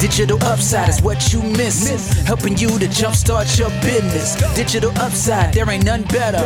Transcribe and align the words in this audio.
Digital 0.00 0.38
upside 0.44 0.88
is 0.88 1.02
what 1.02 1.32
you 1.32 1.42
miss. 1.42 2.12
Helping 2.24 2.56
you 2.56 2.68
to 2.78 2.86
jumpstart 2.86 3.58
your 3.58 3.70
business. 3.82 4.36
Digital 4.54 4.92
upside, 4.92 5.52
there 5.52 5.68
ain't 5.68 5.84
none 5.84 6.04
better. 6.04 6.38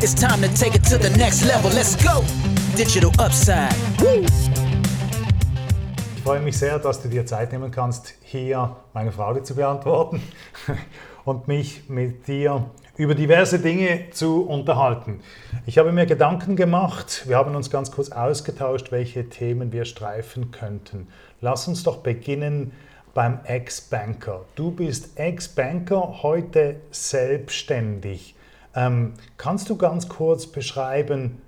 It's 0.00 0.14
time 0.14 0.40
to 0.40 0.48
take 0.54 0.74
it 0.74 0.82
to 0.84 0.96
the 0.96 1.10
next 1.10 1.44
level. 1.44 1.70
Let's 1.70 1.96
go. 2.02 2.24
Digital 2.74 3.12
upside. 3.18 3.74
Woo. 4.00 4.24
Ich 6.16 6.22
freue 6.22 6.40
mich 6.40 6.56
sehr, 6.56 6.78
dass 6.78 7.02
du 7.02 7.08
dir 7.08 7.26
Zeit 7.26 7.52
nehmen 7.52 7.70
kannst, 7.70 8.14
hier 8.22 8.74
meine 8.94 9.12
Frage 9.12 9.42
zu 9.42 9.54
beantworten 9.54 10.22
und 11.26 11.46
mich 11.46 11.90
mit 11.90 12.26
dir 12.26 12.70
über 12.96 13.14
diverse 13.14 13.58
Dinge 13.58 14.06
zu 14.12 14.46
unterhalten. 14.46 15.20
Ich 15.66 15.76
habe 15.76 15.92
mir 15.92 16.06
Gedanken 16.06 16.56
gemacht, 16.56 17.24
wir 17.26 17.36
haben 17.36 17.54
uns 17.54 17.68
ganz 17.68 17.90
kurz 17.90 18.10
ausgetauscht, 18.10 18.92
welche 18.92 19.28
Themen 19.28 19.72
wir 19.72 19.84
streifen 19.84 20.52
könnten. 20.52 21.08
Lass 21.42 21.68
uns 21.68 21.82
doch 21.82 21.98
beginnen 21.98 22.72
beim 23.14 23.38
Ex-Banker. 23.44 24.44
Du 24.56 24.72
bist 24.72 25.18
Ex-Banker, 25.18 26.22
heute 26.22 26.80
selbstständig. 26.90 28.34
Ähm, 28.74 29.14
kannst 29.36 29.70
du 29.70 29.76
ganz 29.76 30.08
kurz 30.08 30.46
beschreiben, 30.48 31.40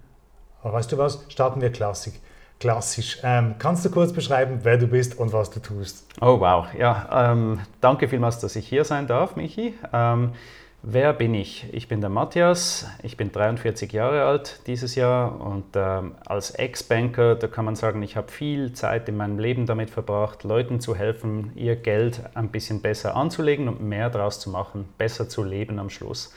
weißt 0.62 0.92
du 0.92 0.98
was, 0.98 1.24
starten 1.28 1.60
wir 1.60 1.70
Klassik. 1.70 2.20
Klassisch. 2.58 3.18
Ähm, 3.22 3.56
kannst 3.58 3.84
du 3.84 3.90
kurz 3.90 4.12
beschreiben, 4.12 4.60
wer 4.62 4.78
du 4.78 4.86
bist 4.86 5.18
und 5.18 5.32
was 5.32 5.50
du 5.50 5.60
tust? 5.60 6.06
Oh 6.22 6.40
wow, 6.40 6.66
ja, 6.78 7.32
ähm, 7.32 7.60
danke 7.82 8.08
vielmals, 8.08 8.38
dass 8.38 8.56
ich 8.56 8.66
hier 8.66 8.84
sein 8.84 9.06
darf, 9.06 9.36
Michi. 9.36 9.74
Wer 10.88 11.12
bin 11.14 11.34
ich? 11.34 11.66
Ich 11.72 11.88
bin 11.88 12.00
der 12.00 12.10
Matthias, 12.10 12.86
ich 13.02 13.16
bin 13.16 13.32
43 13.32 13.90
Jahre 13.90 14.22
alt 14.22 14.60
dieses 14.68 14.94
Jahr 14.94 15.40
und 15.40 15.64
ähm, 15.74 16.14
als 16.24 16.52
Ex-Banker, 16.52 17.34
da 17.34 17.48
kann 17.48 17.64
man 17.64 17.74
sagen, 17.74 18.04
ich 18.04 18.14
habe 18.14 18.30
viel 18.30 18.72
Zeit 18.72 19.08
in 19.08 19.16
meinem 19.16 19.40
Leben 19.40 19.66
damit 19.66 19.90
verbracht, 19.90 20.44
Leuten 20.44 20.78
zu 20.78 20.94
helfen, 20.94 21.50
ihr 21.56 21.74
Geld 21.74 22.20
ein 22.34 22.50
bisschen 22.50 22.82
besser 22.82 23.16
anzulegen 23.16 23.66
und 23.66 23.82
mehr 23.82 24.10
daraus 24.10 24.38
zu 24.38 24.48
machen, 24.48 24.88
besser 24.96 25.28
zu 25.28 25.42
leben 25.42 25.80
am 25.80 25.90
Schluss. 25.90 26.32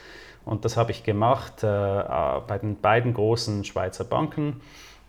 Und 0.46 0.66
das 0.66 0.78
habe 0.78 0.90
ich 0.90 1.04
gemacht 1.04 1.64
äh, 1.64 1.68
bei 1.68 2.58
den 2.60 2.82
beiden 2.82 3.14
großen 3.14 3.64
Schweizer 3.66 4.04
Banken. 4.04 4.62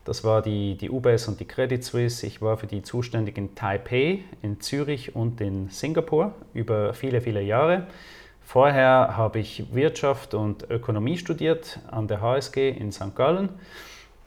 Das 0.04 0.22
war 0.22 0.42
die, 0.42 0.76
die 0.76 0.90
UBS 0.90 1.28
und 1.28 1.40
die 1.40 1.46
Credit 1.46 1.82
Suisse. 1.82 2.26
Ich 2.26 2.42
war 2.42 2.58
für 2.58 2.66
die 2.66 2.82
zuständig 2.82 3.38
in 3.38 3.54
Taipei, 3.54 4.18
in 4.42 4.60
Zürich 4.60 5.16
und 5.16 5.40
in 5.40 5.70
Singapur 5.70 6.34
über 6.52 6.92
viele, 6.92 7.22
viele 7.22 7.40
Jahre. 7.40 7.86
Vorher 8.52 9.16
habe 9.16 9.38
ich 9.38 9.72
Wirtschaft 9.72 10.34
und 10.34 10.68
Ökonomie 10.68 11.16
studiert 11.16 11.78
an 11.88 12.08
der 12.08 12.20
HSG 12.20 12.70
in 12.70 12.90
St. 12.90 13.14
Gallen. 13.14 13.50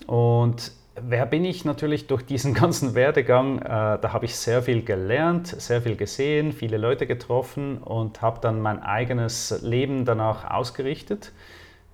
Und 0.08 0.72
wer 0.96 1.26
bin 1.26 1.44
ich 1.44 1.66
natürlich 1.66 2.08
durch 2.08 2.26
diesen 2.26 2.54
ganzen 2.62 2.96
Werdegang? 2.96 3.60
Äh, 3.60 3.66
da 3.66 4.14
habe 4.14 4.24
ich 4.24 4.38
sehr 4.38 4.64
viel 4.64 4.82
gelernt, 4.82 5.48
sehr 5.48 5.82
viel 5.82 5.98
gesehen, 5.98 6.54
viele 6.54 6.78
Leute 6.78 7.06
getroffen 7.06 7.80
und 7.80 8.22
habe 8.22 8.40
dann 8.40 8.62
mein 8.62 8.82
eigenes 8.82 9.62
Leben 9.62 10.06
danach 10.06 10.50
ausgerichtet. 10.50 11.34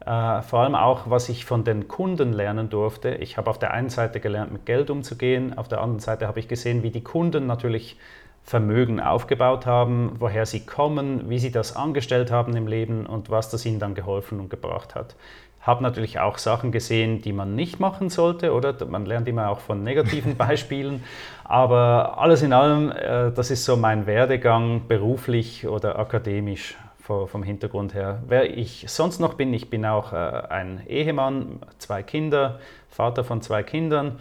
Äh, 0.02 0.44
vor 0.44 0.60
allem 0.60 0.76
auch, 0.76 1.10
was 1.10 1.30
ich 1.30 1.46
von 1.46 1.64
den 1.64 1.88
Kunden 1.88 2.32
lernen 2.32 2.70
durfte. 2.70 3.10
Ich 3.16 3.38
habe 3.38 3.50
auf 3.50 3.58
der 3.58 3.72
einen 3.72 3.90
Seite 3.90 4.20
gelernt, 4.20 4.52
mit 4.52 4.68
Geld 4.68 4.92
umzugehen, 4.92 5.58
auf 5.58 5.68
der 5.68 5.82
anderen 5.82 6.00
Seite 6.00 6.28
habe 6.28 6.40
ich 6.40 6.48
gesehen, 6.48 6.84
wie 6.84 6.92
die 6.92 7.04
Kunden 7.04 7.48
natürlich 7.48 7.98
Vermögen 8.44 9.00
aufgebaut 9.00 9.66
haben, 9.66 10.14
woher 10.20 10.46
sie 10.46 10.66
kommen, 10.66 11.30
wie 11.30 11.40
sie 11.40 11.52
das 11.52 11.76
angestellt 11.76 12.32
haben 12.32 12.56
im 12.56 12.68
Leben 12.68 13.06
und 13.06 13.30
was 13.30 13.50
das 13.50 13.66
ihnen 13.66 13.80
dann 13.80 13.94
geholfen 13.94 14.40
und 14.40 14.50
gebracht 14.50 14.96
hat. 14.96 15.16
Habe 15.62 15.84
natürlich 15.84 16.20
auch 16.20 16.38
Sachen 16.38 16.72
gesehen, 16.72 17.22
die 17.22 17.34
man 17.34 17.56
nicht 17.56 17.80
machen 17.80 18.10
sollte, 18.10 18.54
oder? 18.54 18.74
Man 18.86 19.06
lernt 19.06 19.28
immer 19.28 19.50
auch 19.50 19.60
von 19.60 19.84
negativen 19.84 20.36
Beispielen. 20.38 21.04
Aber 21.44 22.18
alles 22.18 22.42
in 22.42 22.54
allem, 22.54 22.92
äh, 22.92 23.32
das 23.32 23.52
ist 23.52 23.66
so 23.66 23.76
mein 23.76 24.08
Werdegang 24.08 24.88
beruflich 24.88 25.68
oder 25.68 26.00
akademisch 26.00 26.78
vom 27.26 27.42
Hintergrund 27.42 27.96
her. 27.96 28.22
Wer 28.28 28.56
ich 28.56 28.86
sonst 28.88 29.20
noch 29.20 29.34
bin, 29.34 29.52
ich 29.54 29.70
bin 29.72 29.84
auch 29.84 30.14
äh, 30.14 30.16
ein 30.16 30.84
Ehemann, 30.88 31.60
zwei 31.80 32.04
Kinder, 32.04 32.60
Vater 32.90 33.24
von 33.24 33.42
zwei 33.42 33.64
Kindern. 33.64 34.20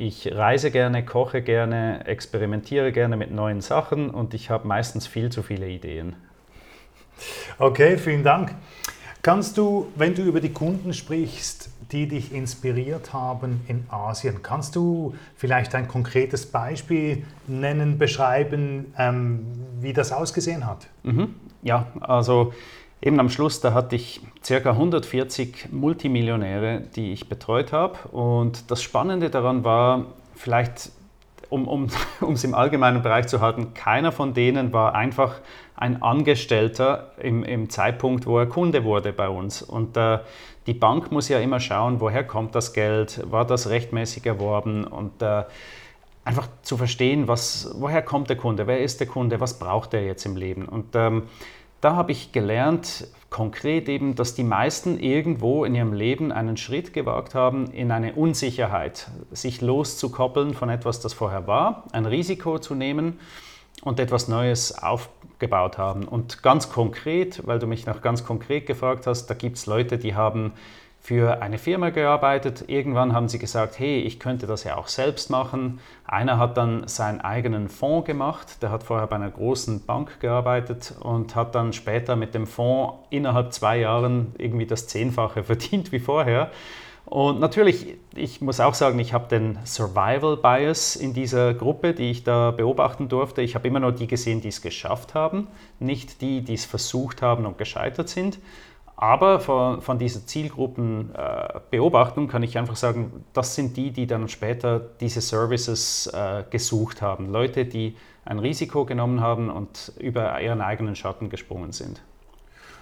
Ich 0.00 0.32
reise 0.32 0.70
gerne, 0.70 1.04
koche 1.04 1.42
gerne, 1.42 2.06
experimentiere 2.06 2.92
gerne 2.92 3.16
mit 3.16 3.32
neuen 3.32 3.60
Sachen 3.60 4.10
und 4.10 4.32
ich 4.32 4.48
habe 4.48 4.68
meistens 4.68 5.08
viel 5.08 5.30
zu 5.30 5.42
viele 5.42 5.68
Ideen. 5.68 6.14
Okay, 7.58 7.98
vielen 7.98 8.22
Dank. 8.22 8.54
Kannst 9.22 9.58
du, 9.58 9.88
wenn 9.96 10.14
du 10.14 10.22
über 10.22 10.40
die 10.40 10.52
Kunden 10.52 10.94
sprichst, 10.94 11.70
die 11.90 12.06
dich 12.06 12.32
inspiriert 12.32 13.12
haben 13.12 13.62
in 13.66 13.86
Asien, 13.90 14.40
kannst 14.40 14.76
du 14.76 15.16
vielleicht 15.34 15.74
ein 15.74 15.88
konkretes 15.88 16.46
Beispiel 16.46 17.24
nennen, 17.48 17.98
beschreiben, 17.98 18.94
ähm, 18.96 19.46
wie 19.80 19.92
das 19.92 20.12
ausgesehen 20.12 20.64
hat? 20.64 20.86
Mhm. 21.02 21.34
Ja, 21.62 21.88
also 21.98 22.52
eben 23.00 23.20
am 23.20 23.28
Schluss, 23.30 23.60
da 23.60 23.72
hatte 23.74 23.96
ich 23.96 24.20
ca. 24.46 24.70
140 24.70 25.72
Multimillionäre, 25.72 26.82
die 26.96 27.12
ich 27.12 27.28
betreut 27.28 27.72
habe. 27.72 27.96
Und 28.08 28.70
das 28.70 28.82
Spannende 28.82 29.30
daran 29.30 29.64
war, 29.64 30.06
vielleicht 30.34 30.90
um, 31.50 31.66
um 32.20 32.32
es 32.32 32.44
im 32.44 32.54
allgemeinen 32.54 33.02
Bereich 33.02 33.26
zu 33.28 33.40
halten, 33.40 33.74
keiner 33.74 34.12
von 34.12 34.34
denen 34.34 34.72
war 34.72 34.94
einfach 34.94 35.40
ein 35.76 36.02
Angestellter 36.02 37.12
im, 37.18 37.44
im 37.44 37.70
Zeitpunkt, 37.70 38.26
wo 38.26 38.38
er 38.38 38.46
Kunde 38.46 38.84
wurde 38.84 39.12
bei 39.12 39.28
uns. 39.28 39.62
Und 39.62 39.96
äh, 39.96 40.18
die 40.66 40.74
Bank 40.74 41.12
muss 41.12 41.28
ja 41.28 41.38
immer 41.38 41.60
schauen, 41.60 42.00
woher 42.00 42.24
kommt 42.24 42.54
das 42.54 42.72
Geld, 42.72 43.22
war 43.30 43.46
das 43.46 43.68
rechtmäßig 43.70 44.26
erworben 44.26 44.84
und 44.84 45.22
äh, 45.22 45.44
einfach 46.24 46.48
zu 46.62 46.76
verstehen, 46.76 47.26
was, 47.26 47.74
woher 47.78 48.02
kommt 48.02 48.28
der 48.28 48.36
Kunde, 48.36 48.66
wer 48.66 48.80
ist 48.80 49.00
der 49.00 49.06
Kunde, 49.06 49.40
was 49.40 49.58
braucht 49.58 49.94
er 49.94 50.04
jetzt 50.04 50.26
im 50.26 50.36
Leben. 50.36 50.66
Und 50.66 50.94
ähm, 50.94 51.22
da 51.80 51.94
habe 51.94 52.12
ich 52.12 52.32
gelernt, 52.32 53.06
konkret 53.30 53.88
eben, 53.88 54.14
dass 54.14 54.34
die 54.34 54.44
meisten 54.44 54.98
irgendwo 54.98 55.64
in 55.64 55.74
ihrem 55.74 55.92
Leben 55.92 56.32
einen 56.32 56.56
Schritt 56.56 56.92
gewagt 56.92 57.34
haben 57.34 57.70
in 57.70 57.90
eine 57.90 58.14
Unsicherheit, 58.14 59.10
sich 59.30 59.60
loszukoppeln 59.60 60.54
von 60.54 60.70
etwas, 60.70 61.00
das 61.00 61.12
vorher 61.12 61.46
war, 61.46 61.84
ein 61.92 62.06
Risiko 62.06 62.58
zu 62.58 62.74
nehmen 62.74 63.20
und 63.82 64.00
etwas 64.00 64.28
Neues 64.28 64.82
aufgebaut 64.82 65.78
haben. 65.78 66.04
Und 66.04 66.42
ganz 66.42 66.70
konkret, 66.70 67.46
weil 67.46 67.58
du 67.58 67.66
mich 67.66 67.86
nach 67.86 68.00
ganz 68.00 68.24
konkret 68.24 68.66
gefragt 68.66 69.06
hast, 69.06 69.26
da 69.26 69.34
gibt 69.34 69.56
es 69.56 69.66
Leute, 69.66 69.98
die 69.98 70.14
haben 70.14 70.52
für 71.00 71.40
eine 71.40 71.58
Firma 71.58 71.90
gearbeitet. 71.90 72.64
Irgendwann 72.66 73.14
haben 73.14 73.28
sie 73.28 73.38
gesagt, 73.38 73.78
hey, 73.78 74.00
ich 74.00 74.20
könnte 74.20 74.46
das 74.46 74.64
ja 74.64 74.76
auch 74.76 74.88
selbst 74.88 75.30
machen. 75.30 75.80
Einer 76.04 76.38
hat 76.38 76.56
dann 76.56 76.86
seinen 76.86 77.20
eigenen 77.20 77.68
Fonds 77.68 78.06
gemacht. 78.06 78.62
Der 78.62 78.70
hat 78.70 78.82
vorher 78.82 79.06
bei 79.06 79.16
einer 79.16 79.30
großen 79.30 79.86
Bank 79.86 80.20
gearbeitet 80.20 80.94
und 81.00 81.34
hat 81.34 81.54
dann 81.54 81.72
später 81.72 82.16
mit 82.16 82.34
dem 82.34 82.46
Fonds 82.46 82.94
innerhalb 83.10 83.52
zwei 83.52 83.78
Jahren 83.78 84.34
irgendwie 84.38 84.66
das 84.66 84.86
Zehnfache 84.86 85.42
verdient 85.44 85.92
wie 85.92 86.00
vorher. 86.00 86.50
Und 87.08 87.40
natürlich, 87.40 87.96
ich 88.14 88.42
muss 88.42 88.60
auch 88.60 88.74
sagen, 88.74 88.98
ich 88.98 89.14
habe 89.14 89.28
den 89.28 89.58
Survival 89.64 90.36
Bias 90.36 90.94
in 90.94 91.14
dieser 91.14 91.54
Gruppe, 91.54 91.94
die 91.94 92.10
ich 92.10 92.22
da 92.22 92.50
beobachten 92.50 93.08
durfte. 93.08 93.40
Ich 93.40 93.54
habe 93.54 93.66
immer 93.66 93.80
nur 93.80 93.92
die 93.92 94.06
gesehen, 94.06 94.42
die 94.42 94.48
es 94.48 94.60
geschafft 94.60 95.14
haben, 95.14 95.46
nicht 95.78 96.20
die, 96.20 96.42
die 96.42 96.52
es 96.52 96.66
versucht 96.66 97.22
haben 97.22 97.46
und 97.46 97.56
gescheitert 97.56 98.10
sind. 98.10 98.38
Aber 99.00 99.38
von, 99.38 99.80
von 99.80 99.96
dieser 99.96 100.26
Zielgruppenbeobachtung 100.26 102.24
äh, 102.24 102.26
kann 102.26 102.42
ich 102.42 102.58
einfach 102.58 102.74
sagen, 102.74 103.24
das 103.32 103.54
sind 103.54 103.76
die, 103.76 103.92
die 103.92 104.08
dann 104.08 104.28
später 104.28 104.80
diese 104.80 105.20
Services 105.20 106.08
äh, 106.12 106.42
gesucht 106.50 107.00
haben. 107.00 107.30
Leute, 107.30 107.64
die 107.64 107.94
ein 108.24 108.40
Risiko 108.40 108.84
genommen 108.84 109.20
haben 109.20 109.50
und 109.50 109.92
über 110.00 110.40
ihren 110.40 110.60
eigenen 110.60 110.96
Schatten 110.96 111.30
gesprungen 111.30 111.70
sind. 111.70 112.02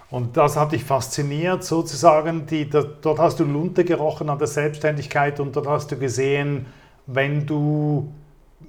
Und 0.09 0.37
das 0.37 0.57
hat 0.57 0.71
dich 0.71 0.83
fasziniert, 0.83 1.63
sozusagen. 1.63 2.47
Die, 2.47 2.67
dort 2.67 3.19
hast 3.19 3.39
du 3.39 3.43
Lunte 3.43 3.85
gerochen 3.85 4.31
an 4.31 4.39
der 4.39 4.47
Selbstständigkeit 4.47 5.39
und 5.39 5.55
dort 5.55 5.67
hast 5.67 5.91
du 5.91 5.99
gesehen, 5.99 6.65
wenn 7.05 7.45
du 7.45 8.11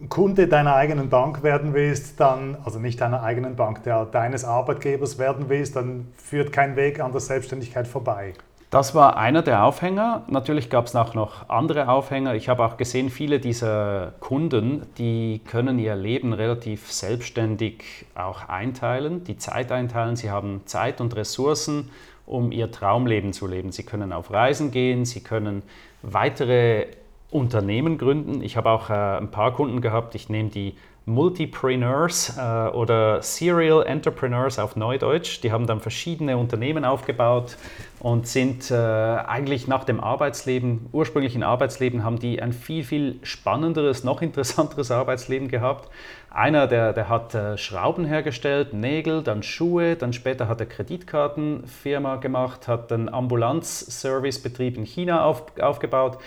Kunde 0.09 0.49
deiner 0.49 0.75
eigenen 0.75 1.09
Bank 1.09 1.43
werden 1.43 1.73
willst, 1.73 2.21
dann, 2.21 2.57
also 2.65 2.79
nicht 2.79 3.01
deiner 3.01 3.23
eigenen 3.23 3.57
Bank, 3.57 3.83
der 3.85 4.05
deines 4.05 4.45
Arbeitgebers 4.45 5.19
werden 5.19 5.47
willst, 5.49 5.77
dann 5.77 6.09
führt 6.17 6.53
kein 6.53 6.77
Weg 6.77 7.01
an 7.01 7.13
der 7.13 7.21
Selbstständigkeit 7.21 7.87
vorbei. 7.87 8.35
Das 8.71 8.95
war 8.95 9.17
einer 9.17 9.41
der 9.41 9.65
Aufhänger. 9.65 10.25
Natürlich 10.29 10.69
gab 10.69 10.87
es 10.87 10.95
auch 10.95 11.15
noch 11.15 11.49
andere 11.49 11.89
Aufhänger. 11.89 12.35
Ich 12.35 12.51
habe 12.51 12.67
auch 12.67 12.77
gesehen, 12.77 13.09
viele 13.09 13.41
dieser 13.41 14.13
Kunden, 14.21 14.83
die 14.99 15.41
können 15.47 15.79
ihr 15.79 15.97
Leben 15.97 16.35
relativ 16.35 16.93
selbstständig 16.93 18.05
auch 18.15 18.47
einteilen, 18.47 19.25
die 19.25 19.39
Zeit 19.39 19.73
einteilen. 19.73 20.17
Sie 20.17 20.31
haben 20.31 20.61
Zeit 20.67 21.01
und 21.01 21.17
Ressourcen, 21.17 21.89
um 22.27 22.53
ihr 22.53 22.71
Traumleben 22.71 23.33
zu 23.33 23.47
leben. 23.47 23.73
Sie 23.73 23.85
können 23.85 24.13
auf 24.13 24.31
Reisen 24.31 24.71
gehen, 24.71 25.07
sie 25.07 25.23
können 25.23 25.63
weitere 26.03 26.89
Unternehmen 27.31 27.99
gründen. 27.99 28.43
Ich 28.43 28.57
habe 28.57 28.71
auch 28.71 28.91
äh, 28.91 29.19
ein 29.19 29.31
paar 29.31 29.53
Kunden 29.53 29.81
gehabt, 29.81 30.15
ich 30.15 30.29
nehme 30.29 30.49
die 30.49 30.75
Multipreneurs 31.05 32.37
äh, 32.39 32.69
oder 32.69 33.23
Serial 33.23 33.85
Entrepreneurs 33.87 34.59
auf 34.59 34.77
Neudeutsch. 34.77 35.43
Die 35.43 35.53
haben 35.53 35.67
dann 35.67 35.81
verschiedene 35.81 36.37
Unternehmen 36.37 36.85
aufgebaut, 36.85 37.57
und 38.01 38.29
sind 38.29 38.71
äh, 38.71 38.75
eigentlich 38.75 39.67
nach 39.67 39.85
dem 39.85 40.01
Arbeitsleben, 40.01 40.87
ursprünglichen 40.93 41.43
Arbeitsleben, 41.43 42.05
haben 42.05 42.19
die 42.19 42.41
ein 42.41 42.53
viel, 42.53 42.85
viel 42.85 43.19
spannenderes, 43.23 44.05
noch 44.05 44.23
interessanteres 44.23 44.91
Arbeitsleben 44.91 45.49
gehabt. 45.49 45.89
Einer, 46.31 46.67
der, 46.67 46.93
der 46.93 47.09
hat 47.09 47.35
äh, 47.35 47.57
Schrauben 47.57 48.05
hergestellt, 48.05 48.75
Nägel, 48.75 49.23
dann 49.23 49.43
Schuhe, 49.43 49.97
dann 49.97 50.13
später 50.13 50.47
hat 50.47 50.61
er 50.61 50.67
Kreditkartenfirma 50.67 52.17
gemacht, 52.17 52.69
hat 52.69 52.93
einen 52.93 53.09
Ambulanzservicebetrieb 53.09 54.77
in 54.77 54.85
China 54.85 55.25
auf, 55.25 55.45
aufgebaut. 55.59 56.19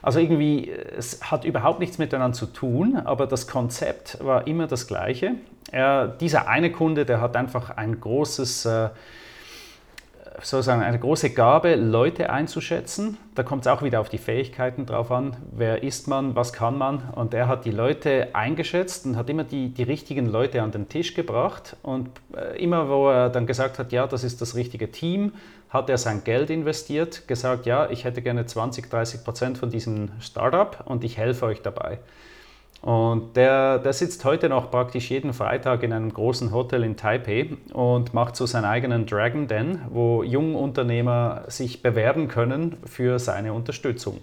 Also 0.00 0.18
irgendwie, 0.18 0.70
es 0.70 1.30
hat 1.30 1.44
überhaupt 1.44 1.78
nichts 1.78 1.98
miteinander 1.98 2.36
zu 2.36 2.46
tun, 2.46 2.96
aber 2.96 3.26
das 3.26 3.46
Konzept 3.46 4.24
war 4.24 4.46
immer 4.46 4.66
das 4.66 4.86
gleiche. 4.86 5.32
Er, 5.70 6.08
dieser 6.08 6.48
eine 6.48 6.72
Kunde, 6.72 7.04
der 7.04 7.20
hat 7.20 7.36
einfach 7.36 7.70
ein 7.70 8.00
großes... 8.00 8.64
Äh, 8.64 8.88
sozusagen 10.42 10.82
eine 10.82 10.98
große 10.98 11.30
Gabe, 11.30 11.74
Leute 11.74 12.30
einzuschätzen. 12.30 13.16
Da 13.34 13.42
kommt 13.42 13.66
es 13.66 13.66
auch 13.66 13.82
wieder 13.82 14.00
auf 14.00 14.08
die 14.08 14.18
Fähigkeiten 14.18 14.86
drauf 14.86 15.10
an. 15.10 15.36
Wer 15.52 15.82
ist 15.82 16.08
man, 16.08 16.34
was 16.34 16.52
kann 16.52 16.78
man? 16.78 17.02
Und 17.14 17.34
er 17.34 17.48
hat 17.48 17.64
die 17.64 17.70
Leute 17.70 18.28
eingeschätzt 18.32 19.06
und 19.06 19.16
hat 19.16 19.28
immer 19.28 19.44
die, 19.44 19.68
die 19.68 19.82
richtigen 19.82 20.26
Leute 20.26 20.62
an 20.62 20.70
den 20.70 20.88
Tisch 20.88 21.14
gebracht. 21.14 21.76
Und 21.82 22.08
äh, 22.34 22.62
immer, 22.62 22.88
wo 22.88 23.08
er 23.10 23.28
dann 23.28 23.46
gesagt 23.46 23.78
hat, 23.78 23.92
ja, 23.92 24.06
das 24.06 24.24
ist 24.24 24.40
das 24.40 24.54
richtige 24.54 24.90
Team, 24.90 25.32
hat 25.68 25.88
er 25.88 25.98
sein 25.98 26.24
Geld 26.24 26.50
investiert, 26.50 27.28
gesagt, 27.28 27.66
ja, 27.66 27.88
ich 27.90 28.04
hätte 28.04 28.22
gerne 28.22 28.46
20, 28.46 28.90
30 28.90 29.24
Prozent 29.24 29.58
von 29.58 29.70
diesem 29.70 30.10
Startup 30.20 30.82
und 30.84 31.04
ich 31.04 31.16
helfe 31.16 31.46
euch 31.46 31.62
dabei. 31.62 31.98
Und 32.82 33.36
der, 33.36 33.78
der 33.78 33.92
sitzt 33.92 34.24
heute 34.24 34.48
noch 34.48 34.70
praktisch 34.70 35.10
jeden 35.10 35.34
Freitag 35.34 35.82
in 35.82 35.92
einem 35.92 36.12
großen 36.12 36.50
Hotel 36.50 36.82
in 36.82 36.96
Taipei 36.96 37.50
und 37.74 38.14
macht 38.14 38.36
so 38.36 38.46
seinen 38.46 38.64
eigenen 38.64 39.04
Dragon 39.04 39.48
Den, 39.48 39.80
wo 39.90 40.22
Jungunternehmer 40.22 41.44
sich 41.48 41.82
bewerben 41.82 42.28
können 42.28 42.78
für 42.86 43.18
seine 43.18 43.52
Unterstützung. 43.52 44.18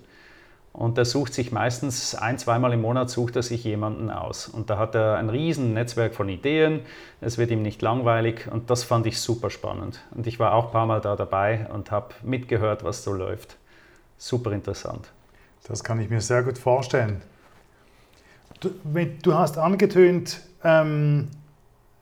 Und 0.74 0.98
er 0.98 1.06
sucht 1.06 1.34
sich 1.34 1.52
meistens 1.52 2.14
ein, 2.14 2.38
zweimal 2.38 2.72
im 2.74 2.82
Monat 2.82 3.10
sucht 3.10 3.36
er 3.36 3.42
sich 3.42 3.64
jemanden 3.64 4.12
aus. 4.12 4.48
Und 4.48 4.70
da 4.70 4.78
hat 4.78 4.94
er 4.94 5.16
ein 5.16 5.30
riesen 5.30 5.74
Netzwerk 5.74 6.14
von 6.14 6.30
Ideen. 6.30 6.82
Es 7.20 7.40
wird 7.40 7.50
ihm 7.50 7.64
nicht 7.64 7.82
langweilig 7.82 8.48
und 8.52 8.70
das 8.70 8.84
fand 8.84 9.08
ich 9.08 9.20
super 9.20 9.50
spannend. 9.50 10.02
Und 10.16 10.28
ich 10.28 10.40
war 10.40 10.54
auch 10.54 10.66
ein 10.66 10.72
paar 10.72 10.86
Mal 10.86 11.02
da 11.02 11.16
dabei 11.16 11.68
und 11.74 11.90
habe 11.90 12.14
mitgehört, 12.22 12.84
was 12.84 13.04
so 13.04 13.12
läuft. 13.12 13.58
Super 14.20 14.52
interessant. 14.52 15.10
Das 15.68 15.84
kann 15.84 16.00
ich 16.00 16.12
mir 16.12 16.22
sehr 16.22 16.44
gut 16.44 16.60
vorstellen. 16.60 17.24
Du, 18.60 18.72
du 19.22 19.34
hast 19.36 19.60
angetönt 19.60 20.42
ähm, 20.64 21.28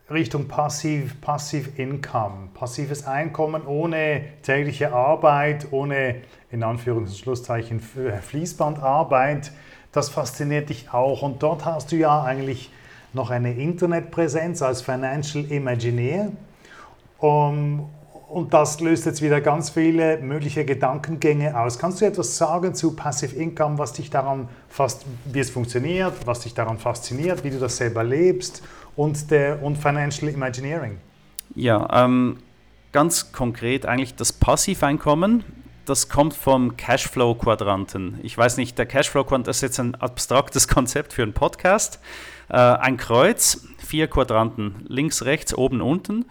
Richtung 0.10 0.48
Passiv, 0.48 1.20
Passive 1.20 1.70
Income, 1.76 2.50
passives 2.54 3.06
Einkommen 3.06 3.66
ohne 3.66 4.22
tägliche 4.42 4.94
Arbeit, 4.94 5.68
ohne 5.72 6.22
in 6.52 6.64
Anführungs- 6.64 7.10
und 7.10 7.18
Schlusszeichen 7.18 7.82
Fließbandarbeit. 7.82 9.52
Das 9.92 10.10
fasziniert 10.10 10.70
dich 10.70 10.94
auch. 10.94 11.24
Und 11.24 11.44
dort 11.44 11.66
hast 11.66 11.92
du 11.92 11.98
ja 11.98 12.24
eigentlich 12.24 12.72
noch 13.12 13.32
eine 13.32 13.54
Internetpräsenz 13.54 14.62
als 14.62 14.82
Financial 14.82 15.44
Imagineer. 15.44 16.32
Um, 17.18 17.90
und 18.36 18.54
das 18.54 18.82
löst 18.82 19.06
jetzt 19.06 19.22
wieder 19.22 19.40
ganz 19.40 19.70
viele 19.70 20.18
mögliche 20.18 20.66
Gedankengänge 20.66 21.58
aus. 21.58 21.80
Kannst 21.80 22.02
du 22.02 22.06
etwas 22.06 22.36
sagen 22.36 22.76
zu 22.76 22.94
Passive 22.94 23.34
Income, 23.34 23.78
was 23.78 23.94
dich 23.94 24.10
daran 24.10 24.50
fast, 24.68 25.06
wie 25.24 25.40
es 25.40 25.50
funktioniert, 25.50 26.12
was 26.26 26.42
dich 26.42 26.54
daran 26.54 26.78
fasziniert, 26.78 27.46
wie 27.46 27.50
du 27.50 27.60
das 27.60 27.78
selber 27.78 28.04
lebst 28.04 28.62
und, 28.98 29.32
der, 29.32 29.64
und 29.64 29.78
Financial 29.78 30.30
Imagineering? 30.30 30.98
Ja, 31.56 31.88
ähm, 32.04 32.40
ganz 32.92 33.32
konkret 33.32 33.86
eigentlich 33.86 34.16
das 34.16 34.34
Passiveinkommen. 34.34 35.46
Das 35.86 36.10
kommt 36.10 36.34
vom 36.34 36.76
Cashflow-Quadranten. 36.76 38.20
Ich 38.22 38.38
weiß 38.38 38.58
nicht, 38.58 38.78
der 38.78 38.86
Cashflow-Quadrant 38.86 39.48
ist 39.48 39.62
jetzt 39.62 39.80
ein 39.80 39.96
abstraktes 39.96 40.68
Konzept 40.68 41.14
für 41.14 41.24
einen 41.24 41.32
Podcast. 41.32 42.02
Äh, 42.50 42.58
ein 42.58 42.98
Kreuz, 42.98 43.66
vier 43.78 44.08
Quadranten, 44.08 44.84
links, 44.90 45.24
rechts, 45.24 45.58
oben, 45.58 45.80
unten. 45.80 46.26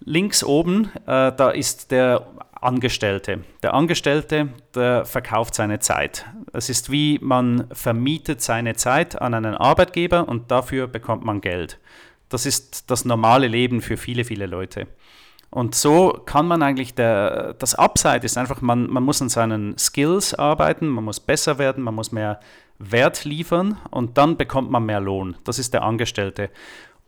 Links 0.00 0.44
oben, 0.44 0.90
äh, 1.06 1.32
da 1.32 1.50
ist 1.50 1.90
der 1.90 2.26
Angestellte. 2.60 3.44
Der 3.62 3.74
Angestellte, 3.74 4.48
der 4.74 5.04
verkauft 5.04 5.54
seine 5.54 5.78
Zeit. 5.78 6.26
Es 6.52 6.68
ist 6.68 6.90
wie 6.90 7.18
man 7.22 7.68
vermietet 7.72 8.40
seine 8.40 8.74
Zeit 8.74 9.20
an 9.20 9.34
einen 9.34 9.54
Arbeitgeber 9.54 10.28
und 10.28 10.50
dafür 10.50 10.86
bekommt 10.86 11.24
man 11.24 11.40
Geld. 11.40 11.78
Das 12.28 12.46
ist 12.46 12.90
das 12.90 13.04
normale 13.04 13.48
Leben 13.48 13.80
für 13.80 13.96
viele, 13.96 14.24
viele 14.24 14.46
Leute. 14.46 14.86
Und 15.50 15.74
so 15.74 16.10
kann 16.26 16.46
man 16.46 16.62
eigentlich, 16.62 16.94
der, 16.94 17.54
das 17.54 17.74
Upside 17.74 18.20
ist 18.24 18.36
einfach, 18.36 18.60
man, 18.60 18.88
man 18.90 19.02
muss 19.02 19.22
an 19.22 19.30
seinen 19.30 19.78
Skills 19.78 20.34
arbeiten, 20.34 20.88
man 20.88 21.04
muss 21.04 21.20
besser 21.20 21.58
werden, 21.58 21.82
man 21.82 21.94
muss 21.94 22.12
mehr 22.12 22.40
Wert 22.78 23.24
liefern 23.24 23.78
und 23.90 24.18
dann 24.18 24.36
bekommt 24.36 24.70
man 24.70 24.84
mehr 24.84 25.00
Lohn. 25.00 25.36
Das 25.44 25.58
ist 25.58 25.72
der 25.72 25.82
Angestellte. 25.82 26.50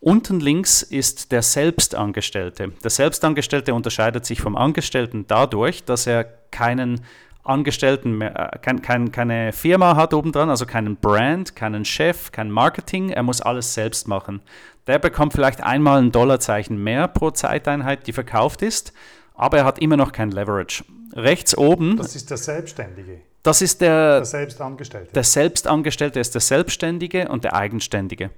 Unten 0.00 0.40
links 0.40 0.80
ist 0.82 1.30
der 1.30 1.42
Selbstangestellte. 1.42 2.72
Der 2.82 2.90
Selbstangestellte 2.90 3.74
unterscheidet 3.74 4.24
sich 4.24 4.40
vom 4.40 4.56
Angestellten 4.56 5.26
dadurch, 5.28 5.84
dass 5.84 6.06
er 6.06 6.24
keinen 6.24 7.02
Angestellten 7.44 8.16
mehr, 8.16 8.54
äh, 8.54 8.58
kein, 8.58 8.80
kein, 8.80 9.12
keine 9.12 9.52
Firma 9.52 9.96
hat 9.96 10.14
obendran, 10.14 10.48
also 10.48 10.64
keinen 10.64 10.96
Brand, 10.96 11.54
keinen 11.54 11.84
Chef, 11.84 12.32
kein 12.32 12.50
Marketing. 12.50 13.10
Er 13.10 13.22
muss 13.22 13.42
alles 13.42 13.74
selbst 13.74 14.08
machen. 14.08 14.40
Der 14.86 14.98
bekommt 14.98 15.34
vielleicht 15.34 15.62
einmal 15.62 16.00
ein 16.00 16.12
Dollarzeichen 16.12 16.82
mehr 16.82 17.06
pro 17.06 17.30
Zeiteinheit, 17.30 18.06
die 18.06 18.14
verkauft 18.14 18.62
ist, 18.62 18.94
aber 19.34 19.58
er 19.58 19.64
hat 19.66 19.80
immer 19.80 19.98
noch 19.98 20.12
kein 20.12 20.30
Leverage. 20.30 20.84
Rechts 21.12 21.56
oben. 21.56 21.98
Das 21.98 22.16
ist 22.16 22.30
der 22.30 22.38
Selbstständige. 22.38 23.20
Das 23.42 23.62
ist 23.62 23.80
der, 23.80 24.18
der 24.18 24.24
Selbstangestellte. 24.24 25.12
Der 25.12 25.24
Selbstangestellte 25.24 26.20
ist 26.20 26.34
der 26.34 26.40
Selbstständige 26.40 27.28
und 27.28 27.44
der 27.44 27.54
Eigenständige. 27.54 28.30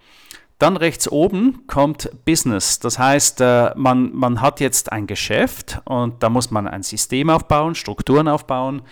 Dann 0.63 0.77
rechts 0.77 1.11
oben 1.11 1.67
kommt 1.67 2.09
Business. 2.25 2.79
Das 2.79 2.97
heißt, 2.97 3.41
äh, 3.41 3.73
man, 3.75 4.15
man 4.15 4.41
hat 4.41 4.61
jetzt 4.61 4.93
ein 4.93 5.09
Geschäft 5.09 5.81
und 5.87 6.23
da 6.23 6.29
muss 6.29 6.53
man 6.53 6.69
ein 6.69 6.85
System 6.85 7.31
aufbauen, 7.31 7.75
Strukturen 7.75 8.29
aufbauen. 8.29 8.83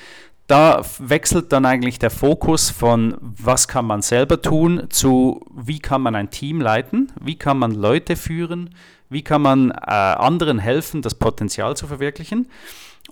Da 0.48 0.82
wechselt 0.98 1.52
dann 1.52 1.64
eigentlich 1.64 2.00
der 2.00 2.10
Fokus 2.10 2.70
von, 2.70 3.16
was 3.20 3.68
kann 3.68 3.84
man 3.84 4.02
selber 4.02 4.42
tun, 4.42 4.88
zu, 4.90 5.46
wie 5.54 5.78
kann 5.78 6.02
man 6.02 6.16
ein 6.16 6.30
Team 6.30 6.60
leiten, 6.60 7.12
wie 7.20 7.38
kann 7.38 7.56
man 7.56 7.70
Leute 7.70 8.16
führen, 8.16 8.74
wie 9.08 9.22
kann 9.22 9.42
man 9.42 9.70
äh, 9.70 9.74
anderen 9.76 10.58
helfen, 10.58 11.02
das 11.02 11.14
Potenzial 11.14 11.76
zu 11.76 11.86
verwirklichen. 11.86 12.48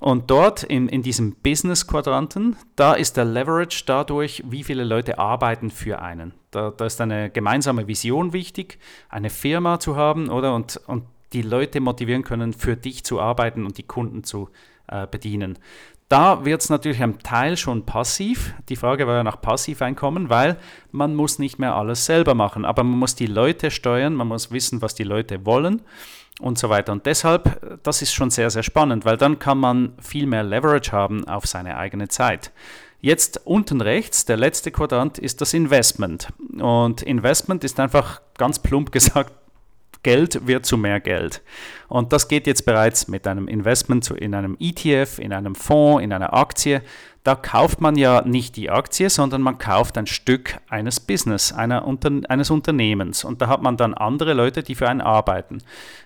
Und 0.00 0.30
dort 0.30 0.62
in, 0.62 0.88
in 0.88 1.02
diesem 1.02 1.34
Business-Quadranten, 1.34 2.56
da 2.76 2.94
ist 2.94 3.16
der 3.16 3.24
Leverage 3.24 3.82
dadurch, 3.84 4.44
wie 4.48 4.62
viele 4.62 4.84
Leute 4.84 5.18
arbeiten 5.18 5.70
für 5.70 6.00
einen. 6.00 6.34
Da, 6.52 6.70
da 6.70 6.86
ist 6.86 7.00
eine 7.00 7.30
gemeinsame 7.30 7.88
Vision 7.88 8.32
wichtig, 8.32 8.78
eine 9.08 9.28
Firma 9.28 9.80
zu 9.80 9.96
haben, 9.96 10.28
oder? 10.28 10.54
Und, 10.54 10.80
und 10.86 11.04
die 11.32 11.42
Leute 11.42 11.80
motivieren 11.80 12.23
können, 12.23 12.52
für 12.52 12.76
dich 12.76 13.04
zu 13.04 13.20
arbeiten 13.20 13.66
und 13.66 13.76
die 13.76 13.82
Kunden 13.82 14.23
zu 14.23 14.49
äh, 14.87 15.06
bedienen. 15.06 15.58
Da 16.08 16.46
wird 16.46 16.62
es 16.62 16.70
natürlich 16.70 17.02
am 17.02 17.18
Teil 17.18 17.58
schon 17.58 17.84
passiv. 17.84 18.54
Die 18.70 18.76
Frage 18.76 19.06
war 19.06 19.16
ja 19.16 19.25
nach 19.25 19.42
Passiveinkommen, 19.42 20.30
weil 20.30 20.56
man 20.90 21.14
muss 21.14 21.38
nicht 21.38 21.58
mehr 21.58 21.75
alles 21.75 22.06
selber 22.06 22.34
machen, 22.34 22.64
aber 22.64 22.82
man 22.82 22.99
muss 22.99 23.14
die 23.14 23.26
Leute 23.26 23.70
steuern, 23.70 24.14
man 24.14 24.28
muss 24.28 24.50
wissen, 24.50 24.80
was 24.80 24.94
die 24.94 25.04
Leute 25.04 25.44
wollen 25.44 25.82
und 26.40 26.59
so 26.59 26.68
weiter. 26.68 26.92
Und 26.92 27.07
deshalb, 27.07 27.83
das 27.83 28.02
ist 28.02 28.12
schon 28.12 28.30
sehr, 28.30 28.50
sehr 28.50 28.62
spannend, 28.62 29.04
weil 29.04 29.16
dann 29.16 29.38
kann 29.38 29.59
man 29.59 29.92
viel 30.00 30.26
mehr 30.26 30.42
Leverage 30.42 30.92
haben 30.92 31.26
auf 31.26 31.47
seine 31.47 31.76
eigene 31.76 32.09
Zeit. 32.09 32.52
Jetzt 33.00 33.42
unten 33.45 33.80
rechts, 33.80 34.25
der 34.25 34.37
letzte 34.37 34.73
Quadrant, 34.73 35.18
ist 35.18 35.40
das 35.40 35.54
Investment. 35.54 36.28
Und 36.59 37.02
Investment 37.02 37.62
ist 37.62 37.78
einfach 37.78 38.21
ganz 38.37 38.59
plump 38.59 38.92
gesagt 38.92 39.33
Geld 40.02 40.47
wird 40.47 40.67
zu 40.67 40.76
mehr 40.76 41.00
Geld. 41.00 41.43
Und 41.88 42.12
das 42.12 42.28
geht 42.28 42.47
jetzt 42.47 42.64
bereits 42.64 43.09
mit 43.09 43.26
einem 43.26 43.49
Investment 43.49 44.11
in 44.11 44.35
einem 44.35 44.57
ETF, 44.61 45.19
in 45.19 45.33
einem 45.33 45.55
Fonds, 45.55 46.02
in 46.02 46.12
einer 46.12 46.35
Aktie. 46.35 46.83
Da 47.25 47.35
kauft 47.35 47.81
man 47.81 47.97
ja 47.97 48.23
nicht 48.23 48.57
die 48.57 48.71
Aktie, 48.71 49.11
sondern 49.11 49.43
man 49.43 49.59
kauft 49.59 49.99
ein 49.99 50.07
Stück 50.07 50.57
eines 50.69 51.00
Business, 51.00 51.52
Unter 51.52 52.11
eines 52.28 52.50
Unternehmens. 52.50 53.25
Und 53.25 53.43
da 53.43 53.49
hat 53.49 53.61
man 53.61 53.76
dann 53.76 53.93
andere 53.93 54.35
Leute, 54.35 54.62
die 54.62 54.75
für 54.75 54.88
einen 54.88 55.00
arbeiten. 55.00 55.59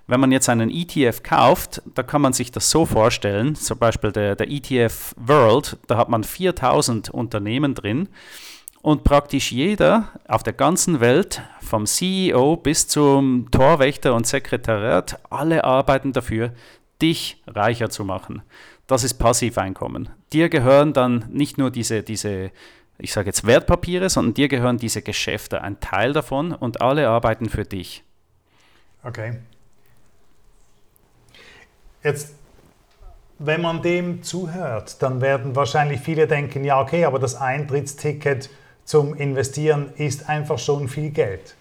Wenn 0.07 0.21
man 0.21 0.33
jetzt 0.33 0.49
einen 0.49 0.71
ETF 0.71 1.23
kauft, 1.23 1.83
da 1.95 2.03
kann 2.03 2.23
man 2.23 2.33
sich 2.33 2.51
das 2.51 2.71
so 2.71 2.87
vorstellen, 2.87 3.55
zum 3.55 3.79
Beispiel 3.79 4.11
der, 4.11 4.35
der 4.35 4.51
ETF 4.51 5.15
World, 5.17 5.77
da 5.87 5.97
hat 5.97 6.09
man 6.09 6.25
4000 6.25 7.11
Unternehmen 7.11 7.75
drin. 7.75 8.09
Und 8.83 9.05
praktisch 9.05 9.53
jeder 9.53 10.09
auf 10.27 10.43
der 10.43 10.53
ganzen 10.53 11.01
Welt, 11.01 11.41
vom 11.61 11.87
CEO 11.87 12.57
bis 12.57 12.89
zum 12.89 13.49
Torwächter 13.53 14.15
und 14.15 14.27
Sekretariat, 14.27 15.21
alle 15.31 15.63
arbeiten 15.63 16.13
dafür, 16.13 16.53
dich 17.01 17.41
reicher 17.47 17.91
zu 17.91 18.05
machen. 18.05 18.43
Das 18.89 19.05
ist 19.05 19.15
Passiveinkommen. 19.15 20.09
Dir 20.33 20.49
gehören 20.49 20.93
dann 20.93 21.27
nicht 21.31 21.59
nur 21.59 21.71
diese, 21.71 22.03
diese 22.03 22.51
ich 22.99 23.13
sage 23.13 23.27
jetzt 23.27 23.47
Wertpapiere, 23.47 24.11
sondern 24.11 24.35
dir 24.35 24.49
gehören 24.49 24.79
diese 24.79 25.03
Geschäfte, 25.03 25.63
ein 25.63 25.81
Teil 25.81 26.13
davon 26.13 26.53
und 26.53 26.83
alle 26.83 27.09
arbeiten 27.09 27.49
für 27.49 27.65
dich. 27.65 28.05
Okay. 29.03 29.39
Jetzt 32.03 32.35
wenn 33.45 33.61
man 33.61 33.83
dem 33.83 34.23
zuhört, 34.23 35.03
dann 35.03 35.21
werden 35.21 35.57
wahrscheinlich 35.57 36.01
viele 36.01 36.27
denken, 36.27 36.65
ja 36.65 36.81
okay, 36.81 37.05
aber 37.05 37.19
das 37.19 37.35
Eintrittsticket 37.35 38.49
zum 38.85 39.15
Investieren 39.15 39.93
ist 39.97 40.29
einfach 40.29 40.59
schon 40.59 40.89
viel 40.89 41.11
Geld. 41.11 41.55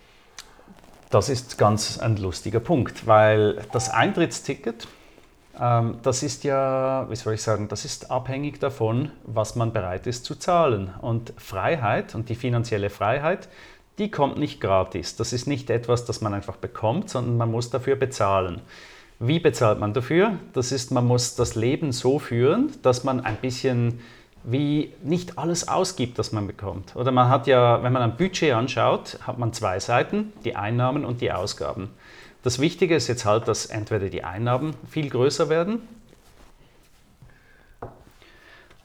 Das 1.10 1.28
ist 1.30 1.58
ganz 1.58 2.00
ein 2.00 2.18
lustiger 2.18 2.62
Punkt, 2.62 3.06
weil 3.06 3.62
das 3.74 3.90
Eintrittsticket, 3.90 4.88
ähm, 5.60 5.98
das 6.04 6.24
ist 6.24 6.46
ja, 6.46 7.06
wie 7.10 7.16
soll 7.16 7.34
ich 7.34 7.42
sagen, 7.42 7.68
das 7.68 7.84
ist 7.84 8.12
abhängig 8.12 8.60
davon, 8.60 9.12
was 9.25 9.56
man 9.56 9.74
bereit 9.74 10.08
ist 10.08 10.24
zu 10.24 10.36
zahlen. 10.36 10.94
Und 11.01 11.34
Freiheit 11.38 12.16
und 12.16 12.30
die 12.30 12.36
finanzielle 12.36 12.90
Freiheit, 12.90 13.50
die 13.98 14.10
kommt 14.10 14.38
nicht 14.38 14.62
gratis. 14.62 15.18
Das 15.18 15.34
ist 15.34 15.48
nicht 15.48 15.70
etwas, 15.70 16.06
das 16.06 16.22
man 16.22 16.34
einfach 16.34 16.56
bekommt, 16.56 17.10
sondern 17.10 17.38
man 17.38 17.51
muss 17.51 17.70
dafür 17.70 17.98
bezahlen. 17.98 18.62
Wie 19.20 19.40
bezahlt 19.40 19.80
man 19.80 19.94
dafür? 19.94 20.40
Das 20.54 20.72
ist, 20.72 20.92
man 20.92 21.06
muss 21.06 21.36
das 21.36 21.56
Leben 21.56 21.92
so 21.92 22.20
führen, 22.20 22.72
dass 22.82 23.04
man 23.04 23.20
ein 23.20 23.36
bisschen 23.36 24.00
wie 24.43 24.93
nicht 25.03 25.38
alles 25.38 25.67
ausgibt, 25.67 26.19
das 26.19 26.31
man 26.31 26.48
bekommt. 26.48 26.95
Oder 26.95 27.12
man 27.12 27.29
hat 27.29 27.48
ja, 27.48 27.83
wenn 27.83 27.93
man 27.93 28.01
ein 28.01 28.17
Budget 28.17 28.53
anschaut, 28.53 29.19
hat 29.25 29.38
man 29.38 29.53
zwei 29.53 29.79
Seiten, 29.79 30.33
die 30.43 30.55
Einnahmen 30.55 31.05
und 31.05 31.21
die 31.21 31.31
Ausgaben. 31.31 31.89
Das 32.43 32.60
Wichtige 32.60 32.95
ist 32.95 33.07
jetzt 33.07 33.25
halt, 33.25 33.48
dass 33.48 33.67
entweder 33.67 34.10
die 34.10 34.24
Einnahmen 34.24 34.74
viel 34.89 35.10
größer 35.10 35.50
werden 35.50 35.81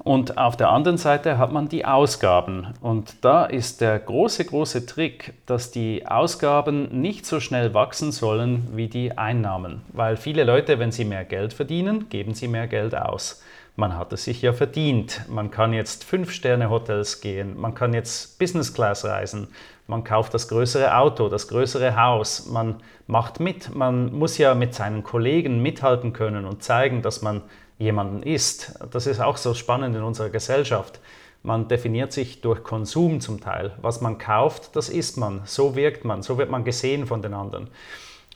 und 0.06 0.38
auf 0.38 0.56
der 0.56 0.70
anderen 0.70 0.98
Seite 0.98 1.36
hat 1.36 1.50
man 1.50 1.68
die 1.68 1.84
Ausgaben. 1.84 2.68
Und 2.80 3.25
da 3.25 3.44
ist 3.44 3.80
der 3.80 3.98
große, 3.98 4.44
große 4.44 4.86
Trick, 4.86 5.34
dass 5.46 5.72
die 5.72 6.06
Ausgaben 6.06 7.00
nicht 7.00 7.26
so 7.26 7.40
schnell 7.40 7.75
wachsen 7.75 8.12
sollen 8.12 8.68
wie 8.76 8.86
die 8.86 9.18
Einnahmen. 9.18 9.82
Weil 9.92 10.16
viele 10.16 10.44
Leute, 10.44 10.78
wenn 10.78 10.92
sie 10.92 11.04
mehr 11.04 11.25
Geld 11.25 11.52
verdienen, 11.52 12.08
geben 12.08 12.34
sie 12.34 12.46
mehr 12.46 12.68
Geld 12.68 12.94
aus. 12.94 13.42
Man 13.76 13.97
hat 13.97 14.12
es 14.12 14.25
sich 14.25 14.40
ja 14.42 14.52
verdient. 14.52 15.23
Man 15.28 15.50
kann 15.50 15.73
jetzt 15.73 16.02
Fünf-Sterne-Hotels 16.04 17.21
gehen, 17.21 17.61
man 17.61 17.75
kann 17.75 17.92
jetzt 17.92 18.38
Business 18.38 18.73
Class 18.73 19.04
reisen, 19.04 19.49
man 19.87 20.02
kauft 20.02 20.35
das 20.35 20.49
größere 20.49 20.97
Auto, 20.97 21.28
das 21.28 21.47
größere 21.47 21.97
Haus, 22.00 22.47
man 22.47 22.76
macht 23.06 23.38
mit. 23.38 23.75
Man 23.75 24.12
muss 24.12 24.38
ja 24.38 24.54
mit 24.54 24.75
seinen 24.75 25.04
Kollegen 25.04 25.62
mithalten 25.62 26.12
können 26.12 26.45
und 26.45 26.62
zeigen, 26.62 27.02
dass 27.02 27.23
man 27.23 27.42
jemanden 27.78 28.23
ist. 28.23 28.75
Das 28.90 29.06
ist 29.06 29.21
auch 29.21 29.37
so 29.37 29.54
spannend 29.54 29.95
in 29.95 30.02
unserer 30.02 30.30
Gesellschaft. 30.30 30.99
Man 31.42 31.68
definiert 31.68 32.12
sich 32.12 32.40
durch 32.40 32.64
Konsum 32.64 33.21
zum 33.21 33.40
Teil. 33.40 33.73
Was 33.80 34.00
man 34.00 34.18
kauft, 34.18 34.75
das 34.75 34.88
isst 34.88 35.18
man. 35.18 35.42
So 35.45 35.76
wirkt 35.76 36.04
man, 36.04 36.23
so 36.23 36.38
wird 36.38 36.50
man 36.50 36.64
gesehen 36.64 37.06
von 37.06 37.23
den 37.23 37.35
anderen. 37.35 37.68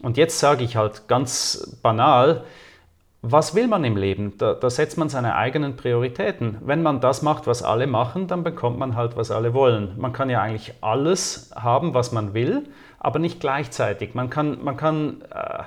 Und 0.03 0.17
jetzt 0.17 0.39
sage 0.39 0.63
ich 0.63 0.77
halt 0.77 1.09
ganz 1.09 1.77
banal, 1.83 2.45
was 3.23 3.55
will 3.55 3.69
man 3.69 3.85
im 3.85 3.97
Leben? 3.97 4.39
Da, 4.39 4.55
da, 4.55 4.71
setzt 4.71 4.97
man 4.97 5.11
seine 5.11 5.37
eigenen 5.37 5.77
Prioritäten. 5.77 6.57
Wenn 6.63 6.83
man 6.83 7.01
das 7.01 7.21
macht, 7.21 7.47
was 7.47 7.63
alle 7.63 7.87
machen, 7.87 8.29
dann 8.29 8.43
bekommt 8.43 8.79
man 8.79 8.97
halt, 8.97 9.17
was 9.17 9.31
alle 9.31 9.53
wollen. 9.53 9.95
Man 9.99 10.13
kann 10.13 10.31
ja 10.31 10.41
eigentlich 10.41 10.73
alles 10.81 11.51
haben, 11.55 11.93
was 11.93 12.13
man 12.13 12.33
will, 12.33 12.69
aber 12.99 13.19
nicht 13.19 13.41
gleichzeitig. 13.41 14.15
Man 14.15 14.31
kann, 14.31 14.65
man 14.65 14.77
kann 14.77 15.23
äh, 15.31 15.65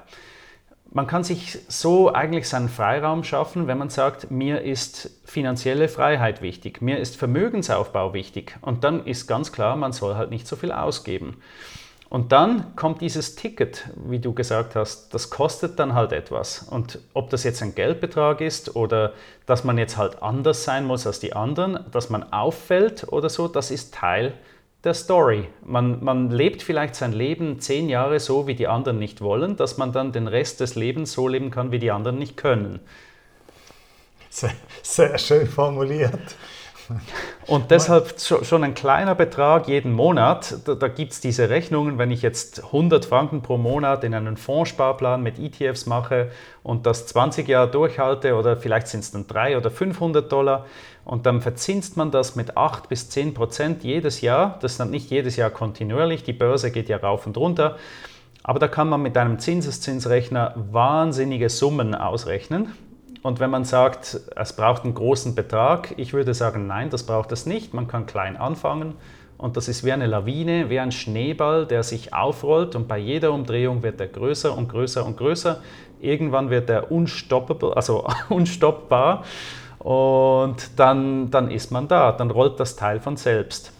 man 0.94 1.08
kann 1.08 1.24
sich 1.24 1.58
so 1.68 2.14
eigentlich 2.14 2.48
seinen 2.48 2.70
Freiraum 2.70 3.24
schaffen, 3.24 3.66
wenn 3.66 3.80
man 3.80 3.90
sagt, 3.90 4.30
mir 4.30 4.62
ist 4.62 5.10
finanzielle 5.26 5.90
Freiheit 5.90 6.44
wichtig, 6.44 6.82
mir 6.82 7.00
ist 7.00 7.18
Vermögensaufbau 7.18 8.14
wichtig. 8.14 8.58
Und 8.62 8.84
dann 8.84 9.06
ist 9.06 9.26
ganz 9.28 9.52
klar, 9.52 9.76
man 9.76 9.92
soll 9.92 10.16
halt 10.16 10.30
nicht 10.30 10.48
so 10.48 10.56
viel 10.56 10.72
ausgeben. 10.72 11.38
Und 12.14 12.32
dann 12.32 12.76
kommt 12.76 13.02
dieses 13.02 13.34
Ticket, 13.34 13.90
wie 13.96 14.20
du 14.20 14.36
gesagt 14.36 14.76
hast, 14.76 15.16
das 15.16 15.32
kostet 15.32 15.80
dann 15.80 15.96
halt 15.96 16.12
etwas. 16.12 16.62
Und 16.70 17.00
ob 17.16 17.32
das 17.32 17.44
jetzt 17.44 17.64
ein 17.64 17.74
Geldbetrag 17.74 18.40
ist 18.40 18.76
oder 18.76 19.14
dass 19.48 19.64
man 19.64 19.80
jetzt 19.80 19.98
halt 19.98 20.22
anders 20.22 20.64
sein 20.64 20.86
muss 20.86 21.08
als 21.08 21.20
die 21.20 21.34
anderen, 21.34 21.80
dass 21.90 22.12
man 22.12 22.32
auffällt 22.32 23.12
oder 23.12 23.32
so, 23.32 23.48
das 23.48 23.72
ist 23.72 23.96
Teil 23.96 24.36
der 24.84 24.94
Story. 24.94 25.50
Man, 25.66 26.04
man 26.04 26.30
lebt 26.30 26.62
vielleicht 26.62 26.94
sein 26.94 27.14
Leben 27.14 27.60
zehn 27.60 27.90
Jahre 27.90 28.20
so, 28.20 28.46
wie 28.46 28.54
die 28.54 28.68
anderen 28.68 29.00
nicht 29.00 29.20
wollen, 29.22 29.58
dass 29.58 29.78
man 29.78 29.92
dann 29.92 30.12
den 30.12 30.28
Rest 30.28 30.60
des 30.60 30.76
Lebens 30.76 31.14
so 31.14 31.28
leben 31.28 31.50
kann, 31.50 31.72
wie 31.72 31.80
die 31.80 31.90
anderen 31.90 32.20
nicht 32.20 32.38
können. 32.38 32.80
Sehr, 34.30 34.54
sehr 34.84 35.18
schön 35.18 35.48
formuliert. 35.48 36.36
Und 37.48 37.72
deshalb 37.72 38.20
schon 38.20 38.64
ein 38.64 38.74
kleiner 38.74 39.16
Betrag 39.16 39.68
jeden 39.68 39.92
Monat. 39.92 40.56
Da, 40.66 40.76
da 40.76 40.88
gibt 40.88 41.14
es 41.14 41.22
diese 41.22 41.50
Rechnungen, 41.50 41.98
wenn 41.98 42.12
ich 42.12 42.22
jetzt 42.22 42.64
100 42.66 43.06
Franken 43.06 43.42
pro 43.42 43.58
Monat 43.58 44.04
in 44.04 44.14
einen 44.14 44.38
Fondssparplan 44.38 45.22
mit 45.22 45.40
ETFs 45.40 45.86
mache 45.86 46.32
und 46.64 46.86
das 46.86 47.08
20 47.08 47.48
Jahre 47.48 47.70
durchhalte 47.70 48.36
oder 48.36 48.58
vielleicht 48.58 48.88
sind 48.88 49.02
es 49.02 49.12
dann 49.12 49.28
300 49.28 49.62
oder 49.62 49.72
500 49.72 50.32
Dollar 50.32 50.66
und 51.06 51.26
dann 51.26 51.42
verzinst 51.42 51.98
man 51.98 52.12
das 52.12 52.36
mit 52.36 52.58
8 52.58 52.90
bis 52.90 53.10
10 53.10 53.34
Prozent 53.34 53.84
jedes 53.84 54.22
Jahr. 54.22 54.58
Das 54.62 54.74
ist 54.74 54.80
dann 54.80 54.92
nicht 54.92 55.10
jedes 55.10 55.36
Jahr 55.36 55.50
kontinuierlich, 55.50 56.24
die 56.24 56.34
Börse 56.34 56.72
geht 56.72 56.90
ja 56.90 56.98
rauf 56.98 57.26
und 57.26 57.38
runter. 57.38 57.78
Aber 58.44 58.60
da 58.60 58.68
kann 58.68 58.90
man 58.90 59.02
mit 59.02 59.18
einem 59.18 59.40
Zinseszinsrechner 59.40 60.54
wahnsinnige 60.56 61.50
Summen 61.50 61.96
ausrechnen. 61.96 62.74
Und 63.24 63.40
wenn 63.40 63.50
man 63.50 63.64
sagt, 63.64 64.20
es 64.36 64.54
braucht 64.54 64.84
einen 64.84 64.94
großen 64.94 65.34
Betrag, 65.34 65.94
ich 65.98 66.14
würde 66.14 66.34
sagen, 66.34 66.68
nein, 66.68 66.90
das 66.90 67.04
braucht 67.04 67.32
es 67.32 67.46
nicht. 67.46 67.74
Man 67.74 67.88
kann 67.88 68.06
klein 68.06 68.36
anfangen 68.36 68.96
und 69.38 69.58
das 69.58 69.68
ist 69.68 69.84
wie 69.84 69.94
eine 69.94 70.08
Lawine, 70.08 70.70
wie 70.70 70.80
ein 70.80 70.92
Schneeball, 70.92 71.66
der 71.66 71.84
sich 71.84 72.14
aufrollt 72.14 72.76
und 72.76 72.88
bei 72.88 72.98
jeder 72.98 73.32
Umdrehung 73.32 73.82
wird 73.82 74.00
er 74.00 74.08
größer 74.08 74.56
und 74.56 74.68
größer 74.70 75.06
und 75.06 75.18
größer. 75.18 75.62
Irgendwann 76.02 76.50
wird 76.50 76.70
er 76.70 76.92
unstoppable, 76.92 77.76
also 77.76 78.06
unstoppbar 78.30 79.24
und 79.80 80.80
dann, 80.80 81.30
dann 81.30 81.52
ist 81.52 81.72
man 81.72 81.90
da, 81.90 82.14
dann 82.14 82.30
rollt 82.32 82.60
das 82.60 82.76
Teil 82.76 83.00
von 83.00 83.18
selbst. 83.18 83.73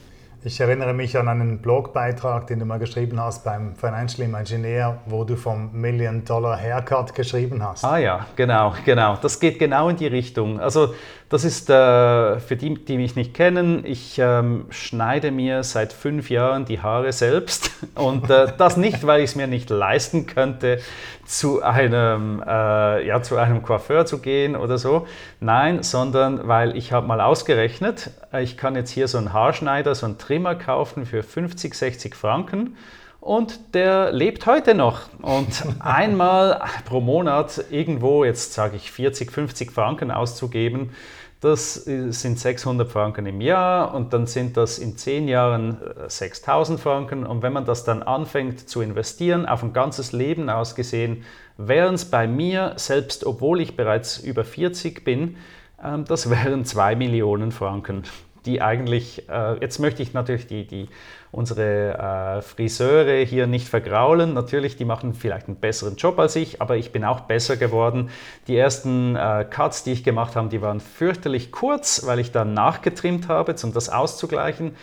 Ich 0.46 0.60
erinnere 0.60 0.94
mich 0.94 1.18
an 1.18 1.30
einen 1.30 1.60
Blogbeitrag, 1.60 2.48
den 2.48 2.60
du 2.60 2.66
mal 2.66 2.78
geschrieben 2.78 3.18
hast 3.18 3.46
beim 3.46 3.78
Financial 3.78 4.28
Engineer, 4.36 4.98
wo 5.06 5.24
du 5.24 5.38
vom 5.38 5.72
Million 5.72 6.26
Dollar 6.26 6.60
Haircut 6.60 7.16
geschrieben 7.16 7.64
hast. 7.64 7.86
Ah 7.86 7.98
ja, 7.98 8.26
genau, 8.36 8.74
genau. 8.84 9.18
Das 9.22 9.40
geht 9.40 9.58
genau 9.58 9.88
in 9.88 9.96
die 9.96 10.08
Richtung. 10.08 10.60
Also 10.60 10.96
das 11.34 11.46
ist 11.46 11.68
äh, 11.68 12.40
für 12.40 12.56
die, 12.56 12.76
die 12.76 12.98
mich 12.98 13.16
nicht 13.16 13.34
kennen, 13.34 13.86
ich 13.88 14.20
ähm, 14.20 14.66
schneide 14.70 15.32
mir 15.32 15.64
seit 15.64 15.92
fünf 15.92 16.30
Jahren 16.30 16.66
die 16.66 16.80
Haare 16.80 17.12
selbst 17.12 17.72
und 17.96 18.30
äh, 18.30 18.54
das 18.56 18.78
nicht, 18.78 19.08
weil 19.08 19.22
ich 19.22 19.32
es 19.32 19.36
mir 19.36 19.48
nicht 19.48 19.72
leisten 19.72 20.28
könnte, 20.28 20.80
zu 21.26 21.64
einem, 21.64 22.44
äh, 22.46 23.08
ja, 23.08 23.24
zu 23.24 23.38
einem 23.38 23.64
Coiffeur 23.64 24.06
zu 24.06 24.20
gehen 24.20 24.56
oder 24.56 24.78
so. 24.78 25.08
Nein, 25.40 25.82
sondern 25.82 26.48
weil 26.48 26.78
ich 26.78 26.92
habe 26.92 27.08
mal 27.08 27.20
ausgerechnet, 27.20 28.12
ich 28.40 28.56
kann 28.56 28.76
jetzt 28.76 28.92
hier 28.92 29.08
so 29.08 29.18
einen 29.18 29.34
Haarschneider, 29.34 29.96
so 29.96 30.06
einen 30.06 30.20
Trimmer 30.20 30.54
kaufen 30.54 31.08
für 31.08 31.24
50, 31.24 31.74
60 31.74 32.14
Franken 32.14 32.78
und 33.24 33.74
der 33.74 34.12
lebt 34.12 34.46
heute 34.48 34.76
noch. 34.76 35.02
Und 35.22 35.64
einmal 35.80 36.62
pro 36.86 37.00
Monat 37.00 37.64
irgendwo, 37.72 38.26
jetzt 38.26 38.54
sage 38.54 38.76
ich 38.76 38.92
40, 38.92 39.32
50 39.32 39.72
Franken 39.72 40.12
auszugeben, 40.12 40.92
das 41.40 41.74
sind 41.74 42.40
600 42.40 42.90
Franken 42.90 43.26
im 43.26 43.42
Jahr 43.42 43.94
und 43.94 44.14
dann 44.14 44.28
sind 44.28 44.56
das 44.56 44.78
in 44.78 44.96
10 44.96 45.28
Jahren 45.28 45.78
6000 46.08 46.80
äh, 46.80 46.82
Franken. 46.82 47.26
Und 47.26 47.42
wenn 47.42 47.52
man 47.52 47.66
das 47.66 47.84
dann 47.84 48.02
anfängt 48.02 48.70
zu 48.70 48.82
investieren, 48.82 49.46
auf 49.46 49.62
ein 49.62 49.74
ganzes 49.74 50.14
Leben 50.14 50.50
ausgesehen, 50.50 51.26
wären 51.58 51.96
es 51.96 52.06
bei 52.06 52.28
mir, 52.28 52.74
selbst 52.78 53.26
obwohl 53.26 53.60
ich 53.60 53.76
bereits 53.76 54.20
über 54.20 54.46
40 54.46 55.04
bin, 55.04 55.36
ähm, 55.84 56.06
das 56.06 56.30
wären 56.30 56.64
2 56.64 56.96
Millionen 56.96 57.52
Franken 57.52 58.04
die 58.46 58.62
eigentlich, 58.62 59.30
äh, 59.30 59.60
jetzt 59.60 59.80
möchte 59.80 60.04
ich 60.04 60.14
natürlich 60.14 60.48
die, 60.48 60.68
die, 60.68 60.90
unsere 61.34 62.38
äh, 62.38 62.42
Friseure 62.42 63.26
hier 63.26 63.48
nicht 63.48 63.68
vergraulen. 63.68 64.34
Natürlich, 64.34 64.78
die 64.78 64.86
machen 64.86 65.14
vielleicht 65.14 65.48
einen 65.48 65.58
besseren 65.58 65.96
Job 65.96 66.20
als 66.20 66.36
ich, 66.36 66.62
aber 66.62 66.78
ich 66.78 66.92
bin 66.92 67.04
auch 67.04 67.22
besser 67.22 67.58
geworden. 67.58 68.12
Die 68.48 68.56
ersten 68.56 69.16
äh, 69.16 69.46
Cuts, 69.50 69.84
die 69.84 69.92
ich 69.92 70.04
gemacht 70.04 70.36
habe, 70.36 70.50
die 70.50 70.62
waren 70.62 70.80
fürchterlich 70.80 71.52
kurz, 71.52 72.06
weil 72.06 72.20
ich 72.20 72.32
dann 72.32 72.54
nachgetrimmt 72.54 73.28
habe, 73.28 73.56
um 73.64 73.74
das 73.74 73.90
auszugleichen. 73.90 74.76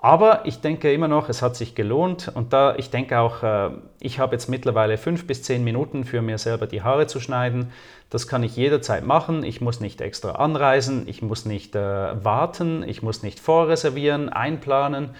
Aber 0.00 0.46
ich 0.46 0.60
denke 0.60 0.92
immer 0.92 1.08
noch, 1.08 1.28
es 1.28 1.42
hat 1.42 1.56
sich 1.56 1.74
gelohnt 1.74 2.30
und 2.32 2.52
da 2.52 2.76
ich 2.76 2.90
denke 2.90 3.18
auch, 3.18 3.42
äh, 3.42 3.70
ich 4.00 4.20
habe 4.20 4.34
jetzt 4.34 4.48
mittlerweile 4.48 4.96
fünf 4.96 5.26
bis 5.26 5.42
zehn 5.42 5.64
Minuten 5.64 6.04
für 6.04 6.22
mir 6.22 6.38
selber 6.38 6.68
die 6.68 6.82
Haare 6.82 7.08
zu 7.08 7.20
schneiden. 7.20 7.72
Das 8.08 8.28
kann 8.28 8.44
ich 8.44 8.56
jederzeit 8.56 9.04
machen. 9.04 9.42
Ich 9.42 9.60
muss 9.60 9.80
nicht 9.80 10.00
extra 10.00 10.32
anreisen, 10.32 11.08
ich 11.08 11.20
muss 11.20 11.44
nicht 11.44 11.74
äh, 11.74 12.24
warten, 12.24 12.84
ich 12.84 13.02
muss 13.02 13.22
nicht 13.24 13.40
vorreservieren, 13.40 14.28
einplanen. 14.28 15.10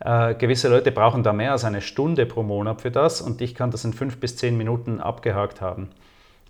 Äh, 0.00 0.34
gewisse 0.34 0.68
Leute 0.68 0.92
brauchen 0.92 1.22
da 1.22 1.32
mehr 1.32 1.52
als 1.52 1.64
eine 1.64 1.80
Stunde 1.80 2.26
pro 2.26 2.42
Monat 2.42 2.82
für 2.82 2.90
das 2.90 3.20
und 3.20 3.40
ich 3.40 3.54
kann 3.54 3.70
das 3.70 3.84
in 3.84 3.92
fünf 3.92 4.18
bis 4.18 4.36
zehn 4.36 4.56
Minuten 4.56 5.00
abgehakt 5.00 5.60
haben. 5.60 5.90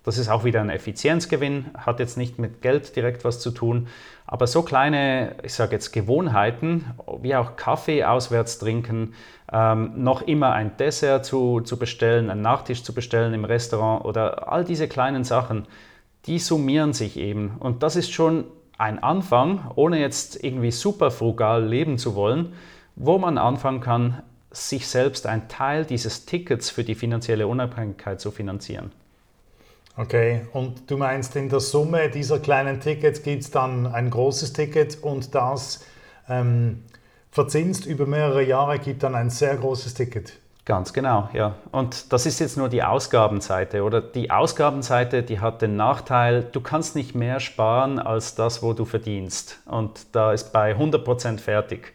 Das 0.04 0.16
ist 0.16 0.28
auch 0.28 0.44
wieder 0.44 0.60
ein 0.60 0.70
Effizienzgewinn, 0.70 1.66
hat 1.76 2.00
jetzt 2.00 2.16
nicht 2.16 2.38
mit 2.38 2.62
Geld 2.62 2.96
direkt 2.96 3.24
was 3.24 3.40
zu 3.40 3.50
tun, 3.50 3.88
aber 4.26 4.46
so 4.46 4.62
kleine, 4.62 5.34
ich 5.42 5.52
sage 5.54 5.72
jetzt 5.72 5.92
Gewohnheiten, 5.92 6.86
wie 7.20 7.34
auch 7.34 7.56
Kaffee 7.56 8.04
auswärts 8.04 8.58
trinken, 8.58 9.14
ähm, 9.52 9.92
noch 9.96 10.22
immer 10.22 10.52
ein 10.52 10.76
Dessert 10.78 11.24
zu, 11.24 11.60
zu 11.60 11.78
bestellen, 11.78 12.30
einen 12.30 12.42
Nachtisch 12.42 12.84
zu 12.84 12.94
bestellen 12.94 13.34
im 13.34 13.44
Restaurant 13.44 14.04
oder 14.04 14.50
all 14.50 14.64
diese 14.64 14.88
kleinen 14.88 15.24
Sachen, 15.24 15.66
die 16.26 16.38
summieren 16.38 16.92
sich 16.92 17.16
eben. 17.18 17.56
Und 17.58 17.82
das 17.82 17.96
ist 17.96 18.12
schon 18.12 18.44
ein 18.78 19.02
Anfang, 19.02 19.70
ohne 19.74 19.98
jetzt 19.98 20.42
irgendwie 20.42 20.70
super 20.70 21.10
frugal 21.10 21.64
leben 21.66 21.98
zu 21.98 22.14
wollen, 22.14 22.54
wo 22.98 23.18
man 23.18 23.38
anfangen 23.38 23.80
kann, 23.80 24.22
sich 24.50 24.88
selbst 24.88 25.26
einen 25.26 25.48
Teil 25.48 25.84
dieses 25.84 26.26
Tickets 26.26 26.70
für 26.70 26.84
die 26.84 26.94
finanzielle 26.94 27.46
Unabhängigkeit 27.46 28.20
zu 28.20 28.30
finanzieren. 28.30 28.92
Okay, 29.96 30.42
und 30.52 30.90
du 30.90 30.96
meinst, 30.96 31.34
in 31.36 31.48
der 31.48 31.60
Summe 31.60 32.08
dieser 32.08 32.38
kleinen 32.38 32.80
Tickets 32.80 33.22
gibt 33.22 33.42
es 33.42 33.50
dann 33.50 33.86
ein 33.86 34.10
großes 34.10 34.52
Ticket 34.52 35.02
und 35.02 35.34
das 35.34 35.84
ähm, 36.28 36.84
verzinst 37.30 37.86
über 37.86 38.06
mehrere 38.06 38.42
Jahre 38.42 38.78
gibt 38.78 39.02
dann 39.02 39.14
ein 39.14 39.30
sehr 39.30 39.56
großes 39.56 39.94
Ticket. 39.94 40.32
Ganz 40.64 40.92
genau, 40.92 41.30
ja. 41.32 41.54
Und 41.72 42.12
das 42.12 42.26
ist 42.26 42.40
jetzt 42.40 42.58
nur 42.58 42.68
die 42.68 42.82
Ausgabenseite. 42.82 43.82
Oder 43.82 44.02
die 44.02 44.30
Ausgabenseite, 44.30 45.22
die 45.22 45.40
hat 45.40 45.62
den 45.62 45.76
Nachteil, 45.76 46.42
du 46.42 46.60
kannst 46.60 46.94
nicht 46.94 47.14
mehr 47.14 47.40
sparen 47.40 47.98
als 47.98 48.34
das, 48.34 48.62
wo 48.62 48.74
du 48.74 48.84
verdienst. 48.84 49.60
Und 49.64 50.14
da 50.14 50.32
ist 50.32 50.52
bei 50.52 50.76
100% 50.76 51.38
fertig. 51.38 51.94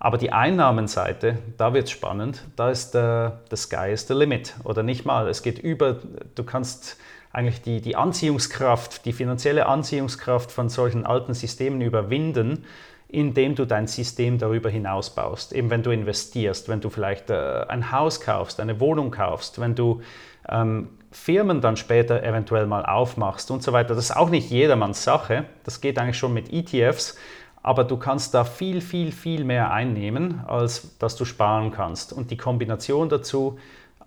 Aber 0.00 0.16
die 0.16 0.32
Einnahmenseite, 0.32 1.38
da 1.58 1.74
wird 1.74 1.84
es 1.84 1.90
spannend. 1.90 2.42
Da 2.56 2.70
ist 2.70 2.92
der, 2.92 3.42
the 3.50 3.56
sky 3.56 3.92
is 3.92 4.08
the 4.08 4.14
limit. 4.14 4.54
Oder 4.64 4.82
nicht 4.82 5.04
mal. 5.04 5.28
Es 5.28 5.42
geht 5.42 5.58
über, 5.58 5.98
du 6.34 6.42
kannst 6.42 6.96
eigentlich 7.32 7.60
die, 7.60 7.82
die 7.82 7.96
Anziehungskraft, 7.96 9.04
die 9.04 9.12
finanzielle 9.12 9.66
Anziehungskraft 9.66 10.50
von 10.50 10.70
solchen 10.70 11.04
alten 11.04 11.34
Systemen 11.34 11.82
überwinden, 11.82 12.64
indem 13.08 13.54
du 13.54 13.66
dein 13.66 13.86
System 13.86 14.38
darüber 14.38 14.70
hinaus 14.70 15.14
baust. 15.14 15.52
Eben 15.52 15.68
wenn 15.68 15.82
du 15.82 15.90
investierst, 15.90 16.70
wenn 16.70 16.80
du 16.80 16.88
vielleicht 16.88 17.28
äh, 17.28 17.66
ein 17.68 17.92
Haus 17.92 18.22
kaufst, 18.22 18.58
eine 18.58 18.80
Wohnung 18.80 19.10
kaufst, 19.10 19.60
wenn 19.60 19.74
du 19.74 20.00
ähm, 20.48 20.88
Firmen 21.12 21.60
dann 21.60 21.76
später 21.76 22.22
eventuell 22.22 22.66
mal 22.66 22.86
aufmachst 22.86 23.50
und 23.50 23.62
so 23.62 23.72
weiter. 23.72 23.94
Das 23.94 24.04
ist 24.04 24.16
auch 24.16 24.30
nicht 24.30 24.50
jedermanns 24.50 25.04
Sache. 25.04 25.44
Das 25.64 25.80
geht 25.80 25.98
eigentlich 25.98 26.18
schon 26.18 26.32
mit 26.32 26.52
ETFs, 26.52 27.18
aber 27.62 27.84
du 27.84 27.96
kannst 27.96 28.34
da 28.34 28.44
viel, 28.44 28.80
viel, 28.80 29.12
viel 29.12 29.44
mehr 29.44 29.70
einnehmen, 29.70 30.42
als 30.46 30.96
dass 30.98 31.16
du 31.16 31.24
sparen 31.24 31.70
kannst. 31.70 32.12
Und 32.12 32.30
die 32.30 32.36
Kombination 32.36 33.08
dazu 33.08 33.58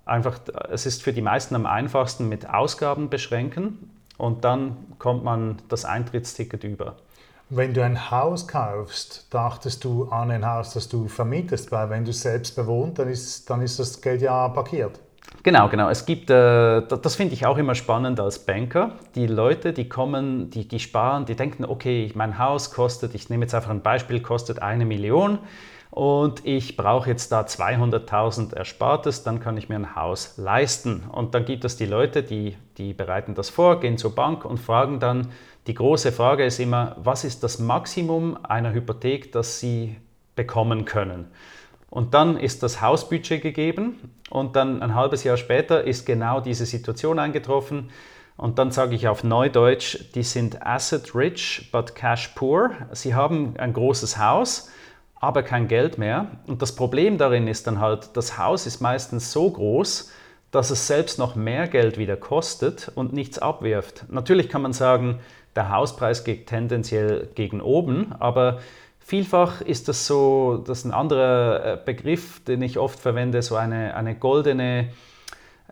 einfach, 0.05 0.39
es 0.69 0.85
ist 0.85 1.03
für 1.03 1.13
die 1.13 1.21
meisten 1.21 1.55
am 1.55 1.65
einfachsten 1.65 2.27
mit 2.29 2.49
Ausgaben 2.49 3.09
beschränken 3.09 3.89
und 4.17 4.43
dann 4.43 4.77
kommt 4.99 5.23
man 5.23 5.57
das 5.69 5.85
Eintrittsticket 5.85 6.63
über. 6.63 6.95
Wenn 7.49 7.73
du 7.73 7.83
ein 7.83 8.09
Haus 8.09 8.47
kaufst, 8.47 9.27
dachtest 9.29 9.83
du 9.83 10.05
an 10.05 10.31
ein 10.31 10.45
Haus, 10.45 10.73
das 10.73 10.89
du 10.89 11.07
vermietest, 11.07 11.71
weil 11.71 11.89
wenn 11.89 12.03
du 12.03 12.11
es 12.11 12.21
selbst 12.21 12.55
bewohnt, 12.55 12.97
dann 12.97 13.09
ist, 13.09 13.49
dann 13.49 13.61
ist 13.61 13.77
das 13.77 14.01
Geld 14.01 14.21
ja 14.21 14.49
parkiert. 14.49 14.99
Genau, 15.43 15.67
genau. 15.67 15.89
Es 15.89 16.05
gibt, 16.05 16.29
äh, 16.29 16.81
das 16.81 17.15
finde 17.15 17.33
ich 17.33 17.45
auch 17.45 17.57
immer 17.57 17.75
spannend 17.75 18.19
als 18.19 18.39
Banker. 18.39 18.93
Die 19.15 19.27
Leute, 19.27 19.73
die 19.73 19.89
kommen, 19.89 20.49
die, 20.49 20.67
die 20.67 20.79
sparen, 20.79 21.25
die 21.25 21.35
denken, 21.35 21.65
okay, 21.65 22.09
mein 22.15 22.39
Haus 22.39 22.71
kostet, 22.71 23.13
ich 23.13 23.29
nehme 23.29 23.43
jetzt 23.43 23.53
einfach 23.53 23.69
ein 23.69 23.81
Beispiel, 23.81 24.21
kostet 24.21 24.61
eine 24.61 24.85
Million 24.85 25.39
und 25.91 26.45
ich 26.45 26.77
brauche 26.77 27.09
jetzt 27.09 27.31
da 27.31 27.41
200.000 27.41 28.55
Erspartes, 28.55 29.23
dann 29.23 29.41
kann 29.41 29.57
ich 29.57 29.67
mir 29.67 29.75
ein 29.75 29.95
Haus 29.95 30.37
leisten. 30.37 31.03
Und 31.11 31.35
dann 31.35 31.43
gibt 31.45 31.65
es 31.65 31.75
die 31.75 31.85
Leute, 31.85 32.23
die, 32.23 32.55
die 32.77 32.93
bereiten 32.93 33.35
das 33.35 33.49
vor, 33.49 33.81
gehen 33.81 33.97
zur 33.97 34.15
Bank 34.15 34.45
und 34.45 34.59
fragen 34.59 34.99
dann, 34.99 35.27
die 35.67 35.73
große 35.73 36.11
Frage 36.11 36.45
ist 36.45 36.59
immer, 36.59 36.95
was 36.97 37.25
ist 37.25 37.43
das 37.43 37.59
Maximum 37.59 38.37
einer 38.43 38.73
Hypothek, 38.73 39.31
das 39.33 39.59
sie 39.59 39.97
bekommen 40.35 40.85
können? 40.85 41.27
Und 41.93 42.15
dann 42.15 42.37
ist 42.37 42.63
das 42.63 42.81
Hausbudget 42.81 43.43
gegeben 43.43 43.99
und 44.31 44.55
dann 44.55 44.81
ein 44.81 44.95
halbes 44.95 45.23
Jahr 45.23 45.37
später 45.37 45.83
ist 45.83 46.07
genau 46.07 46.39
diese 46.39 46.65
Situation 46.65 47.19
eingetroffen. 47.19 47.91
Und 48.35 48.57
dann 48.57 48.71
sage 48.71 48.95
ich 48.95 49.07
auf 49.07 49.23
Neudeutsch, 49.23 49.99
die 50.15 50.23
sind 50.23 50.65
asset 50.65 51.13
rich 51.13 51.69
but 51.71 51.93
cash 51.93 52.29
poor. 52.29 52.71
Sie 52.93 53.13
haben 53.13 53.53
ein 53.59 53.73
großes 53.73 54.17
Haus, 54.17 54.71
aber 55.13 55.43
kein 55.43 55.67
Geld 55.67 55.99
mehr. 55.99 56.31
Und 56.47 56.63
das 56.63 56.75
Problem 56.75 57.19
darin 57.19 57.47
ist 57.47 57.67
dann 57.67 57.79
halt, 57.79 58.17
das 58.17 58.39
Haus 58.39 58.65
ist 58.65 58.81
meistens 58.81 59.31
so 59.31 59.51
groß, 59.51 60.11
dass 60.49 60.71
es 60.71 60.87
selbst 60.87 61.19
noch 61.19 61.35
mehr 61.35 61.67
Geld 61.67 61.99
wieder 61.99 62.17
kostet 62.17 62.91
und 62.95 63.13
nichts 63.13 63.37
abwirft. 63.37 64.05
Natürlich 64.09 64.49
kann 64.49 64.63
man 64.63 64.73
sagen, 64.73 65.19
der 65.55 65.69
Hauspreis 65.69 66.23
geht 66.23 66.47
tendenziell 66.47 67.29
gegen 67.35 67.61
oben, 67.61 68.13
aber 68.17 68.61
vielfach 69.05 69.61
ist 69.61 69.87
das 69.87 70.07
so, 70.07 70.63
das 70.65 70.79
ist 70.79 70.85
ein 70.85 70.93
anderer 70.93 71.73
äh, 71.73 71.77
Begriff, 71.83 72.43
den 72.43 72.61
ich 72.61 72.77
oft 72.77 72.99
verwende, 72.99 73.41
so 73.41 73.55
eine, 73.55 73.95
eine 73.95 74.15
goldene 74.15 74.89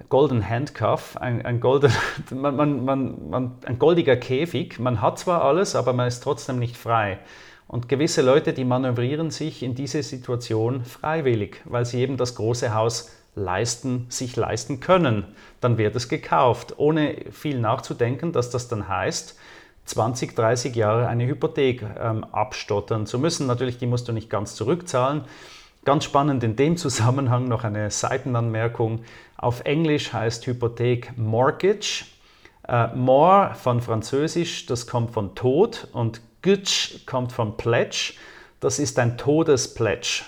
Golden 0.10 0.48
Handcuff, 0.48 1.18
ein, 1.18 1.46
ein, 1.46 1.60
golden, 1.60 1.92
man, 2.32 2.86
man, 2.86 3.30
man, 3.30 3.52
ein 3.66 3.78
goldiger 3.78 4.16
Käfig. 4.16 4.80
Man 4.80 5.02
hat 5.02 5.20
zwar 5.20 5.44
alles, 5.44 5.76
aber 5.76 5.94
man 5.94 6.08
ist 6.08 6.22
trotzdem 6.22 6.60
nicht 6.60 6.78
frei. 6.78 7.20
Und 7.68 7.88
gewisse 7.88 8.22
Leute, 8.22 8.54
die 8.54 8.66
manövrieren 8.66 9.32
sich 9.32 9.64
in 9.64 9.76
diese 9.76 10.04
Situation 10.04 10.84
freiwillig, 10.84 11.62
weil 11.66 11.86
sie 11.86 12.02
eben 12.02 12.18
das 12.18 12.36
große 12.36 12.74
Haus 12.74 13.12
leisten, 13.36 14.08
sich 14.10 14.36
leisten 14.36 14.80
können. 14.82 15.26
Dann 15.62 15.78
wird 15.78 15.96
es 15.96 16.10
gekauft, 16.10 16.74
ohne 16.78 17.16
viel 17.32 17.60
nachzudenken, 17.60 18.34
dass 18.34 18.50
das 18.50 18.68
dann 18.68 18.88
heißt, 18.90 19.40
20, 19.86 20.36
30 20.36 20.76
Jahre 20.76 21.08
eine 21.08 21.26
Hypothek 21.26 21.84
ähm, 22.00 22.24
abstottern 22.32 23.06
zu 23.06 23.20
müssen. 23.20 23.48
Natürlich, 23.48 23.78
die 23.78 23.88
musst 23.88 24.08
du 24.08 24.14
nicht 24.14 24.30
ganz 24.30 24.56
zurückzahlen. 24.56 25.24
Ganz 25.84 26.04
spannend 26.04 26.44
in 26.44 26.56
dem 26.56 26.78
Zusammenhang 26.78 27.48
noch 27.48 27.64
eine 27.64 27.90
Seitenanmerkung. 27.90 29.04
Auf 29.38 29.62
Englisch 29.62 30.14
heißt 30.14 30.46
Hypothek 30.46 31.18
Mortgage. 31.18 32.06
Äh, 32.68 32.88
more 32.96 33.56
von 33.56 33.82
Französisch, 33.82 34.68
das 34.68 34.86
kommt 34.86 35.12
von 35.12 35.34
Tod 35.34 35.88
und 35.94 36.22
Gütsch 36.42 37.06
kommt 37.06 37.32
von 37.32 37.58
Pledge. 37.58 38.14
Das 38.60 38.78
ist 38.78 39.00
ein 39.00 39.18
Todespledge. 39.18 40.24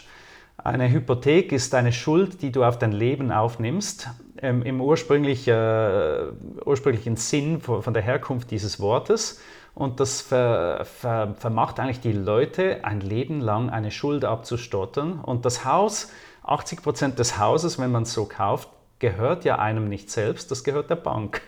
Eine 0.57 0.89
Hypothek 0.89 1.51
ist 1.51 1.75
eine 1.75 1.91
Schuld, 1.91 2.41
die 2.41 2.51
du 2.51 2.63
auf 2.63 2.79
dein 2.79 2.91
Leben 2.91 3.31
aufnimmst. 3.31 4.09
Ähm, 4.43 4.61
Im 4.63 4.81
ursprünglich, 4.81 5.47
äh, 5.47 6.25
ursprünglichen 6.65 7.15
Sinn 7.15 7.61
von, 7.61 7.81
von, 7.81 7.93
der 7.93 8.03
Herkunft 8.03 8.51
dieses 8.51 8.77
Wortes. 8.81 9.41
Und 9.73 10.01
das 10.01 10.19
ver, 10.19 10.83
ver, 10.83 11.33
vermacht 11.37 11.79
eigentlich 11.79 12.01
die 12.01 12.11
Leute, 12.11 12.83
ein 12.83 12.99
Leben 12.99 13.39
lang 13.39 13.69
eine 13.69 13.89
Schuld 13.89 14.25
abzustottern. 14.25 15.21
Und 15.21 15.45
das 15.45 15.63
Haus, 15.63 16.11
80 16.43 16.83
Prozent 16.83 17.19
des 17.19 17.39
Hauses, 17.39 17.79
wenn 17.79 17.89
man 17.93 18.03
es 18.03 18.13
so 18.13 18.25
kauft, 18.25 18.67
gehört 18.99 19.45
ja 19.45 19.59
einem 19.59 19.87
nicht 19.87 20.11
selbst, 20.11 20.51
das 20.51 20.65
gehört 20.65 20.89
der 20.89 20.97
Bank. 20.97 21.41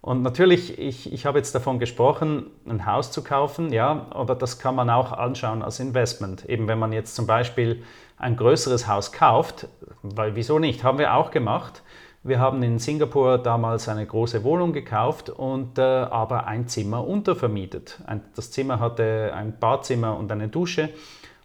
Und 0.00 0.22
natürlich, 0.22 0.78
ich, 0.78 1.12
ich 1.12 1.26
habe 1.26 1.38
jetzt 1.38 1.52
davon 1.52 1.80
gesprochen, 1.80 2.46
ein 2.64 2.86
Haus 2.86 3.10
zu 3.10 3.24
kaufen, 3.24 3.72
ja, 3.72 4.06
aber 4.10 4.36
das 4.36 4.60
kann 4.60 4.76
man 4.76 4.88
auch 4.88 5.10
anschauen 5.10 5.62
als 5.62 5.80
Investment. 5.80 6.48
Eben 6.48 6.68
wenn 6.68 6.78
man 6.78 6.92
jetzt 6.92 7.16
zum 7.16 7.26
Beispiel 7.26 7.82
ein 8.18 8.36
größeres 8.36 8.86
Haus 8.86 9.10
kauft, 9.10 9.66
weil 10.02 10.36
wieso 10.36 10.60
nicht, 10.60 10.84
haben 10.84 10.98
wir 10.98 11.14
auch 11.14 11.32
gemacht. 11.32 11.82
Wir 12.22 12.38
haben 12.38 12.62
in 12.62 12.78
Singapur 12.78 13.38
damals 13.38 13.88
eine 13.88 14.04
große 14.04 14.44
Wohnung 14.44 14.74
gekauft 14.74 15.30
und 15.30 15.78
äh, 15.78 15.82
aber 15.82 16.46
ein 16.46 16.68
Zimmer 16.68 17.06
untervermietet. 17.06 17.98
Ein, 18.04 18.20
das 18.36 18.50
Zimmer 18.50 18.78
hatte 18.78 19.32
ein 19.34 19.58
Badzimmer 19.58 20.18
und 20.18 20.30
eine 20.30 20.48
Dusche 20.48 20.90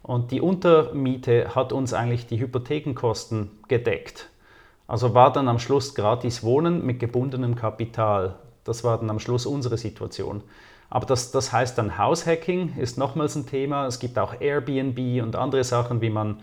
und 0.02 0.32
die 0.32 0.42
Untermiete 0.42 1.54
hat 1.54 1.72
uns 1.72 1.94
eigentlich 1.94 2.26
die 2.26 2.38
Hypothekenkosten 2.38 3.52
gedeckt. 3.68 4.28
Also 4.86 5.14
war 5.14 5.32
dann 5.32 5.48
am 5.48 5.58
Schluss 5.58 5.94
gratis 5.94 6.42
Wohnen 6.42 6.84
mit 6.84 7.00
gebundenem 7.00 7.56
Kapital. 7.56 8.34
Das 8.62 8.84
war 8.84 8.98
dann 8.98 9.08
am 9.08 9.18
Schluss 9.18 9.46
unsere 9.46 9.78
Situation. 9.78 10.42
Aber 10.90 11.06
das, 11.06 11.32
das 11.32 11.52
heißt 11.52 11.78
dann 11.78 11.96
Haushacking 11.96 12.76
ist 12.76 12.98
nochmals 12.98 13.34
ein 13.34 13.46
Thema. 13.46 13.86
Es 13.86 13.98
gibt 13.98 14.18
auch 14.18 14.40
Airbnb 14.40 15.22
und 15.22 15.36
andere 15.36 15.64
Sachen, 15.64 16.02
wie 16.02 16.10
man 16.10 16.42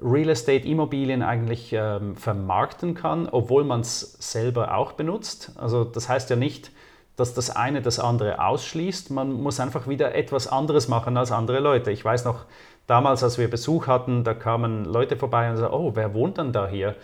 Real 0.00 0.30
Estate 0.30 0.66
Immobilien 0.66 1.22
eigentlich 1.22 1.72
ähm, 1.72 2.16
vermarkten 2.16 2.94
kann, 2.94 3.28
obwohl 3.28 3.64
man 3.64 3.80
es 3.80 4.16
selber 4.18 4.76
auch 4.76 4.92
benutzt. 4.92 5.52
Also 5.56 5.84
das 5.84 6.08
heißt 6.08 6.30
ja 6.30 6.36
nicht, 6.36 6.70
dass 7.16 7.34
das 7.34 7.50
eine 7.50 7.82
das 7.82 7.98
andere 7.98 8.42
ausschließt. 8.42 9.10
Man 9.10 9.32
muss 9.32 9.60
einfach 9.60 9.86
wieder 9.86 10.14
etwas 10.14 10.48
anderes 10.48 10.88
machen 10.88 11.16
als 11.16 11.30
andere 11.30 11.60
Leute. 11.60 11.90
Ich 11.90 12.04
weiß 12.04 12.24
noch, 12.24 12.46
damals, 12.86 13.22
als 13.22 13.38
wir 13.38 13.50
Besuch 13.50 13.86
hatten, 13.86 14.24
da 14.24 14.34
kamen 14.34 14.84
Leute 14.84 15.16
vorbei 15.16 15.50
und 15.50 15.58
sagten, 15.58 15.74
oh, 15.74 15.92
wer 15.94 16.14
wohnt 16.14 16.38
dann 16.38 16.52
da 16.52 16.68
hier? 16.68 16.96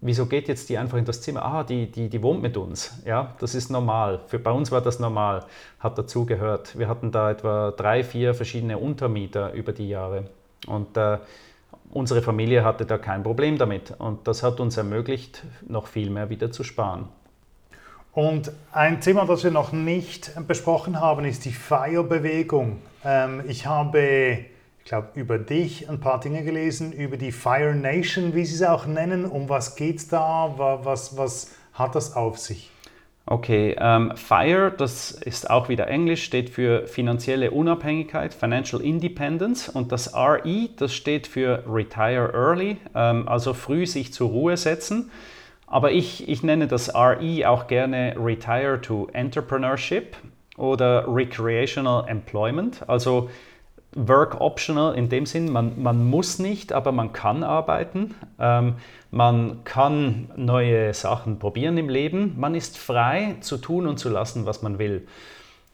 wieso 0.00 0.26
geht 0.26 0.48
jetzt 0.48 0.68
die 0.68 0.78
einfach 0.78 0.98
in 0.98 1.04
das 1.04 1.22
Zimmer? 1.22 1.44
Ah, 1.44 1.64
die, 1.64 1.90
die, 1.90 2.08
die 2.08 2.22
wohnt 2.22 2.42
mit 2.42 2.56
uns. 2.56 3.02
Ja, 3.04 3.34
das 3.38 3.54
ist 3.54 3.70
normal. 3.70 4.20
Für, 4.26 4.38
bei 4.38 4.50
uns 4.50 4.70
war 4.70 4.80
das 4.80 4.98
normal, 4.98 5.44
hat 5.80 5.98
dazugehört. 5.98 6.78
Wir 6.78 6.88
hatten 6.88 7.10
da 7.12 7.30
etwa 7.30 7.70
drei, 7.70 8.04
vier 8.04 8.34
verschiedene 8.34 8.78
Untermieter 8.78 9.52
über 9.52 9.72
die 9.72 9.88
Jahre. 9.88 10.24
Und 10.66 10.96
äh, 10.96 11.18
unsere 11.92 12.22
Familie 12.22 12.64
hatte 12.64 12.86
da 12.86 12.98
kein 12.98 13.22
Problem 13.22 13.58
damit. 13.58 13.92
Und 13.98 14.26
das 14.28 14.42
hat 14.42 14.60
uns 14.60 14.76
ermöglicht, 14.76 15.44
noch 15.66 15.86
viel 15.86 16.10
mehr 16.10 16.30
wieder 16.30 16.50
zu 16.50 16.64
sparen. 16.64 17.08
Und 18.12 18.50
ein 18.72 19.00
Thema, 19.00 19.26
das 19.26 19.44
wir 19.44 19.50
noch 19.50 19.72
nicht 19.72 20.32
besprochen 20.46 21.00
haben, 21.00 21.24
ist 21.26 21.44
die 21.44 21.52
Feierbewegung. 21.52 22.78
Ähm, 23.04 23.42
ich 23.46 23.66
habe 23.66 24.46
ich 24.86 24.90
glaube, 24.90 25.08
über 25.14 25.36
dich 25.36 25.90
ein 25.90 25.98
paar 25.98 26.20
Dinge 26.20 26.44
gelesen, 26.44 26.92
über 26.92 27.16
die 27.16 27.32
Fire 27.32 27.74
Nation, 27.74 28.34
wie 28.34 28.44
sie 28.44 28.54
es 28.54 28.62
auch 28.62 28.86
nennen. 28.86 29.24
Um 29.24 29.48
was 29.48 29.74
geht 29.74 29.96
es 29.96 30.06
da? 30.06 30.54
Was, 30.56 31.16
was 31.16 31.50
hat 31.72 31.96
das 31.96 32.14
auf 32.14 32.38
sich? 32.38 32.70
Okay, 33.28 33.74
ähm, 33.80 34.12
FIRE, 34.14 34.70
das 34.70 35.10
ist 35.10 35.50
auch 35.50 35.68
wieder 35.68 35.88
Englisch, 35.88 36.22
steht 36.22 36.48
für 36.48 36.86
finanzielle 36.86 37.50
Unabhängigkeit, 37.50 38.32
Financial 38.32 38.80
Independence. 38.80 39.68
Und 39.68 39.90
das 39.90 40.14
RE, 40.14 40.68
das 40.76 40.94
steht 40.94 41.26
für 41.26 41.64
Retire 41.68 42.32
Early, 42.32 42.76
ähm, 42.94 43.26
also 43.26 43.52
früh 43.52 43.84
sich 43.84 44.12
zur 44.12 44.28
Ruhe 44.28 44.56
setzen. 44.56 45.10
Aber 45.66 45.90
ich, 45.90 46.28
ich 46.28 46.44
nenne 46.44 46.68
das 46.68 46.94
RE 46.94 47.48
auch 47.48 47.66
gerne 47.66 48.14
Retire 48.16 48.80
to 48.80 49.08
Entrepreneurship 49.12 50.16
oder 50.56 51.04
Recreational 51.12 52.08
Employment. 52.08 52.88
Also 52.88 53.28
Work 53.96 54.40
optional 54.40 54.94
in 54.94 55.08
dem 55.08 55.26
Sinn, 55.26 55.50
man, 55.50 55.82
man 55.82 56.04
muss 56.04 56.38
nicht, 56.38 56.72
aber 56.72 56.92
man 56.92 57.12
kann 57.12 57.42
arbeiten. 57.42 58.14
Ähm, 58.38 58.74
man 59.10 59.64
kann 59.64 60.30
neue 60.36 60.92
Sachen 60.92 61.38
probieren 61.38 61.78
im 61.78 61.88
Leben. 61.88 62.34
Man 62.36 62.54
ist 62.54 62.76
frei 62.76 63.36
zu 63.40 63.56
tun 63.56 63.86
und 63.86 63.98
zu 63.98 64.10
lassen, 64.10 64.44
was 64.44 64.62
man 64.62 64.78
will. 64.78 65.06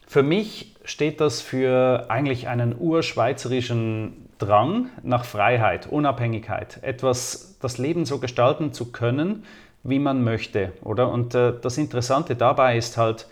Für 0.07 0.23
mich 0.23 0.77
steht 0.85 1.21
das 1.21 1.41
für 1.41 2.07
eigentlich 2.09 2.47
einen 2.47 2.77
urschweizerischen 2.79 4.29
Drang 4.39 4.91
nach 5.03 5.25
Freiheit, 5.25 5.87
Unabhängigkeit, 5.87 6.81
etwas, 6.83 7.57
das 7.61 7.79
Leben 7.79 8.05
so 8.05 8.19
gestalten 8.19 8.73
zu 8.73 8.93
können, 8.93 9.45
wie 9.85 9.99
man 9.99 10.23
möchte, 10.23 10.73
oder? 10.83 11.11
Und 11.11 11.35
äh, 11.35 11.53
das 11.61 11.79
Interessante 11.79 12.37
dabei 12.37 12.77
ist 12.77 12.97
halt, 12.97 13.27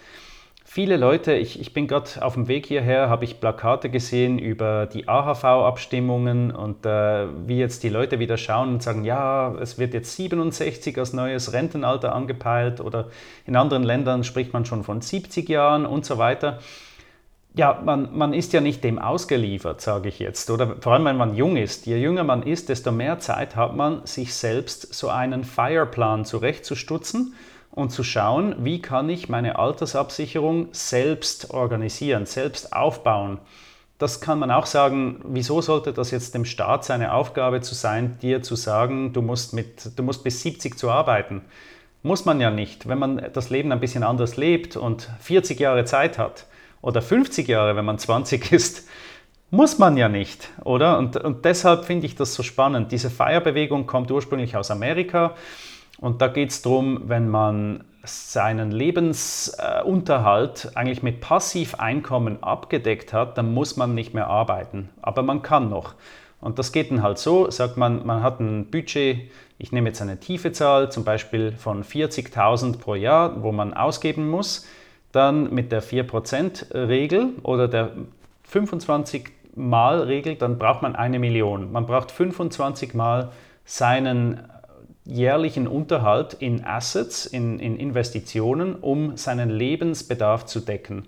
viele 0.72 0.96
Leute, 0.96 1.32
ich, 1.32 1.58
ich 1.58 1.74
bin 1.74 1.88
gerade 1.88 2.08
auf 2.20 2.34
dem 2.34 2.46
Weg 2.46 2.64
hierher, 2.64 3.08
habe 3.08 3.24
ich 3.24 3.40
Plakate 3.40 3.90
gesehen 3.90 4.38
über 4.38 4.86
die 4.86 5.08
AHV-Abstimmungen 5.08 6.52
und 6.52 6.86
äh, 6.86 7.26
wie 7.48 7.58
jetzt 7.58 7.82
die 7.82 7.88
Leute 7.88 8.20
wieder 8.20 8.36
schauen 8.36 8.68
und 8.74 8.82
sagen, 8.82 9.04
ja, 9.04 9.52
es 9.60 9.80
wird 9.80 9.94
jetzt 9.94 10.14
67 10.14 10.96
als 10.96 11.12
neues 11.12 11.52
Rentenalter 11.52 12.14
angepeilt 12.14 12.80
oder 12.80 13.08
in 13.46 13.56
anderen 13.56 13.82
Ländern 13.82 14.22
spricht 14.22 14.52
man 14.52 14.64
schon 14.64 14.84
von 14.84 15.00
70 15.00 15.48
Jahren 15.48 15.86
und 15.86 16.06
so 16.06 16.18
weiter. 16.18 16.60
Ja, 17.54 17.82
man, 17.84 18.16
man 18.16 18.32
ist 18.32 18.52
ja 18.52 18.60
nicht 18.60 18.84
dem 18.84 19.00
ausgeliefert, 19.00 19.80
sage 19.80 20.08
ich 20.08 20.20
jetzt. 20.20 20.50
Oder 20.50 20.76
vor 20.80 20.92
allem, 20.92 21.04
wenn 21.04 21.16
man 21.16 21.34
jung 21.34 21.56
ist. 21.56 21.86
Je 21.86 21.96
jünger 21.96 22.22
man 22.22 22.44
ist, 22.44 22.68
desto 22.68 22.92
mehr 22.92 23.18
Zeit 23.18 23.56
hat 23.56 23.74
man, 23.74 24.06
sich 24.06 24.32
selbst 24.34 24.94
so 24.94 25.08
einen 25.08 25.42
Fireplan 25.42 26.24
zurechtzustutzen 26.24 27.34
und 27.72 27.90
zu 27.90 28.02
schauen, 28.02 28.56
wie 28.64 28.82
kann 28.82 29.08
ich 29.08 29.28
meine 29.28 29.58
Altersabsicherung 29.58 30.68
selbst 30.72 31.50
organisieren, 31.50 32.26
selbst 32.26 32.72
aufbauen. 32.72 33.38
Das 33.98 34.20
kann 34.20 34.38
man 34.38 34.50
auch 34.50 34.66
sagen, 34.66 35.20
wieso 35.24 35.60
sollte 35.60 35.92
das 35.92 36.10
jetzt 36.10 36.34
dem 36.34 36.44
Staat 36.44 36.84
seine 36.84 37.12
Aufgabe 37.12 37.60
zu 37.60 37.74
sein, 37.74 38.18
dir 38.22 38.42
zu 38.42 38.56
sagen, 38.56 39.12
du 39.12 39.20
musst, 39.22 39.52
mit, 39.52 39.98
du 39.98 40.02
musst 40.02 40.24
bis 40.24 40.42
70 40.42 40.78
zu 40.78 40.90
arbeiten? 40.90 41.42
Muss 42.02 42.24
man 42.24 42.40
ja 42.40 42.50
nicht. 42.50 42.88
Wenn 42.88 42.98
man 42.98 43.26
das 43.32 43.50
Leben 43.50 43.72
ein 43.72 43.80
bisschen 43.80 44.02
anders 44.02 44.38
lebt 44.38 44.76
und 44.76 45.10
40 45.20 45.60
Jahre 45.60 45.84
Zeit 45.84 46.16
hat 46.16 46.46
oder 46.80 47.02
50 47.02 47.46
Jahre, 47.46 47.76
wenn 47.76 47.84
man 47.84 47.98
20 47.98 48.52
ist, 48.52 48.88
muss 49.50 49.78
man 49.78 49.96
ja 49.96 50.08
nicht, 50.08 50.48
oder? 50.64 50.96
Und, 50.96 51.16
und 51.16 51.44
deshalb 51.44 51.84
finde 51.84 52.06
ich 52.06 52.14
das 52.14 52.34
so 52.34 52.42
spannend. 52.42 52.92
Diese 52.92 53.10
Feierbewegung 53.10 53.86
kommt 53.86 54.10
ursprünglich 54.10 54.56
aus 54.56 54.70
Amerika 54.70 55.34
und 56.00 56.22
da 56.22 56.28
geht 56.28 56.50
es 56.50 56.62
darum, 56.62 57.08
wenn 57.08 57.28
man 57.28 57.84
seinen 58.02 58.70
Lebensunterhalt 58.70 60.70
eigentlich 60.74 61.02
mit 61.02 61.20
Passiveinkommen 61.20 62.42
abgedeckt 62.42 63.12
hat, 63.12 63.36
dann 63.36 63.52
muss 63.52 63.76
man 63.76 63.94
nicht 63.94 64.14
mehr 64.14 64.28
arbeiten. 64.28 64.88
Aber 65.02 65.22
man 65.22 65.42
kann 65.42 65.68
noch. 65.68 65.92
Und 66.40 66.58
das 66.58 66.72
geht 66.72 66.90
dann 66.90 67.02
halt 67.02 67.18
so, 67.18 67.50
sagt 67.50 67.76
man, 67.76 68.06
man 68.06 68.22
hat 68.22 68.40
ein 68.40 68.70
Budget, 68.70 69.30
ich 69.58 69.72
nehme 69.72 69.90
jetzt 69.90 70.00
eine 70.00 70.18
tiefe 70.18 70.52
Zahl, 70.52 70.90
zum 70.90 71.04
Beispiel 71.04 71.52
von 71.52 71.84
40.000 71.84 72.78
pro 72.78 72.94
Jahr, 72.94 73.42
wo 73.42 73.52
man 73.52 73.74
ausgeben 73.74 74.30
muss, 74.30 74.66
dann 75.12 75.52
mit 75.52 75.70
der 75.70 75.82
4%-Regel 75.82 77.34
oder 77.42 77.68
der 77.68 77.90
25-Mal-Regel, 78.50 80.36
dann 80.36 80.58
braucht 80.58 80.80
man 80.80 80.96
eine 80.96 81.18
Million. 81.18 81.70
Man 81.72 81.84
braucht 81.84 82.10
25 82.10 82.94
Mal 82.94 83.32
seinen 83.66 84.40
jährlichen 85.04 85.66
Unterhalt 85.66 86.34
in 86.34 86.64
Assets, 86.64 87.26
in, 87.26 87.58
in 87.58 87.76
Investitionen, 87.76 88.74
um 88.74 89.16
seinen 89.16 89.50
Lebensbedarf 89.50 90.46
zu 90.46 90.60
decken. 90.60 91.06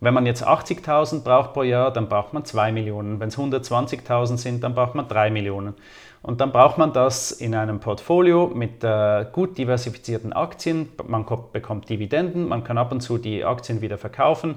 Wenn 0.00 0.12
man 0.12 0.26
jetzt 0.26 0.46
80.000 0.46 1.22
braucht 1.22 1.54
pro 1.54 1.62
Jahr, 1.62 1.90
dann 1.90 2.08
braucht 2.08 2.34
man 2.34 2.44
2 2.44 2.72
Millionen. 2.72 3.18
Wenn 3.18 3.28
es 3.28 3.38
120.000 3.38 4.36
sind, 4.36 4.62
dann 4.62 4.74
braucht 4.74 4.94
man 4.94 5.08
3 5.08 5.30
Millionen. 5.30 5.74
Und 6.22 6.40
dann 6.40 6.52
braucht 6.52 6.76
man 6.76 6.92
das 6.92 7.30
in 7.30 7.54
einem 7.54 7.80
Portfolio 7.80 8.48
mit 8.48 8.82
äh, 8.82 9.24
gut 9.32 9.56
diversifizierten 9.56 10.32
Aktien. 10.32 10.88
Man 11.06 11.24
bekommt 11.52 11.88
Dividenden, 11.88 12.48
man 12.48 12.64
kann 12.64 12.78
ab 12.78 12.92
und 12.92 13.00
zu 13.00 13.16
die 13.16 13.44
Aktien 13.44 13.80
wieder 13.80 13.96
verkaufen, 13.96 14.56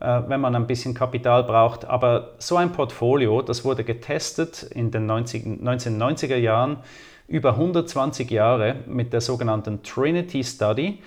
äh, 0.00 0.22
wenn 0.28 0.40
man 0.40 0.54
ein 0.54 0.66
bisschen 0.66 0.94
Kapital 0.94 1.42
braucht. 1.42 1.84
Aber 1.84 2.34
so 2.38 2.56
ein 2.56 2.72
Portfolio, 2.72 3.42
das 3.42 3.64
wurde 3.64 3.84
getestet 3.84 4.62
in 4.62 4.90
den 4.90 5.06
90, 5.06 5.44
1990er 5.60 6.36
Jahren 6.36 6.78
über 7.28 7.50
120 7.50 8.30
Jahre 8.30 8.76
mit 8.86 9.12
der 9.12 9.20
sogenannten 9.20 9.82
Trinity 9.82 10.42
Study 10.42 10.98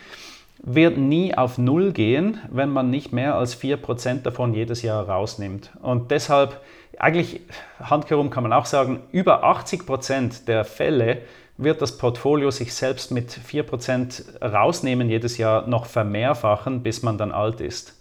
wird 0.63 0.97
nie 0.97 1.35
auf 1.35 1.57
Null 1.57 1.91
gehen, 1.91 2.39
wenn 2.51 2.69
man 2.69 2.91
nicht 2.91 3.11
mehr 3.11 3.35
als 3.35 3.59
4% 3.59 4.21
davon 4.21 4.53
jedes 4.53 4.83
Jahr 4.83 5.09
rausnimmt. 5.09 5.71
Und 5.81 6.11
deshalb, 6.11 6.61
eigentlich 6.99 7.41
handherum 7.79 8.29
kann 8.29 8.43
man 8.43 8.53
auch 8.53 8.67
sagen, 8.67 9.01
über 9.11 9.43
80% 9.43 10.45
der 10.45 10.63
Fälle 10.63 11.23
wird 11.57 11.81
das 11.81 11.97
Portfolio 11.97 12.51
sich 12.51 12.75
selbst 12.75 13.11
mit 13.11 13.31
4% 13.31 14.43
rausnehmen 14.43 15.09
jedes 15.09 15.39
Jahr 15.39 15.67
noch 15.67 15.87
vermehrfachen, 15.87 16.83
bis 16.83 17.01
man 17.01 17.17
dann 17.17 17.31
alt 17.31 17.59
ist. 17.59 17.99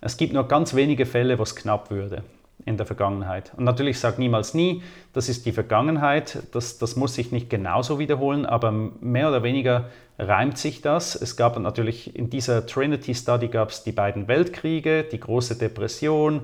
Es 0.00 0.16
gibt 0.16 0.32
nur 0.32 0.46
ganz 0.46 0.74
wenige 0.74 1.06
Fälle, 1.06 1.38
wo 1.38 1.42
es 1.42 1.56
knapp 1.56 1.90
würde 1.90 2.22
in 2.70 2.78
der 2.78 2.86
Vergangenheit. 2.86 3.52
Und 3.56 3.64
natürlich 3.64 3.98
sagt 3.98 4.18
niemals 4.18 4.54
nie, 4.54 4.82
das 5.12 5.28
ist 5.28 5.44
die 5.44 5.52
Vergangenheit, 5.52 6.42
das, 6.52 6.78
das 6.78 6.96
muss 6.96 7.14
sich 7.14 7.32
nicht 7.32 7.50
genauso 7.50 7.98
wiederholen, 7.98 8.46
aber 8.46 8.72
mehr 8.72 9.28
oder 9.28 9.42
weniger 9.42 9.90
reimt 10.18 10.56
sich 10.56 10.80
das. 10.80 11.14
Es 11.14 11.36
gab 11.36 11.58
natürlich 11.58 12.16
in 12.16 12.30
dieser 12.30 12.66
Trinity 12.66 13.14
Study 13.14 13.48
gab 13.48 13.70
es 13.70 13.82
die 13.82 13.92
beiden 13.92 14.28
Weltkriege, 14.28 15.04
die 15.04 15.20
große 15.20 15.56
Depression, 15.56 16.42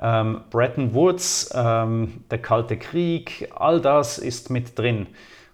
ähm, 0.00 0.42
Bretton 0.50 0.94
Woods, 0.94 1.50
ähm, 1.54 2.24
der 2.30 2.38
Kalte 2.38 2.76
Krieg, 2.76 3.48
all 3.54 3.80
das 3.80 4.18
ist 4.18 4.50
mit 4.50 4.78
drin. 4.78 5.06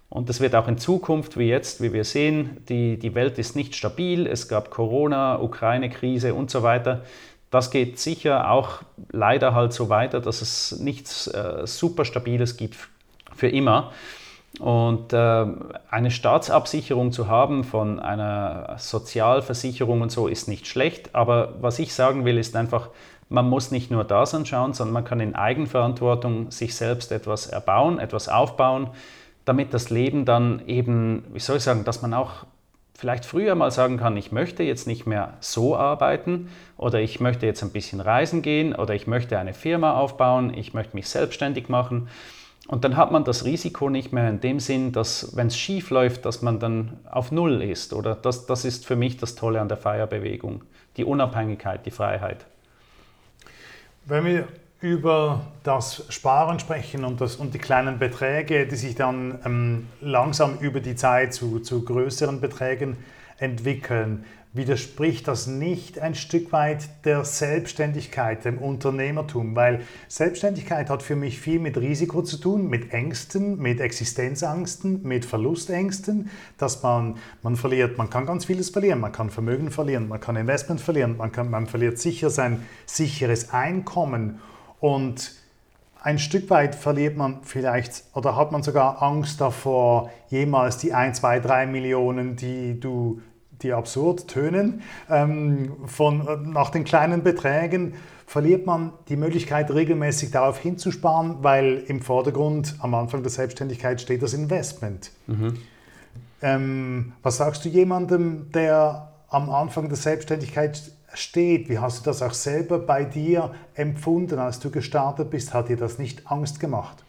Und 0.09 0.29
es 0.29 0.39
wird 0.39 0.55
auch 0.55 0.67
in 0.67 0.77
Zukunft, 0.77 1.37
wie 1.37 1.49
jetzt, 1.49 1.81
wie 1.81 1.91
wir 1.91 2.03
sehen, 2.03 2.57
die, 2.69 2.97
die 2.97 3.15
Welt 3.15 3.37
ist 3.37 3.55
nicht 3.55 3.75
stabil, 3.75 4.27
es 4.27 4.47
gab 4.47 4.69
Corona, 4.69 5.41
Ukraine-Krise 5.41 6.33
und 6.33 6.49
so 6.49 6.63
weiter. 6.63 7.03
Das 7.55 7.71
geht 7.71 7.99
sicher 7.99 8.51
auch 8.51 8.81
leider 9.13 9.53
halt 9.53 9.71
so 9.71 9.87
weiter, 9.87 10.19
dass 10.19 10.41
es 10.41 10.77
nichts 10.77 11.27
äh, 11.27 11.65
super 11.65 12.03
Stabiles 12.03 12.57
gibt 12.57 12.75
für 13.33 13.47
immer. 13.47 13.93
Und 14.59 15.13
äh, 15.13 15.45
eine 15.89 16.11
Staatsabsicherung 16.11 17.13
zu 17.13 17.29
haben 17.29 17.63
von 17.63 18.01
einer 18.01 18.75
Sozialversicherung 18.77 20.01
und 20.01 20.11
so 20.11 20.27
ist 20.27 20.49
nicht 20.49 20.67
schlecht. 20.67 21.15
Aber 21.15 21.53
was 21.61 21.79
ich 21.79 21.93
sagen 21.93 22.25
will, 22.25 22.37
ist 22.37 22.57
einfach, 22.57 22.89
man 23.29 23.49
muss 23.49 23.71
nicht 23.71 23.89
nur 23.89 24.03
das 24.03 24.35
anschauen, 24.35 24.73
sondern 24.73 24.91
man 24.93 25.05
kann 25.05 25.21
in 25.21 25.33
Eigenverantwortung 25.33 26.51
sich 26.51 26.75
selbst 26.75 27.13
etwas 27.13 27.47
erbauen, 27.47 27.99
etwas 27.99 28.27
aufbauen, 28.27 28.89
damit 29.45 29.73
das 29.73 29.89
Leben 29.89 30.25
dann 30.25 30.61
eben, 30.67 31.23
wie 31.31 31.39
soll 31.39 31.55
ich 31.55 31.63
sagen, 31.63 31.85
dass 31.85 32.01
man 32.01 32.13
auch 32.13 32.45
vielleicht 32.95 33.25
früher 33.25 33.55
mal 33.55 33.71
sagen 33.71 33.97
kann, 33.97 34.15
ich 34.17 34.31
möchte 34.31 34.63
jetzt 34.63 34.87
nicht 34.87 35.05
mehr 35.05 35.33
so 35.41 35.75
arbeiten 35.75 36.49
oder 36.77 36.99
ich 37.01 37.19
möchte 37.19 37.45
jetzt 37.45 37.61
ein 37.61 37.71
bisschen 37.71 37.99
reisen 37.99 38.41
gehen 38.41 38.73
oder 38.73 38.95
ich 38.95 39.05
möchte 39.05 39.37
eine 39.37 39.53
Firma 39.53 39.97
aufbauen, 39.97 40.53
ich 40.53 40.73
möchte 40.73 40.95
mich 40.95 41.09
selbstständig 41.09 41.69
machen. 41.69 42.07
Und 42.67 42.83
dann 42.83 42.97
hat 42.97 43.11
man 43.11 43.23
das 43.23 43.45
Risiko 43.45 43.89
nicht 43.89 44.11
mehr 44.11 44.27
in 44.27 44.39
dem 44.39 44.59
Sinn, 44.59 44.91
dass 44.91 45.35
wenn 45.35 45.47
es 45.47 45.57
schief 45.57 45.91
läuft, 45.91 46.25
dass 46.25 46.41
man 46.41 46.59
dann 46.59 46.99
auf 47.11 47.31
Null 47.31 47.61
ist. 47.61 47.93
Oder 47.93 48.15
das, 48.15 48.47
das 48.47 48.65
ist 48.65 48.87
für 48.87 48.95
mich 48.95 49.17
das 49.17 49.35
Tolle 49.35 49.61
an 49.61 49.67
der 49.67 49.77
Feierbewegung, 49.77 50.63
die 50.97 51.03
Unabhängigkeit, 51.03 51.85
die 51.85 51.91
Freiheit. 51.91 52.45
Wenn 54.05 54.25
wir 54.25 54.47
über 54.81 55.47
das 55.63 56.05
Sparen 56.09 56.59
sprechen 56.59 57.05
und, 57.05 57.21
das, 57.21 57.37
und 57.37 57.53
die 57.53 57.59
kleinen 57.59 57.97
Beträge, 57.97 58.67
die 58.67 58.75
sich 58.75 58.95
dann 58.95 59.39
ähm, 59.45 59.87
langsam 60.01 60.57
über 60.59 60.79
die 60.79 60.95
Zeit 60.95 61.33
zu, 61.33 61.59
zu 61.59 61.83
größeren 61.83 62.41
Beträgen 62.41 62.97
entwickeln. 63.37 64.25
Widerspricht 64.55 65.27
das 65.27 65.47
nicht 65.47 65.99
ein 65.99 66.15
Stück 66.15 66.53
weit 66.53 66.87
der 67.03 67.25
Selbstständigkeit, 67.25 68.45
dem 68.45 68.57
Unternehmertum? 68.57 69.53
Weil 69.53 69.81
Selbstständigkeit 70.07 70.89
hat 70.89 71.03
für 71.03 71.17
mich 71.17 71.41
viel 71.41 71.59
mit 71.59 71.75
Risiko 71.77 72.21
zu 72.21 72.37
tun, 72.37 72.69
mit 72.69 72.93
Ängsten, 72.93 73.57
mit 73.57 73.81
Existenzangsten, 73.81 75.03
mit 75.03 75.25
Verlustängsten, 75.25 76.29
dass 76.57 76.83
man, 76.83 77.17
man 77.43 77.57
verliert, 77.57 77.97
man 77.97 78.09
kann 78.09 78.25
ganz 78.25 78.45
vieles 78.45 78.69
verlieren, 78.69 79.01
man 79.01 79.11
kann 79.11 79.29
Vermögen 79.29 79.71
verlieren, 79.71 80.07
man 80.07 80.21
kann 80.21 80.37
Investment 80.37 80.79
verlieren, 80.79 81.17
man, 81.17 81.33
kann, 81.33 81.49
man 81.49 81.67
verliert 81.67 81.99
sicher 81.99 82.29
sein 82.29 82.63
sicheres 82.85 83.51
Einkommen 83.51 84.39
und 84.85 85.31
ein 86.03 86.19
Stück 86.19 86.51
weit 86.51 86.75
verliert 86.75 87.17
man 87.17 87.39
vielleicht 87.41 88.03
oder 88.13 88.35
hat 88.35 88.51
man 88.51 88.61
sogar 88.61 89.01
Angst 89.01 89.41
davor, 89.41 90.11
jemals 90.29 90.77
die 90.77 90.93
1, 90.93 91.17
2, 91.17 91.39
3 91.39 91.65
Millionen, 91.65 92.35
die 92.35 92.79
du 92.79 93.19
die 93.63 93.73
absurd 93.73 94.27
tönen, 94.27 94.83
ähm, 95.09 95.71
von, 95.87 96.51
nach 96.51 96.69
den 96.69 96.83
kleinen 96.83 97.23
Beträgen 97.23 97.95
verliert 98.27 98.67
man 98.67 98.93
die 99.09 99.15
Möglichkeit, 99.15 99.71
regelmäßig 99.71 100.29
darauf 100.29 100.59
hinzusparen, 100.59 101.37
weil 101.41 101.83
im 101.87 102.01
Vordergrund 102.01 102.75
am 102.79 102.93
Anfang 102.93 103.23
der 103.23 103.31
Selbstständigkeit 103.31 103.99
steht 103.99 104.21
das 104.21 104.35
Investment. 104.35 105.09
Mhm. 105.25 105.57
Ähm, 106.43 107.13
was 107.23 107.37
sagst 107.37 107.65
du 107.65 107.69
jemandem, 107.69 108.51
der 108.51 109.09
am 109.29 109.49
Anfang 109.49 109.89
der 109.89 109.97
Selbstständigkeit 109.97 110.91
steht? 111.15 111.69
Wie 111.69 111.79
hast 111.79 112.05
du 112.05 112.09
das 112.09 112.21
auch 112.21 112.33
selber 112.33 112.79
bei 112.79 113.03
dir 113.03 113.53
empfunden, 113.73 114.39
als 114.39 114.59
du 114.59 114.71
gestartet 114.71 115.29
bist? 115.29 115.53
Hat 115.53 115.69
dir 115.69 115.77
das 115.77 115.99
nicht 115.99 116.29
Angst 116.29 116.59
gemacht? 116.59 117.03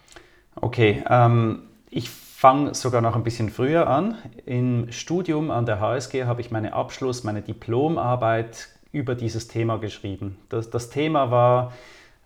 Okay, 0.54 1.02
ähm, 1.08 1.62
ich 1.90 2.10
fange 2.10 2.74
sogar 2.74 3.00
noch 3.00 3.16
ein 3.16 3.24
bisschen 3.24 3.50
früher 3.50 3.88
an. 3.88 4.16
Im 4.44 4.90
Studium 4.90 5.50
an 5.50 5.66
der 5.66 5.80
HSG 5.80 6.24
habe 6.24 6.40
ich 6.40 6.50
meine 6.50 6.72
Abschluss, 6.72 7.24
meine 7.24 7.42
Diplomarbeit 7.42 8.68
über 8.92 9.14
dieses 9.14 9.48
Thema 9.48 9.78
geschrieben. 9.78 10.38
Das, 10.48 10.70
das 10.70 10.90
Thema 10.90 11.30
war 11.30 11.72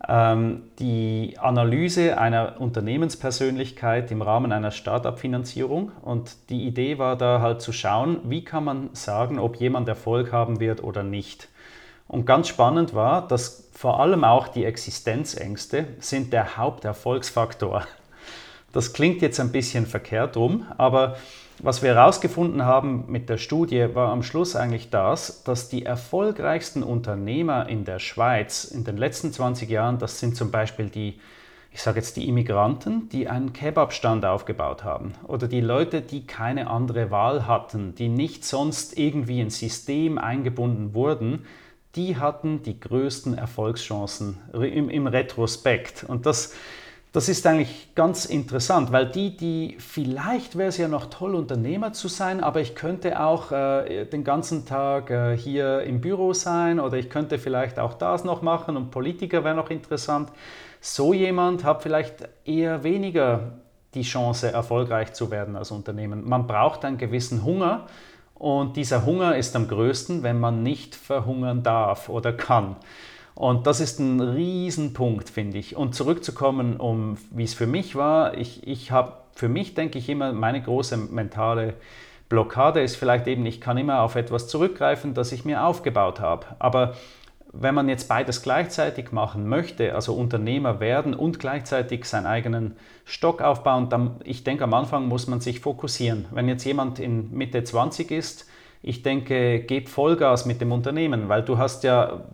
ähm, 0.09 0.63
die 0.79 1.37
Analyse 1.39 2.19
einer 2.19 2.61
Unternehmenspersönlichkeit 2.61 4.11
im 4.11 4.23
Rahmen 4.23 4.53
einer 4.53 4.71
Start-up-Finanzierung. 4.71 5.93
Und 6.03 6.51
die 6.51 6.67
Idee 6.67 6.99
war 6.99 7.17
da 7.17 7.41
halt 7.41 7.61
zu 7.61 7.73
schauen, 7.73 8.19
wie 8.25 8.45
kann 8.45 8.65
man 8.65 8.91
sagen, 8.95 9.39
ob 9.39 9.57
jemand 9.57 9.89
Erfolg 9.89 10.33
haben 10.33 10.61
wird 10.61 10.83
oder 10.83 11.03
nicht. 11.03 11.49
Und 12.11 12.27
ganz 12.27 12.49
spannend 12.49 12.93
war, 12.93 13.29
dass 13.29 13.69
vor 13.73 14.01
allem 14.01 14.25
auch 14.25 14.49
die 14.49 14.65
Existenzängste 14.65 15.87
sind 16.01 16.33
der 16.33 16.57
Haupterfolgsfaktor. 16.57 17.87
Das 18.73 18.93
klingt 18.93 19.23
jetzt 19.23 19.39
ein 19.39 19.53
bisschen 19.53 19.87
verkehrt 19.87 20.37
rum, 20.37 20.67
aber 20.77 21.19
was 21.63 21.83
wir 21.83 21.95
herausgefunden 21.95 22.65
haben 22.65 23.05
mit 23.07 23.29
der 23.29 23.39
Studie 23.39 23.95
war 23.95 24.11
am 24.11 24.25
Schluss 24.25 24.57
eigentlich 24.57 24.91
das, 24.91 25.45
dass 25.45 25.69
die 25.69 25.87
erfolgreichsten 25.87 26.83
Unternehmer 26.83 27.69
in 27.69 27.85
der 27.85 28.01
Schweiz 28.01 28.65
in 28.65 28.83
den 28.83 28.97
letzten 28.97 29.33
20 29.33 29.71
Jahren, 29.71 29.99
das 29.99 30.19
sind 30.19 30.35
zum 30.35 30.51
Beispiel 30.51 30.87
die, 30.87 31.21
ich 31.73 31.81
sage 31.81 32.01
jetzt 32.01 32.17
die 32.17 32.29
Immigranten, 32.29 33.09
die 33.11 33.29
einen 33.29 33.53
Kebabstand 33.53 34.25
aufgebaut 34.25 34.83
haben 34.83 35.15
oder 35.29 35.47
die 35.47 35.61
Leute, 35.61 36.01
die 36.01 36.27
keine 36.27 36.69
andere 36.71 37.13
Wahl 37.13 37.47
hatten, 37.47 37.95
die 37.95 38.09
nicht 38.09 38.45
sonst 38.45 38.99
irgendwie 38.99 39.41
ins 39.41 39.61
System 39.61 40.19
eingebunden 40.19 40.93
wurden, 40.93 41.47
die 41.97 42.17
hatten 42.17 42.63
die 42.63 42.79
größten 42.79 43.37
Erfolgschancen 43.37 44.39
im, 44.53 44.89
im 44.89 45.07
Retrospekt. 45.07 46.05
Und 46.05 46.27
das 46.27 46.55
das 47.13 47.29
ist 47.29 47.45
eigentlich 47.45 47.93
ganz 47.97 48.25
interessant, 48.25 48.93
weil 48.93 49.07
die, 49.07 49.37
die 49.37 49.77
vielleicht 49.81 50.57
wäre 50.57 50.69
es 50.69 50.77
ja 50.77 50.87
noch 50.87 51.07
toll, 51.07 51.35
Unternehmer 51.35 51.93
zu 51.93 52.07
sein, 52.07 52.41
aber 52.41 52.61
ich 52.61 52.77
könnte 52.77 53.21
auch 53.21 53.51
äh, 53.51 54.05
den 54.05 54.23
ganzen 54.23 54.65
Tag 54.65 55.11
äh, 55.11 55.37
hier 55.37 55.83
im 55.83 56.01
Büro 56.01 56.33
sein 56.35 56.79
oder 56.79 56.99
ich 56.99 57.11
könnte 57.11 57.39
vielleicht 57.39 57.81
auch 57.81 57.95
das 57.95 58.23
noch 58.23 58.43
machen 58.43 58.77
und 58.77 58.93
Politiker 58.93 59.43
wäre 59.43 59.57
noch 59.57 59.71
interessant. 59.71 60.31
So 60.81 61.13
jemand 61.13 61.65
hat 61.65 61.83
vielleicht 61.83 62.29
eher 62.45 62.85
weniger 62.85 63.55
die 63.95 64.03
Chance, 64.03 64.53
erfolgreich 64.53 65.13
zu 65.13 65.33
werden 65.33 65.57
als 65.57 65.73
Unternehmen. 65.73 66.29
Man 66.29 66.47
braucht 66.47 66.85
einen 66.85 66.97
gewissen 66.97 67.43
Hunger 67.43 67.89
und 68.41 68.79
dieser 68.79 69.05
Hunger 69.05 69.37
ist 69.37 69.55
am 69.55 69.69
größten, 69.69 70.23
wenn 70.23 70.41
man 70.41 70.63
nicht 70.63 70.95
verhungern 70.95 71.63
darf 71.63 72.09
oder 72.09 72.33
kann. 72.33 72.77
Und 73.35 73.67
das 73.67 73.81
ist 73.81 74.01
ein 74.01 74.19
Riesenpunkt, 74.19 75.29
finde 75.29 75.59
ich. 75.59 75.77
Und 75.77 75.95
zurückzukommen, 75.95 76.79
um 76.79 77.19
wie 77.31 77.45
es 77.45 77.53
für 77.53 77.67
mich 77.67 77.97
war, 77.97 78.39
ich, 78.39 78.67
ich 78.67 78.93
habe 78.93 79.13
für 79.35 79.51
mich, 79.51 79.75
denke 79.75 79.99
ich, 79.99 80.09
immer 80.09 80.33
meine 80.33 80.63
große 80.63 80.97
mentale 80.97 81.75
Blockade 82.31 82.81
ist 82.81 82.97
vielleicht 82.97 83.27
eben, 83.27 83.45
ich 83.45 83.61
kann 83.61 83.77
immer 83.77 84.01
auf 84.01 84.17
etwas 84.17 84.49
zurückgreifen, 84.49 85.13
das 85.13 85.33
ich 85.33 85.45
mir 85.45 85.63
aufgebaut 85.63 86.21
habe. 86.21 86.47
Aber 86.61 86.95
wenn 87.53 87.75
man 87.75 87.89
jetzt 87.89 88.09
beides 88.09 88.43
gleichzeitig 88.43 89.13
machen 89.13 89.49
möchte, 89.49 89.95
also 89.95 90.15
Unternehmer 90.15 90.81
werden 90.81 91.15
und 91.15 91.41
gleichzeitig 91.41 92.05
seinen 92.05 92.27
eigenen 92.27 92.77
Stock 93.05 93.43
aufbauen, 93.43 93.89
dann, 93.89 94.17
ich 94.25 94.45
denke, 94.45 94.65
am 94.65 94.75
Anfang 94.75 95.09
muss 95.09 95.27
man 95.27 95.41
sich 95.41 95.61
fokussieren. 95.61 96.27
Wenn 96.31 96.49
jetzt 96.49 96.65
jemand 96.65 96.99
in 96.99 97.33
Mitte 97.33 97.65
20 97.65 98.11
ist, 98.11 98.47
ich 98.83 99.03
denke, 99.03 99.61
gib 99.61 99.89
Vollgas 99.89 100.47
mit 100.47 100.61
dem 100.61 100.73
Unternehmen, 100.73 101.29
weil 101.29 101.43
du 101.43 101.59
hast 101.59 101.85
ja, 101.85 102.25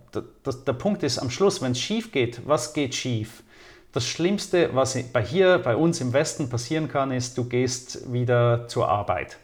das, 0.43 0.63
der 0.63 0.73
Punkt 0.73 1.03
ist 1.03 1.19
am 1.19 1.29
Schluss, 1.29 1.61
wenn 1.61 1.73
es 1.73 1.79
schief 1.79 2.11
geht, 2.11 2.47
was 2.47 2.73
geht 2.73 2.95
schief? 2.95 3.43
Das 3.91 4.05
Schlimmste, 4.05 4.69
was 4.73 5.01
bei 5.11 5.23
hier, 5.23 5.57
bei 5.57 5.75
uns 5.75 5.99
im 5.99 6.13
Westen 6.13 6.49
passieren 6.49 6.87
kann, 6.87 7.11
ist, 7.11 7.37
du 7.37 7.45
gehst 7.45 8.13
wieder 8.13 8.67
zur 8.67 8.87
Arbeit. 8.87 9.37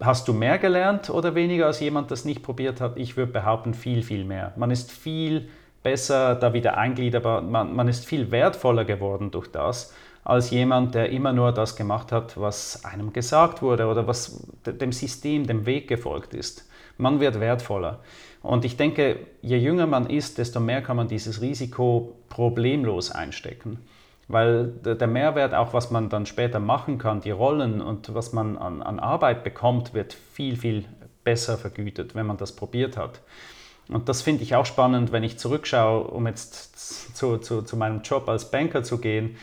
Hast 0.00 0.28
du 0.28 0.32
mehr 0.32 0.58
gelernt 0.58 1.10
oder 1.10 1.34
weniger 1.34 1.66
als 1.66 1.80
jemand, 1.80 2.10
das 2.10 2.24
nicht 2.24 2.42
probiert 2.42 2.80
hat? 2.80 2.96
Ich 2.96 3.16
würde 3.16 3.32
behaupten, 3.32 3.74
viel, 3.74 4.02
viel 4.02 4.24
mehr. 4.24 4.52
Man 4.56 4.70
ist 4.70 4.92
viel 4.92 5.48
besser 5.82 6.34
da 6.36 6.52
wieder 6.52 6.76
eingliederbar, 6.76 7.42
man, 7.42 7.74
man 7.74 7.88
ist 7.88 8.06
viel 8.06 8.30
wertvoller 8.30 8.84
geworden 8.84 9.30
durch 9.30 9.48
das 9.50 9.92
als 10.28 10.50
jemand, 10.50 10.94
der 10.94 11.08
immer 11.08 11.32
nur 11.32 11.52
das 11.52 11.74
gemacht 11.74 12.12
hat, 12.12 12.38
was 12.38 12.84
einem 12.84 13.14
gesagt 13.14 13.62
wurde 13.62 13.86
oder 13.86 14.06
was 14.06 14.46
dem 14.66 14.92
System, 14.92 15.46
dem 15.46 15.64
Weg 15.64 15.88
gefolgt 15.88 16.34
ist. 16.34 16.68
Man 16.98 17.18
wird 17.18 17.40
wertvoller. 17.40 18.00
Und 18.42 18.66
ich 18.66 18.76
denke, 18.76 19.20
je 19.40 19.56
jünger 19.56 19.86
man 19.86 20.10
ist, 20.10 20.36
desto 20.36 20.60
mehr 20.60 20.82
kann 20.82 20.98
man 20.98 21.08
dieses 21.08 21.40
Risiko 21.40 22.14
problemlos 22.28 23.10
einstecken. 23.10 23.78
Weil 24.28 24.66
der 24.66 25.06
Mehrwert, 25.06 25.54
auch 25.54 25.72
was 25.72 25.90
man 25.90 26.10
dann 26.10 26.26
später 26.26 26.60
machen 26.60 26.98
kann, 26.98 27.20
die 27.20 27.30
Rollen 27.30 27.80
und 27.80 28.14
was 28.14 28.32
man 28.32 28.58
an, 28.58 28.82
an 28.82 29.00
Arbeit 29.00 29.42
bekommt, 29.42 29.94
wird 29.94 30.12
viel, 30.12 30.56
viel 30.56 30.84
besser 31.24 31.56
vergütet, 31.56 32.14
wenn 32.14 32.26
man 32.26 32.36
das 32.36 32.54
probiert 32.54 32.98
hat. 32.98 33.22
Und 33.88 34.10
das 34.10 34.20
finde 34.20 34.42
ich 34.42 34.54
auch 34.54 34.66
spannend, 34.66 35.12
wenn 35.12 35.22
ich 35.22 35.38
zurückschaue, 35.38 36.04
um 36.04 36.26
jetzt 36.26 37.16
zu, 37.16 37.38
zu, 37.38 37.62
zu 37.62 37.76
meinem 37.78 38.02
Job 38.02 38.28
als 38.28 38.50
Banker 38.50 38.82
zu 38.82 38.98
gehen 38.98 39.36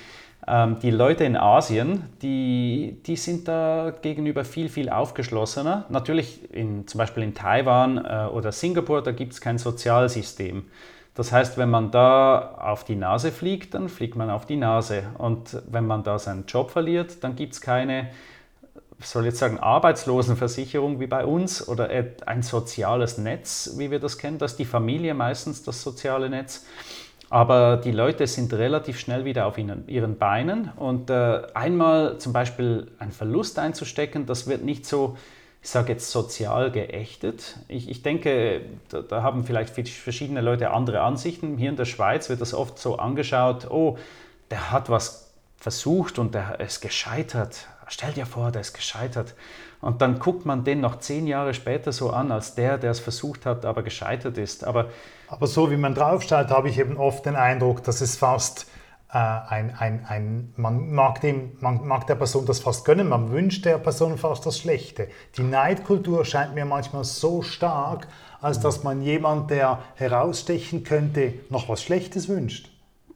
ähm, 0.47 0.77
die 0.79 0.91
Leute 0.91 1.23
in 1.23 1.35
Asien, 1.35 2.03
die, 2.21 3.01
die 3.05 3.15
sind 3.15 3.47
da 3.47 3.93
gegenüber 4.01 4.45
viel, 4.45 4.69
viel 4.69 4.89
aufgeschlossener. 4.89 5.85
Natürlich 5.89 6.53
in, 6.53 6.87
zum 6.87 6.99
Beispiel 6.99 7.23
in 7.23 7.33
Taiwan 7.33 7.97
äh, 7.97 8.27
oder 8.31 8.51
Singapur, 8.51 9.01
da 9.01 9.11
gibt 9.11 9.33
es 9.33 9.41
kein 9.41 9.57
Sozialsystem. 9.57 10.65
Das 11.15 11.31
heißt, 11.31 11.57
wenn 11.57 11.69
man 11.69 11.91
da 11.91 12.55
auf 12.59 12.83
die 12.83 12.97
Nase 12.97 13.31
fliegt, 13.31 13.73
dann 13.73 13.87
fliegt 13.87 14.17
man 14.17 14.29
auf 14.29 14.45
die 14.45 14.57
Nase. 14.57 15.03
Und 15.17 15.61
wenn 15.67 15.87
man 15.87 16.03
da 16.03 16.19
seinen 16.19 16.45
Job 16.45 16.71
verliert, 16.71 17.23
dann 17.23 17.37
gibt 17.37 17.53
es 17.53 17.61
keine, 17.61 18.09
soll 18.99 19.23
jetzt 19.25 19.39
sagen, 19.39 19.57
Arbeitslosenversicherung 19.57 20.99
wie 20.99 21.07
bei 21.07 21.25
uns 21.25 21.65
oder 21.65 21.89
ein 22.25 22.43
soziales 22.43 23.17
Netz, 23.17 23.75
wie 23.77 23.91
wir 23.91 23.99
das 23.99 24.17
kennen. 24.17 24.39
Das 24.39 24.51
ist 24.51 24.59
die 24.59 24.65
Familie 24.65 25.13
meistens 25.13 25.63
das 25.63 25.81
soziale 25.81 26.29
Netz. 26.29 26.65
Aber 27.29 27.77
die 27.77 27.91
Leute 27.91 28.27
sind 28.27 28.53
relativ 28.53 28.99
schnell 28.99 29.23
wieder 29.23 29.45
auf 29.47 29.57
ihren 29.57 30.17
Beinen 30.17 30.71
und 30.75 31.09
äh, 31.09 31.41
einmal 31.53 32.17
zum 32.19 32.33
Beispiel 32.33 32.91
einen 32.99 33.11
Verlust 33.11 33.57
einzustecken, 33.57 34.25
das 34.25 34.47
wird 34.47 34.63
nicht 34.63 34.85
so, 34.85 35.17
ich 35.65 35.71
sage 35.71 35.93
jetzt 35.93 36.11
sozial 36.11 36.69
geächtet. 36.69 37.57
Ich, 37.67 37.89
ich 37.89 38.03
denke, 38.03 38.61
da, 38.89 39.01
da, 39.01 39.23
haben 39.23 39.45
vielleicht 39.45 39.71
verschiedene 39.71 40.41
Leute 40.41 40.69
andere 40.69 41.01
Ansichten. 41.01 41.57
Hier 41.57 41.71
in 41.71 41.75
der 41.75 41.85
Schweiz 41.85 42.29
wird 42.29 42.39
das 42.39 42.53
oft 42.53 42.77
so 42.77 42.97
angeschaut, 42.97 43.71
oh, 43.71 43.97
der 44.51 44.71
hat 44.71 44.91
was 44.91 45.31
versucht 45.57 46.19
und 46.19 46.35
der 46.35 46.59
ist 46.59 46.81
gescheitert. 46.81 47.67
Stell 47.87 48.13
dir 48.13 48.27
vor, 48.27 48.51
der 48.51 48.61
ist 48.61 48.73
gescheitert. 48.73 49.33
Und 49.81 50.03
dann 50.03 50.19
guckt 50.19 50.45
man 50.45 50.63
den 50.63 50.81
noch 50.81 50.99
zehn 50.99 51.25
Jahre 51.25 51.55
später 51.55 51.91
so 51.91 52.11
an, 52.11 52.31
als 52.31 52.53
der, 52.53 52.77
der 52.77 52.91
es 52.91 52.99
versucht 52.99 53.47
hat, 53.47 53.65
aber 53.65 53.81
gescheitert 53.81 54.37
ist. 54.37 54.65
Aber, 54.65 54.91
aber 55.27 55.47
so 55.47 55.71
wie 55.71 55.77
man 55.77 55.95
draufschaut, 55.95 56.51
habe 56.51 56.69
ich 56.69 56.77
eben 56.77 56.97
oft 56.97 57.25
den 57.25 57.35
Eindruck, 57.35 57.83
dass 57.83 58.01
es 58.01 58.15
fast 58.15 58.67
ein, 59.15 59.73
ein, 59.77 60.05
ein, 60.07 60.53
man, 60.57 60.91
mag 60.91 61.21
dem, 61.21 61.53
man 61.61 61.87
mag 61.87 62.05
der 62.07 62.15
Person 62.15 62.45
das 62.45 62.59
fast 62.59 62.83
gönnen, 62.83 63.07
man 63.07 63.31
wünscht 63.31 63.63
der 63.63 63.77
Person 63.77 64.17
fast 64.17 64.45
das 64.45 64.59
Schlechte. 64.59 65.07
Die 65.37 65.43
Neidkultur 65.43 66.25
scheint 66.25 66.53
mir 66.53 66.65
manchmal 66.65 67.05
so 67.05 67.41
stark, 67.41 68.07
als 68.41 68.59
dass 68.59 68.83
man 68.83 69.01
jemand, 69.01 69.51
der 69.51 69.79
herausstechen 69.95 70.83
könnte, 70.83 71.33
noch 71.49 71.69
was 71.69 71.81
Schlechtes 71.81 72.27
wünscht. 72.27 72.69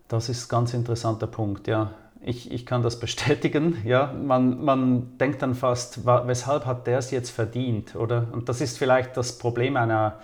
Das 0.08 0.30
ist 0.30 0.46
ein 0.46 0.50
ganz 0.50 0.74
interessanter 0.74 1.28
Punkt, 1.28 1.68
ja. 1.68 1.92
Ich, 2.22 2.52
ich 2.52 2.66
kann 2.66 2.82
das 2.82 3.00
bestätigen. 3.00 3.78
Ja, 3.84 4.14
man, 4.14 4.64
man 4.64 5.18
denkt 5.18 5.42
dann 5.42 5.54
fast, 5.54 6.06
weshalb 6.06 6.66
hat 6.66 6.88
der 6.88 7.00
es 7.00 7.12
jetzt 7.12 7.30
verdient, 7.30 7.96
oder? 7.96 8.28
Und 8.32 8.48
das 8.48 8.62
ist 8.62 8.78
vielleicht 8.78 9.18
das 9.18 9.38
Problem 9.38 9.76
einer, 9.76 10.20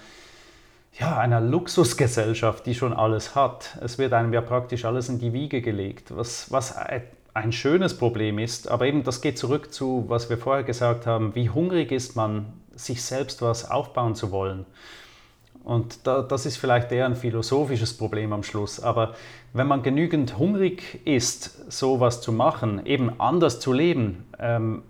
ja, 0.99 1.17
einer 1.17 1.41
Luxusgesellschaft, 1.41 2.65
die 2.65 2.75
schon 2.75 2.93
alles 2.93 3.35
hat. 3.35 3.77
Es 3.81 3.97
wird 3.97 4.13
einem 4.13 4.33
ja 4.33 4.41
praktisch 4.41 4.85
alles 4.85 5.09
in 5.09 5.19
die 5.19 5.33
Wiege 5.33 5.61
gelegt, 5.61 6.15
was, 6.15 6.51
was 6.51 6.75
ein 7.33 7.51
schönes 7.51 7.97
Problem 7.97 8.39
ist. 8.39 8.69
Aber 8.69 8.85
eben, 8.85 9.03
das 9.03 9.21
geht 9.21 9.37
zurück 9.37 9.73
zu, 9.73 10.05
was 10.07 10.29
wir 10.29 10.37
vorher 10.37 10.63
gesagt 10.63 11.05
haben, 11.05 11.35
wie 11.35 11.49
hungrig 11.49 11.91
ist 11.91 12.15
man, 12.15 12.45
sich 12.75 13.03
selbst 13.03 13.41
was 13.41 13.69
aufbauen 13.69 14.15
zu 14.15 14.31
wollen. 14.31 14.65
Und 15.63 16.05
da, 16.05 16.21
das 16.21 16.45
ist 16.45 16.57
vielleicht 16.57 16.91
eher 16.91 17.07
ein 17.07 17.15
philosophisches 17.15 17.97
Problem 17.97 18.31
am 18.31 18.43
Schluss. 18.43 18.79
Aber 18.79 19.15
wenn 19.51 19.67
man 19.67 19.83
genügend 19.83 20.37
hungrig 20.37 21.01
ist, 21.05 21.71
sowas 21.71 22.21
zu 22.21 22.31
machen, 22.31 22.85
eben 22.85 23.19
anders 23.19 23.59
zu 23.59 23.73
leben, 23.73 24.25
ähm, 24.39 24.83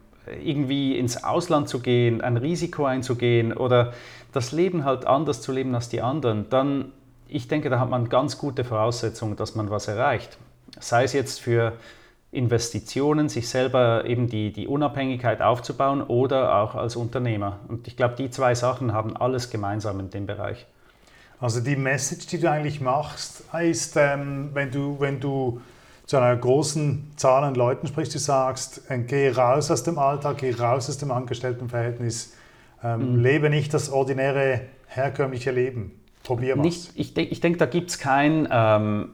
irgendwie 0.43 0.97
ins 0.97 1.23
Ausland 1.23 1.69
zu 1.69 1.79
gehen, 1.79 2.21
ein 2.21 2.37
Risiko 2.37 2.85
einzugehen 2.85 3.53
oder 3.53 3.93
das 4.35 4.51
Leben 4.51 4.83
halt 4.83 5.05
anders 5.05 5.41
zu 5.41 5.51
leben 5.51 5.73
als 5.75 5.87
die 5.87 6.01
anderen, 6.01 6.49
dann, 6.49 6.91
ich 7.27 7.47
denke, 7.47 7.69
da 7.69 7.79
hat 7.79 7.89
man 7.89 8.09
ganz 8.09 8.37
gute 8.37 8.65
Voraussetzungen, 8.65 9.35
dass 9.37 9.55
man 9.55 9.69
was 9.69 9.87
erreicht. 9.87 10.37
Sei 10.79 11.05
es 11.05 11.13
jetzt 11.13 11.39
für 11.39 11.73
Investitionen, 12.31 13.29
sich 13.29 13.47
selber 13.47 14.03
eben 14.05 14.27
die, 14.27 14.51
die 14.51 14.67
Unabhängigkeit 14.67 15.41
aufzubauen 15.41 16.01
oder 16.01 16.55
auch 16.55 16.75
als 16.75 16.97
Unternehmer. 16.97 17.59
Und 17.69 17.87
ich 17.87 17.95
glaube, 17.95 18.15
die 18.15 18.29
zwei 18.29 18.55
Sachen 18.55 18.91
haben 18.91 19.15
alles 19.15 19.49
gemeinsam 19.49 20.01
in 20.01 20.09
dem 20.09 20.25
Bereich. 20.25 20.65
Also 21.39 21.61
die 21.61 21.77
Message, 21.77 22.27
die 22.27 22.39
du 22.39 22.51
eigentlich 22.51 22.81
machst, 22.81 23.43
ist, 23.61 23.95
ähm, 23.95 24.49
wenn, 24.53 24.71
du, 24.71 24.99
wenn 24.99 25.21
du 25.21 25.61
zu 26.05 26.17
einer 26.17 26.35
großen 26.35 27.13
Zahl 27.15 27.45
an 27.45 27.55
Leuten 27.55 27.87
sprichst, 27.87 28.13
du 28.13 28.19
sagst, 28.19 28.89
äh, 28.89 28.99
geh 28.99 29.29
raus 29.29 29.71
aus 29.71 29.83
dem 29.83 29.97
Alltag, 29.97 30.39
geh 30.39 30.51
raus 30.51 30.89
aus 30.89 30.97
dem 30.97 31.11
Angestelltenverhältnis, 31.11 32.33
ähm, 32.85 33.13
mhm. 33.13 33.19
lebe 33.19 33.49
nicht 33.49 33.73
das 33.73 33.89
ordinäre, 33.89 34.61
herkömmliche 34.87 35.51
Leben. 35.51 35.99
Probier. 36.23 36.55
Nicht, 36.55 36.91
ich 36.95 37.13
denke, 37.13 37.31
ich 37.31 37.39
denk, 37.39 37.57
da 37.59 37.65
gibt 37.65 37.89
es 37.91 37.99
kein 37.99 38.47
ähm, 38.51 39.09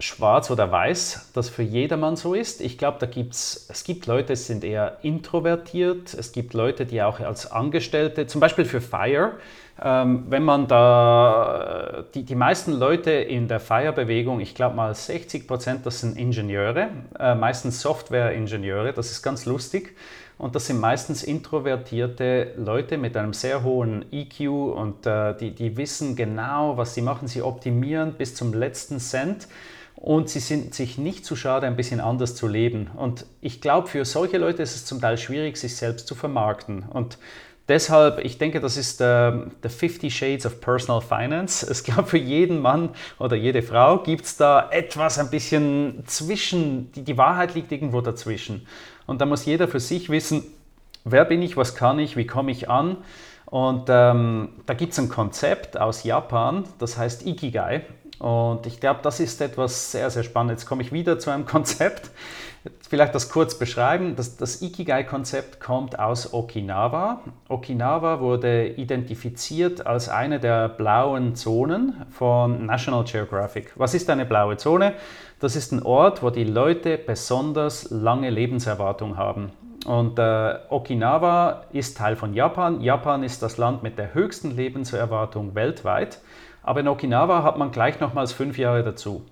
Schwarz 0.00 0.50
oder 0.50 0.70
Weiß, 0.70 1.30
das 1.34 1.48
für 1.48 1.62
jedermann 1.62 2.16
so 2.16 2.34
ist. 2.34 2.60
Ich 2.60 2.78
glaube, 2.78 2.98
da 3.00 3.06
gibt's, 3.06 3.66
es 3.70 3.84
gibt 3.84 4.06
Leute, 4.06 4.34
die 4.34 4.36
sind 4.36 4.64
eher 4.64 4.98
introvertiert. 5.02 6.14
Es 6.14 6.32
gibt 6.32 6.54
Leute, 6.54 6.86
die 6.86 7.02
auch 7.02 7.20
als 7.20 7.50
Angestellte, 7.50 8.26
zum 8.26 8.40
Beispiel 8.40 8.64
für 8.64 8.80
Fire, 8.80 9.32
ähm, 9.82 10.24
wenn 10.28 10.42
man 10.42 10.68
da, 10.68 12.04
die, 12.14 12.24
die 12.24 12.34
meisten 12.34 12.72
Leute 12.72 13.10
in 13.10 13.48
der 13.48 13.60
Fire-Bewegung, 13.60 14.40
ich 14.40 14.54
glaube 14.54 14.76
mal 14.76 14.94
60 14.94 15.46
Prozent, 15.46 15.84
das 15.84 16.00
sind 16.00 16.16
Ingenieure, 16.16 16.88
äh, 17.18 17.34
meistens 17.34 17.80
Software-Ingenieure, 17.82 18.94
das 18.94 19.10
ist 19.10 19.22
ganz 19.22 19.44
lustig. 19.44 19.94
Und 20.38 20.54
das 20.54 20.66
sind 20.66 20.80
meistens 20.80 21.22
introvertierte 21.22 22.52
Leute 22.56 22.98
mit 22.98 23.16
einem 23.16 23.32
sehr 23.32 23.62
hohen 23.62 24.04
EQ 24.12 24.48
und 24.48 25.06
äh, 25.06 25.34
die, 25.36 25.54
die 25.54 25.76
wissen 25.76 26.14
genau, 26.14 26.76
was 26.76 26.94
sie 26.94 27.00
machen. 27.00 27.26
Sie 27.26 27.40
optimieren 27.40 28.14
bis 28.14 28.34
zum 28.34 28.52
letzten 28.52 29.00
Cent 29.00 29.48
und 29.94 30.28
sie 30.28 30.40
sind 30.40 30.74
sich 30.74 30.98
nicht 30.98 31.24
zu 31.24 31.36
schade, 31.36 31.66
ein 31.66 31.76
bisschen 31.76 32.00
anders 32.00 32.34
zu 32.34 32.48
leben. 32.48 32.90
Und 32.96 33.24
ich 33.40 33.62
glaube, 33.62 33.88
für 33.88 34.04
solche 34.04 34.36
Leute 34.36 34.62
ist 34.62 34.76
es 34.76 34.84
zum 34.84 35.00
Teil 35.00 35.16
schwierig, 35.16 35.56
sich 35.56 35.74
selbst 35.74 36.06
zu 36.06 36.14
vermarkten. 36.14 36.82
Und 36.82 37.18
Deshalb, 37.68 38.24
ich 38.24 38.38
denke, 38.38 38.60
das 38.60 38.76
ist 38.76 39.00
der, 39.00 39.48
der 39.62 39.70
50 39.70 40.16
Shades 40.16 40.46
of 40.46 40.60
Personal 40.60 41.00
Finance. 41.00 41.66
Es 41.68 41.82
glaube, 41.82 42.04
für 42.04 42.18
jeden 42.18 42.60
Mann 42.60 42.90
oder 43.18 43.34
jede 43.34 43.60
Frau 43.60 43.98
gibt 44.04 44.24
es 44.24 44.36
da 44.36 44.68
etwas 44.70 45.18
ein 45.18 45.30
bisschen 45.30 46.04
zwischen, 46.06 46.92
die, 46.92 47.02
die 47.02 47.18
Wahrheit 47.18 47.56
liegt 47.56 47.72
irgendwo 47.72 48.00
dazwischen. 48.00 48.68
Und 49.06 49.20
da 49.20 49.26
muss 49.26 49.44
jeder 49.44 49.68
für 49.68 49.80
sich 49.80 50.08
wissen, 50.10 50.44
wer 51.04 51.24
bin 51.24 51.42
ich, 51.42 51.56
was 51.56 51.74
kann 51.74 51.98
ich, 51.98 52.16
wie 52.16 52.26
komme 52.26 52.50
ich 52.50 52.68
an. 52.68 52.98
Und 53.46 53.84
ähm, 53.88 54.48
da 54.66 54.74
gibt 54.74 54.92
es 54.92 54.98
ein 54.98 55.08
Konzept 55.08 55.78
aus 55.78 56.02
Japan, 56.02 56.64
das 56.78 56.98
heißt 56.98 57.24
Ikigai. 57.26 57.82
Und 58.18 58.66
ich 58.66 58.80
glaube, 58.80 59.00
das 59.02 59.20
ist 59.20 59.40
etwas 59.40 59.92
sehr, 59.92 60.10
sehr 60.10 60.22
Spannendes. 60.22 60.62
Jetzt 60.62 60.68
komme 60.68 60.82
ich 60.82 60.92
wieder 60.92 61.18
zu 61.18 61.30
einem 61.30 61.46
Konzept 61.46 62.10
vielleicht 62.88 63.14
das 63.14 63.28
kurz 63.28 63.58
beschreiben. 63.58 64.16
Das, 64.16 64.36
das 64.36 64.62
Ikigai-Konzept 64.62 65.60
kommt 65.60 65.98
aus 65.98 66.32
Okinawa. 66.32 67.20
Okinawa 67.48 68.20
wurde 68.20 68.68
identifiziert 68.68 69.86
als 69.86 70.08
eine 70.08 70.40
der 70.40 70.68
blauen 70.68 71.34
Zonen 71.34 71.94
von 72.10 72.66
National 72.66 73.04
Geographic. 73.04 73.72
Was 73.76 73.94
ist 73.94 74.08
eine 74.10 74.24
blaue 74.24 74.56
Zone? 74.56 74.94
Das 75.40 75.56
ist 75.56 75.72
ein 75.72 75.82
Ort, 75.82 76.22
wo 76.22 76.30
die 76.30 76.44
Leute 76.44 76.98
besonders 76.98 77.90
lange 77.90 78.30
Lebenserwartung 78.30 79.16
haben. 79.16 79.52
Und 79.86 80.18
äh, 80.18 80.54
Okinawa 80.68 81.64
ist 81.72 81.96
Teil 81.96 82.16
von 82.16 82.34
Japan. 82.34 82.80
Japan 82.80 83.22
ist 83.22 83.42
das 83.42 83.56
Land 83.56 83.82
mit 83.82 83.98
der 83.98 84.14
höchsten 84.14 84.50
Lebenserwartung 84.50 85.54
weltweit. 85.54 86.18
Aber 86.62 86.80
in 86.80 86.88
Okinawa 86.88 87.44
hat 87.44 87.58
man 87.58 87.70
gleich 87.70 88.00
nochmals 88.00 88.32
fünf 88.32 88.58
Jahre 88.58 88.82
dazu. 88.82 89.24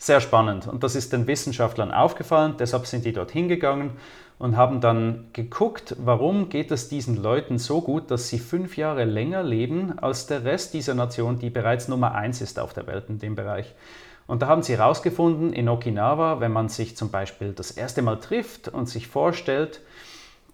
Sehr 0.00 0.20
spannend. 0.20 0.68
Und 0.68 0.84
das 0.84 0.94
ist 0.94 1.12
den 1.12 1.26
Wissenschaftlern 1.26 1.90
aufgefallen, 1.90 2.54
deshalb 2.58 2.86
sind 2.86 3.04
die 3.04 3.12
dort 3.12 3.32
hingegangen 3.32 3.90
und 4.38 4.56
haben 4.56 4.80
dann 4.80 5.26
geguckt, 5.32 5.96
warum 5.98 6.48
geht 6.48 6.70
es 6.70 6.88
diesen 6.88 7.20
Leuten 7.20 7.58
so 7.58 7.80
gut, 7.80 8.08
dass 8.12 8.28
sie 8.28 8.38
fünf 8.38 8.76
Jahre 8.76 9.04
länger 9.04 9.42
leben 9.42 9.98
als 9.98 10.26
der 10.26 10.44
Rest 10.44 10.72
dieser 10.72 10.94
Nation, 10.94 11.40
die 11.40 11.50
bereits 11.50 11.88
Nummer 11.88 12.14
eins 12.14 12.40
ist 12.40 12.60
auf 12.60 12.72
der 12.72 12.86
Welt 12.86 13.06
in 13.08 13.18
dem 13.18 13.34
Bereich. 13.34 13.74
Und 14.28 14.42
da 14.42 14.46
haben 14.46 14.62
sie 14.62 14.76
herausgefunden, 14.76 15.52
in 15.52 15.68
Okinawa, 15.68 16.38
wenn 16.38 16.52
man 16.52 16.68
sich 16.68 16.96
zum 16.96 17.10
Beispiel 17.10 17.52
das 17.52 17.72
erste 17.72 18.02
Mal 18.02 18.20
trifft 18.20 18.68
und 18.68 18.88
sich 18.88 19.08
vorstellt, 19.08 19.80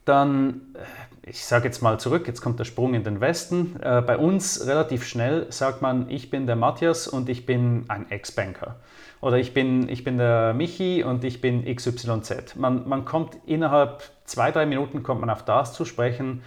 dann, 0.04 0.74
äh, 0.74 1.30
ich 1.30 1.44
sage 1.44 1.64
jetzt 1.64 1.82
mal 1.82 1.98
zurück, 1.98 2.26
jetzt 2.26 2.40
kommt 2.40 2.58
der 2.58 2.64
Sprung 2.64 2.94
in 2.94 3.04
den 3.04 3.20
Westen. 3.20 3.76
Äh, 3.82 4.02
bei 4.02 4.18
uns 4.18 4.66
relativ 4.66 5.06
schnell 5.06 5.46
sagt 5.50 5.82
man, 5.82 6.08
ich 6.10 6.30
bin 6.30 6.46
der 6.46 6.56
Matthias 6.56 7.08
und 7.08 7.28
ich 7.28 7.46
bin 7.46 7.84
ein 7.88 8.10
Ex-Banker. 8.10 8.76
Oder 9.20 9.38
ich 9.38 9.54
bin, 9.54 9.88
ich 9.88 10.04
bin 10.04 10.18
der 10.18 10.52
Michi 10.52 11.02
und 11.02 11.24
ich 11.24 11.40
bin 11.40 11.64
XYZ. 11.64 12.56
Man, 12.56 12.86
man 12.86 13.06
kommt 13.06 13.38
innerhalb 13.46 14.02
zwei, 14.24 14.50
drei 14.50 14.66
Minuten 14.66 15.02
kommt 15.02 15.20
man 15.20 15.30
auf 15.30 15.44
das 15.44 15.72
zu 15.72 15.86
sprechen, 15.86 16.42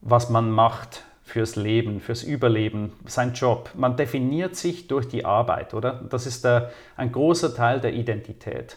was 0.00 0.30
man 0.30 0.50
macht 0.50 1.04
fürs 1.22 1.56
Leben, 1.56 2.00
fürs 2.00 2.22
Überleben, 2.22 2.92
sein 3.06 3.32
Job. 3.32 3.70
Man 3.74 3.96
definiert 3.96 4.56
sich 4.56 4.88
durch 4.88 5.08
die 5.08 5.24
Arbeit, 5.24 5.74
oder? 5.74 6.02
Das 6.08 6.26
ist 6.26 6.44
der, 6.44 6.70
ein 6.96 7.12
großer 7.12 7.54
Teil 7.54 7.80
der 7.80 7.94
Identität. 7.94 8.76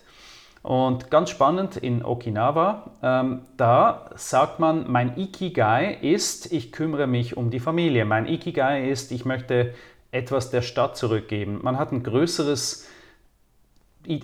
Und 0.68 1.10
ganz 1.10 1.30
spannend 1.30 1.78
in 1.78 2.04
Okinawa, 2.04 2.92
ähm, 3.02 3.44
da 3.56 4.10
sagt 4.16 4.60
man, 4.60 4.92
mein 4.92 5.18
Ikigai 5.18 5.98
ist, 6.02 6.52
ich 6.52 6.74
kümmere 6.74 7.08
mich 7.08 7.38
um 7.38 7.52
die 7.52 7.62
Familie. 7.62 8.04
Mein 8.04 8.28
Ikigai 8.28 8.90
ist, 8.90 9.14
ich 9.14 9.24
möchte 9.24 9.74
etwas 10.12 10.50
der 10.50 10.62
Stadt 10.62 10.98
zurückgeben. 10.98 11.62
Man 11.64 11.80
hat 11.80 11.94
ein 11.94 12.04
größeres 12.04 12.86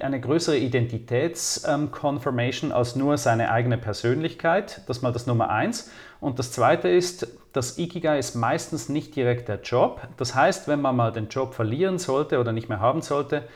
eine 0.02 0.20
größere 0.20 0.58
Identitätsconfirmation 0.58 2.72
ähm, 2.72 2.76
als 2.76 2.98
nur 2.98 3.18
seine 3.18 3.50
eigene 3.50 3.78
Persönlichkeit. 3.78 4.82
Das 4.88 4.98
ist 4.98 5.04
mal 5.04 5.14
das 5.14 5.28
Nummer 5.28 5.50
eins. 5.50 5.92
Und 6.20 6.40
das 6.40 6.52
zweite 6.52 6.90
ist, 6.90 7.26
das 7.54 7.78
Ikigai 7.78 8.20
ist 8.20 8.36
meistens 8.36 8.90
nicht 8.90 9.16
direkt 9.16 9.48
der 9.48 9.62
Job. 9.62 10.02
Das 10.18 10.36
heißt, 10.36 10.68
wenn 10.68 10.82
man 10.82 10.98
mal 10.98 11.14
den 11.14 11.30
Job 11.30 11.54
verlieren 11.54 12.00
sollte 12.00 12.42
oder 12.42 12.52
nicht 12.52 12.68
mehr 12.68 12.82
haben 12.82 13.02
sollte, 13.02 13.48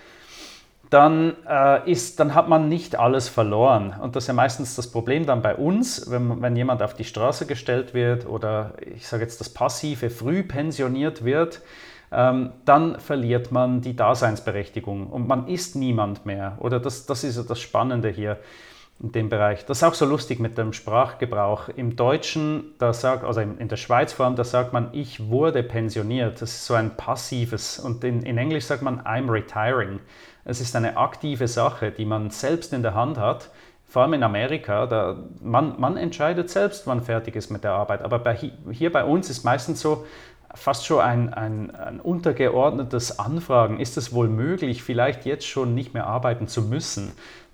dann, 0.89 1.35
äh, 1.47 1.91
ist, 1.91 2.19
dann 2.19 2.33
hat 2.33 2.47
man 2.47 2.69
nicht 2.69 2.97
alles 2.97 3.29
verloren. 3.29 3.93
Und 4.01 4.15
das 4.15 4.25
ist 4.25 4.27
ja 4.27 4.33
meistens 4.33 4.75
das 4.75 4.91
Problem 4.91 5.25
dann 5.25 5.41
bei 5.41 5.55
uns, 5.55 6.09
wenn, 6.09 6.41
wenn 6.41 6.55
jemand 6.55 6.81
auf 6.81 6.93
die 6.93 7.03
Straße 7.03 7.45
gestellt 7.45 7.93
wird 7.93 8.27
oder 8.27 8.73
ich 8.95 9.07
sage 9.07 9.23
jetzt 9.23 9.39
das 9.39 9.49
Passive 9.49 10.09
früh 10.09 10.43
pensioniert 10.43 11.23
wird 11.25 11.61
ähm, 12.11 12.51
dann 12.65 12.99
verliert 12.99 13.51
man 13.51 13.81
die 13.81 13.95
Daseinsberechtigung 13.95 15.07
und 15.07 15.27
man 15.27 15.47
ist 15.47 15.75
niemand 15.75 16.25
mehr. 16.25 16.57
Oder 16.59 16.79
das, 16.79 17.05
das 17.05 17.23
ist 17.23 17.49
das 17.49 17.59
Spannende 17.59 18.09
hier 18.09 18.37
in 18.99 19.11
dem 19.11 19.29
Bereich. 19.29 19.65
Das 19.65 19.79
ist 19.79 19.83
auch 19.83 19.93
so 19.93 20.05
lustig 20.05 20.39
mit 20.39 20.57
dem 20.57 20.73
Sprachgebrauch. 20.73 21.69
Im 21.69 21.95
Deutschen, 21.95 22.73
da 22.79 22.93
sagt, 22.93 23.23
also 23.23 23.41
in 23.41 23.67
der 23.67 23.75
Schweiz 23.75 24.13
vor 24.13 24.25
allem, 24.25 24.35
da 24.35 24.43
sagt 24.43 24.73
man, 24.73 24.89
ich 24.93 25.29
wurde 25.29 25.61
pensioniert. 25.61 26.41
Das 26.41 26.51
ist 26.51 26.65
so 26.65 26.73
ein 26.73 26.95
passives. 26.95 27.77
Und 27.77 28.03
in, 28.03 28.23
in 28.23 28.37
Englisch 28.37 28.65
sagt 28.65 28.81
man, 28.81 29.01
I'm 29.01 29.29
retiring. 29.29 29.99
Es 30.49 30.61
ist 30.61 30.77
eine 30.77 30.95
aktive 30.95 31.49
Sache, 31.49 31.91
die 31.91 32.05
man 32.05 32.29
selbst 32.29 32.71
in 32.71 32.81
der 32.81 32.93
Hand 32.93 33.17
hat. 33.17 33.49
Vor 33.85 34.03
allem 34.03 34.13
in 34.13 34.23
Amerika, 34.23 34.85
da, 34.85 35.17
man, 35.41 35.77
man 35.77 35.97
entscheidet 35.97 36.49
selbst, 36.49 36.87
wann 36.87 37.01
fertig 37.01 37.35
ist 37.35 37.49
mit 37.49 37.65
der 37.65 37.73
Arbeit. 37.73 38.01
Aber 38.01 38.17
bei, 38.19 38.33
hier 38.71 38.91
bei 38.93 39.03
uns 39.03 39.29
ist 39.29 39.43
meistens 39.43 39.81
so, 39.81 40.05
fast 40.53 40.85
schon 40.85 41.01
ein, 41.01 41.33
ein, 41.33 41.75
ein, 41.75 41.99
untergeordnetes 41.99 43.19
Anfragen. 43.19 43.81
Ist 43.81 43.97
es 43.97 44.13
wohl 44.13 44.29
möglich, 44.29 44.83
vielleicht 44.83 45.25
jetzt 45.25 45.45
schon 45.45 45.75
nicht 45.75 45.93
mehr 45.93 46.07
arbeiten 46.07 46.47
zu 46.47 46.61
müssen? 46.61 47.11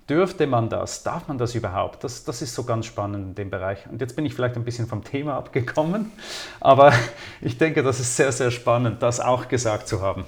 Dürfte 0.08 0.46
man 0.46 0.68
das? 0.68 1.02
Darf 1.02 1.26
man 1.26 1.36
das 1.36 1.56
überhaupt? 1.56 2.04
Das, 2.04 2.22
das 2.22 2.42
ist 2.42 2.54
so 2.54 2.62
ganz 2.62 2.86
spannend 2.86 3.28
in 3.30 3.34
dem 3.34 3.50
Bereich. 3.50 3.86
Und 3.90 4.00
jetzt 4.00 4.14
bin 4.14 4.24
ich 4.24 4.34
vielleicht 4.34 4.54
ein 4.54 4.64
bisschen 4.64 4.86
vom 4.86 5.02
Thema 5.02 5.34
abgekommen, 5.34 6.12
aber 6.60 6.92
ich 7.40 7.58
denke, 7.58 7.82
das 7.82 7.98
ist 7.98 8.14
sehr, 8.14 8.30
sehr 8.30 8.52
spannend, 8.52 9.02
das 9.02 9.18
auch 9.18 9.48
gesagt 9.48 9.88
zu 9.88 10.00
haben. 10.00 10.24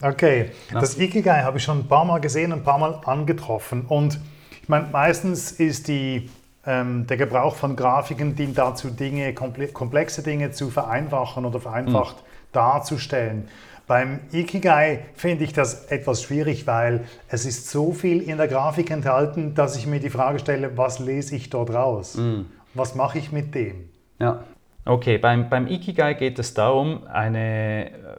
Okay, 0.00 0.50
das 0.72 0.96
Ikigai 0.98 1.42
habe 1.42 1.58
ich 1.58 1.64
schon 1.64 1.80
ein 1.80 1.88
paar 1.88 2.04
Mal 2.04 2.20
gesehen, 2.20 2.52
ein 2.52 2.62
paar 2.62 2.78
Mal 2.78 3.00
angetroffen. 3.04 3.82
Und 3.88 4.20
ich 4.62 4.68
meine, 4.68 4.86
meistens 4.92 5.50
ist 5.52 5.88
die 5.88 6.30
ähm, 6.66 7.06
der 7.06 7.16
Gebrauch 7.16 7.56
von 7.56 7.76
Grafiken 7.76 8.36
dient 8.36 8.58
dazu, 8.58 8.90
Dinge, 8.90 9.32
komplexe 9.32 10.22
Dinge 10.22 10.50
zu 10.50 10.70
vereinfachen 10.70 11.44
oder 11.44 11.60
vereinfacht 11.60 12.16
mhm. 12.16 12.52
darzustellen. 12.52 13.48
Beim 13.86 14.20
Ikigai 14.32 15.06
finde 15.14 15.44
ich 15.44 15.54
das 15.54 15.86
etwas 15.86 16.22
schwierig, 16.22 16.66
weil 16.66 17.04
es 17.28 17.46
ist 17.46 17.70
so 17.70 17.92
viel 17.92 18.20
in 18.20 18.36
der 18.36 18.46
Grafik 18.46 18.90
enthalten, 18.90 19.54
dass 19.54 19.76
ich 19.76 19.86
mir 19.86 19.98
die 19.98 20.10
Frage 20.10 20.38
stelle, 20.38 20.76
was 20.76 20.98
lese 20.98 21.34
ich 21.34 21.48
dort 21.48 21.72
raus? 21.72 22.16
Mhm. 22.16 22.46
Was 22.74 22.94
mache 22.94 23.18
ich 23.18 23.32
mit 23.32 23.54
dem? 23.54 23.88
Ja, 24.18 24.44
okay. 24.84 25.16
Beim, 25.16 25.48
beim 25.48 25.66
Ikigai 25.66 26.12
geht 26.14 26.38
es 26.38 26.52
darum, 26.52 27.06
eine, 27.06 28.18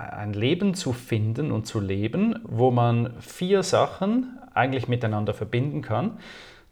ein 0.00 0.32
Leben 0.32 0.74
zu 0.74 0.92
finden 0.92 1.52
und 1.52 1.66
zu 1.66 1.80
leben, 1.80 2.38
wo 2.44 2.70
man 2.70 3.14
vier 3.20 3.62
Sachen 3.62 4.38
eigentlich 4.54 4.88
miteinander 4.88 5.34
verbinden 5.34 5.82
kann. 5.82 6.18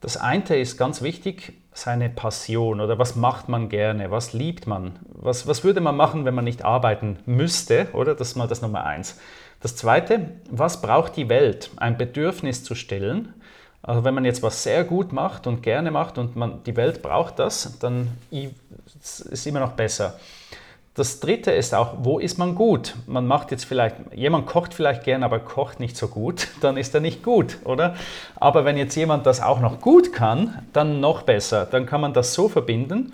Das 0.01 0.16
eine 0.16 0.57
ist 0.57 0.79
ganz 0.79 1.03
wichtig, 1.03 1.55
seine 1.72 2.09
Passion 2.09 2.81
oder 2.81 2.99
was 2.99 3.16
macht 3.16 3.49
man 3.49 3.68
gerne, 3.68 4.11
was 4.11 4.33
liebt 4.33 4.66
man, 4.66 4.99
was, 5.09 5.47
was 5.47 5.64
würde 5.64 5.81
man 5.81 5.97
machen, 5.97 6.24
wenn 6.24 6.35
man 6.35 6.45
nicht 6.45 6.64
arbeiten 6.64 7.18
müsste, 7.26 7.89
oder? 7.93 8.14
Das 8.14 8.29
ist 8.29 8.37
mal 8.37 8.49
das 8.49 8.62
Nummer 8.62 8.85
eins. 8.85 9.18
Das 9.61 9.74
zweite, 9.74 10.31
was 10.51 10.81
braucht 10.81 11.16
die 11.16 11.29
Welt? 11.29 11.70
Ein 11.76 11.99
Bedürfnis 11.99 12.62
zu 12.62 12.74
stellen. 12.74 13.35
Also 13.83 14.05
wenn 14.05 14.14
man 14.14 14.24
jetzt 14.24 14.43
was 14.43 14.62
sehr 14.62 14.85
gut 14.85 15.12
macht 15.12 15.47
und 15.47 15.62
gerne 15.62 15.91
macht 15.91 16.18
und 16.18 16.37
man, 16.37 16.62
die 16.64 16.76
Welt 16.76 17.03
braucht 17.03 17.39
das, 17.39 17.79
dann 17.79 18.09
ist 18.31 19.20
es 19.20 19.47
immer 19.47 19.61
noch 19.61 19.72
besser. 19.72 20.18
Das 20.99 21.20
dritte 21.20 21.53
ist 21.53 21.76
auch, 21.76 21.94
wo 22.03 22.18
ist 22.18 22.38
man 22.38 22.57
gut? 22.57 22.96
Man 23.07 23.24
macht 23.24 23.53
jetzt 23.53 23.64
vielleicht, 23.64 23.94
jemand 24.12 24.46
kocht 24.46 24.74
vielleicht 24.74 25.05
gern, 25.05 25.22
aber 25.22 25.38
kocht 25.38 25.78
nicht 25.78 25.96
so 25.96 26.09
gut, 26.09 26.49
dann 26.61 26.76
ist 26.76 26.92
er 26.92 27.01
nicht 27.01 27.22
gut, 27.22 27.59
oder? 27.64 27.94
Aber 28.34 28.64
wenn 28.64 28.76
jetzt 28.76 28.96
jemand 28.96 29.24
das 29.24 29.40
auch 29.40 29.61
noch 29.61 29.80
gut 29.80 30.12
kann, 30.12 30.66
dann 30.72 30.99
noch 30.99 31.22
besser. 31.22 31.66
Dann 31.66 31.86
kann 31.86 32.01
man 32.01 32.14
das 32.14 32.34
so 32.34 32.49
verbinden. 32.49 33.12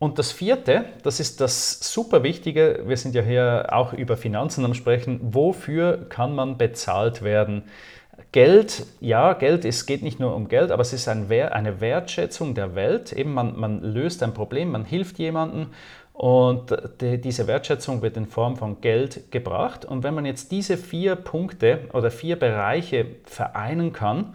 Und 0.00 0.18
das 0.18 0.32
vierte, 0.32 0.86
das 1.04 1.20
ist 1.20 1.40
das 1.40 1.78
super 1.80 2.24
Wichtige, 2.24 2.82
wir 2.84 2.96
sind 2.96 3.14
ja 3.14 3.22
hier 3.22 3.68
auch 3.70 3.92
über 3.92 4.16
Finanzen 4.16 4.64
am 4.64 4.74
Sprechen, 4.74 5.20
wofür 5.22 6.08
kann 6.08 6.34
man 6.34 6.58
bezahlt 6.58 7.22
werden? 7.22 7.62
Geld, 8.32 8.86
ja, 9.00 9.32
Geld 9.34 9.64
es 9.64 9.86
geht 9.86 10.02
nicht 10.02 10.18
nur 10.18 10.34
um 10.34 10.48
Geld, 10.48 10.72
aber 10.72 10.82
es 10.82 10.92
ist 10.92 11.08
ein, 11.08 11.30
eine 11.30 11.80
Wertschätzung 11.80 12.54
der 12.54 12.74
Welt. 12.74 13.12
Eben 13.12 13.32
man, 13.32 13.58
man 13.58 13.82
löst 13.82 14.22
ein 14.24 14.34
Problem, 14.34 14.72
man 14.72 14.84
hilft 14.84 15.18
jemandem 15.18 15.68
und 16.14 16.74
die, 17.00 17.20
diese 17.20 17.48
Wertschätzung 17.48 18.00
wird 18.00 18.16
in 18.16 18.26
Form 18.26 18.56
von 18.56 18.80
Geld 18.80 19.32
gebracht. 19.32 19.84
Und 19.84 20.04
wenn 20.04 20.14
man 20.14 20.24
jetzt 20.24 20.52
diese 20.52 20.76
vier 20.76 21.16
Punkte 21.16 21.80
oder 21.92 22.10
vier 22.10 22.38
Bereiche 22.38 23.06
vereinen 23.24 23.92
kann, 23.92 24.34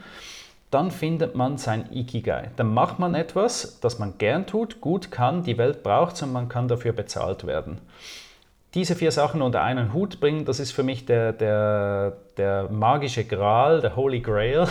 dann 0.71 0.91
findet 0.91 1.35
man 1.35 1.57
sein 1.57 1.85
Ikigai. 1.91 2.51
Dann 2.57 2.73
macht 2.73 2.99
man 2.99 3.15
etwas, 3.15 3.79
das 3.79 3.97
man 3.97 4.17
gern 4.17 4.45
tut, 4.45 4.81
gut 4.81 5.09
kann, 5.09 5.43
die 5.43 5.57
Welt 5.57 5.81
braucht 5.81 6.21
und 6.21 6.33
man 6.33 6.49
kann 6.49 6.67
dafür 6.67 6.91
bezahlt 6.91 7.47
werden. 7.47 7.79
Diese 8.75 8.93
vier 8.93 9.11
Sachen 9.11 9.41
unter 9.41 9.63
einen 9.63 9.93
Hut 9.93 10.19
bringen, 10.19 10.45
das 10.45 10.59
ist 10.59 10.73
für 10.73 10.83
mich 10.83 11.05
der, 11.05 11.33
der, 11.33 12.17
der 12.37 12.69
magische 12.69 13.23
Gral, 13.23 13.81
der 13.81 13.95
Holy 13.95 14.19
Grail, 14.19 14.67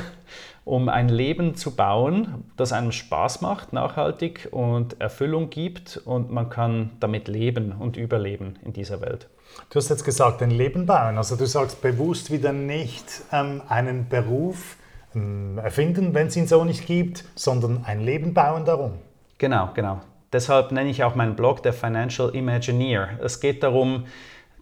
um 0.68 0.90
ein 0.90 1.08
Leben 1.08 1.54
zu 1.54 1.74
bauen, 1.74 2.44
das 2.56 2.72
einem 2.72 2.92
Spaß 2.92 3.40
macht, 3.40 3.72
nachhaltig 3.72 4.48
und 4.50 5.00
Erfüllung 5.00 5.48
gibt 5.48 6.00
und 6.04 6.30
man 6.30 6.50
kann 6.50 6.90
damit 7.00 7.26
leben 7.26 7.72
und 7.72 7.96
überleben 7.96 8.56
in 8.64 8.74
dieser 8.74 9.00
Welt. 9.00 9.28
Du 9.70 9.78
hast 9.78 9.88
jetzt 9.88 10.04
gesagt, 10.04 10.42
ein 10.42 10.50
Leben 10.50 10.84
bauen. 10.84 11.16
Also 11.16 11.36
du 11.36 11.46
sagst 11.46 11.80
bewusst 11.80 12.30
wieder 12.30 12.52
nicht 12.52 13.04
ähm, 13.32 13.62
einen 13.68 14.08
Beruf 14.10 14.76
ähm, 15.14 15.58
erfinden, 15.58 16.12
wenn 16.12 16.26
es 16.26 16.36
ihn 16.36 16.46
so 16.46 16.62
nicht 16.64 16.86
gibt, 16.86 17.24
sondern 17.34 17.84
ein 17.84 18.02
Leben 18.02 18.34
bauen 18.34 18.66
darum. 18.66 18.92
Genau, 19.38 19.70
genau. 19.74 20.00
Deshalb 20.34 20.70
nenne 20.72 20.90
ich 20.90 21.02
auch 21.02 21.14
meinen 21.14 21.34
Blog 21.34 21.62
der 21.62 21.72
Financial 21.72 22.34
Imagineer. 22.34 23.18
Es 23.24 23.40
geht 23.40 23.62
darum, 23.62 24.04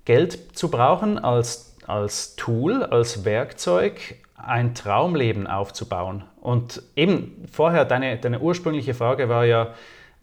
Geld 0.04 0.56
zu 0.56 0.70
brauchen 0.70 1.18
als, 1.18 1.74
als 1.88 2.36
Tool, 2.36 2.84
als 2.84 3.24
Werkzeug, 3.24 4.16
ein 4.46 4.74
Traumleben 4.74 5.46
aufzubauen. 5.46 6.24
Und 6.40 6.82
eben 6.94 7.44
vorher, 7.50 7.84
deine, 7.84 8.16
deine 8.16 8.40
ursprüngliche 8.40 8.94
Frage 8.94 9.28
war 9.28 9.44
ja, 9.44 9.74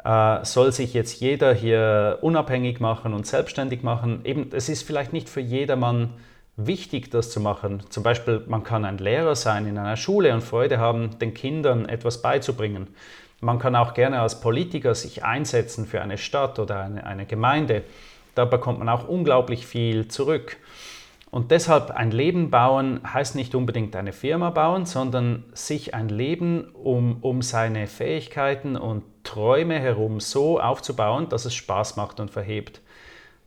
äh, 0.04 0.46
soll 0.46 0.72
sich 0.72 0.94
jetzt 0.94 1.20
jeder 1.20 1.54
hier 1.54 2.20
unabhängig 2.22 2.80
machen 2.80 3.14
und 3.14 3.28
selbstständig 3.28 3.84
machen? 3.84 4.22
Eben, 4.24 4.50
es 4.54 4.70
ist 4.70 4.84
vielleicht 4.84 5.14
nicht 5.14 5.30
für 5.30 5.42
jedermann 5.42 6.14
wichtig, 6.56 7.12
das 7.12 7.32
zu 7.32 7.40
machen. 7.40 7.84
Zum 7.90 8.04
Beispiel, 8.04 8.44
man 8.48 8.64
kann 8.64 8.86
ein 8.86 8.98
Lehrer 8.98 9.36
sein 9.36 9.68
in 9.68 9.78
einer 9.78 9.98
Schule 9.98 10.34
und 10.34 10.42
Freude 10.42 10.78
haben, 10.78 11.18
den 11.20 11.34
Kindern 11.34 11.88
etwas 11.90 12.22
beizubringen. 12.22 12.88
Man 13.42 13.60
kann 13.60 13.76
auch 13.76 13.94
gerne 13.94 14.22
als 14.22 14.40
Politiker 14.40 14.96
sich 14.96 15.26
einsetzen 15.26 15.86
für 15.86 16.02
eine 16.02 16.18
Stadt 16.18 16.60
oder 16.60 16.82
eine, 16.82 17.06
eine 17.06 17.26
Gemeinde. 17.26 17.84
Da 18.36 18.46
bekommt 18.46 18.80
man 18.80 18.90
auch 18.90 19.08
unglaublich 19.08 19.68
viel 19.68 20.08
zurück. 20.08 20.58
Und 21.34 21.50
deshalb 21.50 21.90
ein 21.90 22.12
Leben 22.12 22.52
bauen 22.52 23.02
heißt 23.12 23.34
nicht 23.34 23.56
unbedingt 23.56 23.96
eine 23.96 24.14
Firma 24.14 24.52
bauen, 24.52 24.86
sondern 24.86 25.46
sich 25.54 25.96
ein 25.96 26.08
Leben 26.08 26.66
um, 26.76 27.18
um 27.22 27.42
seine 27.42 27.88
Fähigkeiten 27.88 28.76
und 28.76 29.02
Träume 29.24 29.80
herum 29.80 30.20
so 30.20 30.62
aufzubauen, 30.62 31.30
dass 31.30 31.46
es 31.46 31.56
Spaß 31.56 31.96
macht 31.96 32.20
und 32.20 32.30
verhebt. 32.30 32.82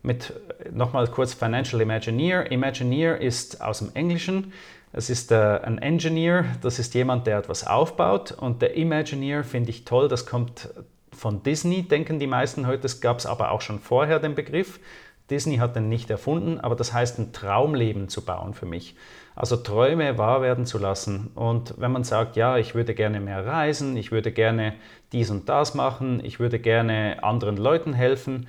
Mit 0.03 0.33
nochmal 0.69 1.07
kurz 1.07 1.33
Financial 1.33 1.79
Imagineer. 1.81 2.51
Imagineer 2.51 3.21
ist 3.21 3.61
aus 3.61 3.79
dem 3.79 3.91
Englischen. 3.93 4.51
Es 4.91 5.09
ist 5.09 5.31
äh, 5.31 5.61
ein 5.63 5.77
Engineer, 5.77 6.43
das 6.61 6.79
ist 6.79 6.93
jemand, 6.93 7.25
der 7.25 7.37
etwas 7.37 7.65
aufbaut. 7.65 8.33
Und 8.33 8.61
der 8.61 8.75
Imagineer 8.75 9.45
finde 9.45 9.69
ich 9.69 9.85
toll, 9.85 10.09
das 10.09 10.25
kommt 10.25 10.67
von 11.13 11.41
Disney, 11.41 11.83
denken 11.83 12.19
die 12.19 12.27
meisten 12.27 12.67
heute. 12.67 12.85
Es 12.85 12.99
gab 12.99 13.19
es 13.19 13.25
aber 13.25 13.51
auch 13.51 13.61
schon 13.61 13.79
vorher 13.79 14.19
den 14.19 14.35
Begriff. 14.35 14.81
Disney 15.29 15.57
hat 15.57 15.75
den 15.75 15.89
nicht 15.89 16.09
erfunden, 16.09 16.59
aber 16.59 16.75
das 16.75 16.93
heißt, 16.93 17.19
ein 17.19 17.33
Traumleben 17.33 18.07
zu 18.07 18.23
bauen 18.23 18.53
für 18.53 18.65
mich. 18.65 18.95
Also 19.35 19.57
Träume 19.57 20.17
wahr 20.17 20.41
werden 20.41 20.65
zu 20.65 20.77
lassen. 20.77 21.31
Und 21.35 21.75
wenn 21.77 21.91
man 21.91 22.03
sagt, 22.03 22.35
ja, 22.37 22.57
ich 22.57 22.75
würde 22.75 22.95
gerne 22.95 23.19
mehr 23.19 23.45
reisen, 23.45 23.95
ich 23.97 24.11
würde 24.11 24.31
gerne 24.31 24.73
dies 25.11 25.29
und 25.29 25.47
das 25.49 25.75
machen, 25.75 26.23
ich 26.23 26.39
würde 26.39 26.59
gerne 26.59 27.23
anderen 27.23 27.57
Leuten 27.57 27.93
helfen, 27.93 28.47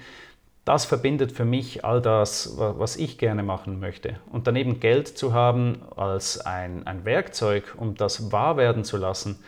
das 0.64 0.84
verbindet 0.84 1.32
für 1.32 1.46
mich 1.46 1.84
all 1.84 2.02
das, 2.02 2.54
was 2.58 2.96
ich 2.96 3.16
gerne 3.16 3.42
machen 3.42 3.80
möchte. 3.80 4.16
Und 4.30 4.46
daneben 4.46 4.80
Geld 4.80 5.08
zu 5.08 5.32
haben 5.32 5.80
als 5.96 6.40
ein, 6.40 6.86
ein 6.86 7.04
Werkzeug, 7.04 7.74
um 7.76 7.94
das 7.94 8.32
wahr 8.32 8.56
werden 8.56 8.84
zu 8.84 8.98
lassen, 8.98 9.38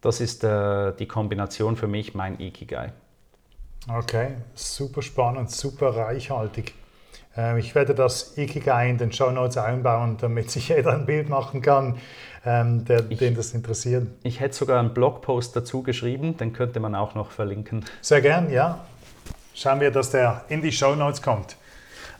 das 0.00 0.20
ist 0.20 0.44
äh, 0.44 0.92
die 0.98 1.06
Kombination 1.06 1.76
für 1.76 1.86
mich, 1.86 2.14
mein 2.14 2.38
Ikigai. 2.38 2.92
Okay, 3.86 4.28
super 4.54 5.02
spannend, 5.02 5.50
super 5.50 5.94
reichhaltig. 5.94 6.72
Ähm, 7.36 7.58
ich 7.58 7.74
werde 7.74 7.94
das 7.94 8.38
Ikigai 8.38 8.88
in 8.88 8.96
den 8.96 9.12
Show 9.12 9.30
Notes 9.30 9.58
einbauen, 9.58 10.16
damit 10.18 10.50
sich 10.50 10.70
jeder 10.70 10.94
ein 10.94 11.04
Bild 11.04 11.28
machen 11.28 11.60
kann, 11.60 11.98
ähm, 12.46 12.86
der, 12.86 13.04
ich, 13.10 13.18
den 13.18 13.34
das 13.34 13.52
interessiert. 13.52 14.06
Ich 14.22 14.40
hätte 14.40 14.54
sogar 14.54 14.80
einen 14.80 14.94
Blogpost 14.94 15.54
dazu 15.54 15.82
geschrieben, 15.82 16.38
den 16.38 16.54
könnte 16.54 16.80
man 16.80 16.94
auch 16.94 17.14
noch 17.14 17.30
verlinken. 17.30 17.84
Sehr 18.00 18.22
gern, 18.22 18.50
ja. 18.50 18.80
Schauen 19.52 19.80
wir, 19.80 19.90
dass 19.90 20.10
der 20.10 20.44
in 20.48 20.62
die 20.62 20.72
Show 20.72 20.94
Notes 20.94 21.20
kommt. 21.20 21.56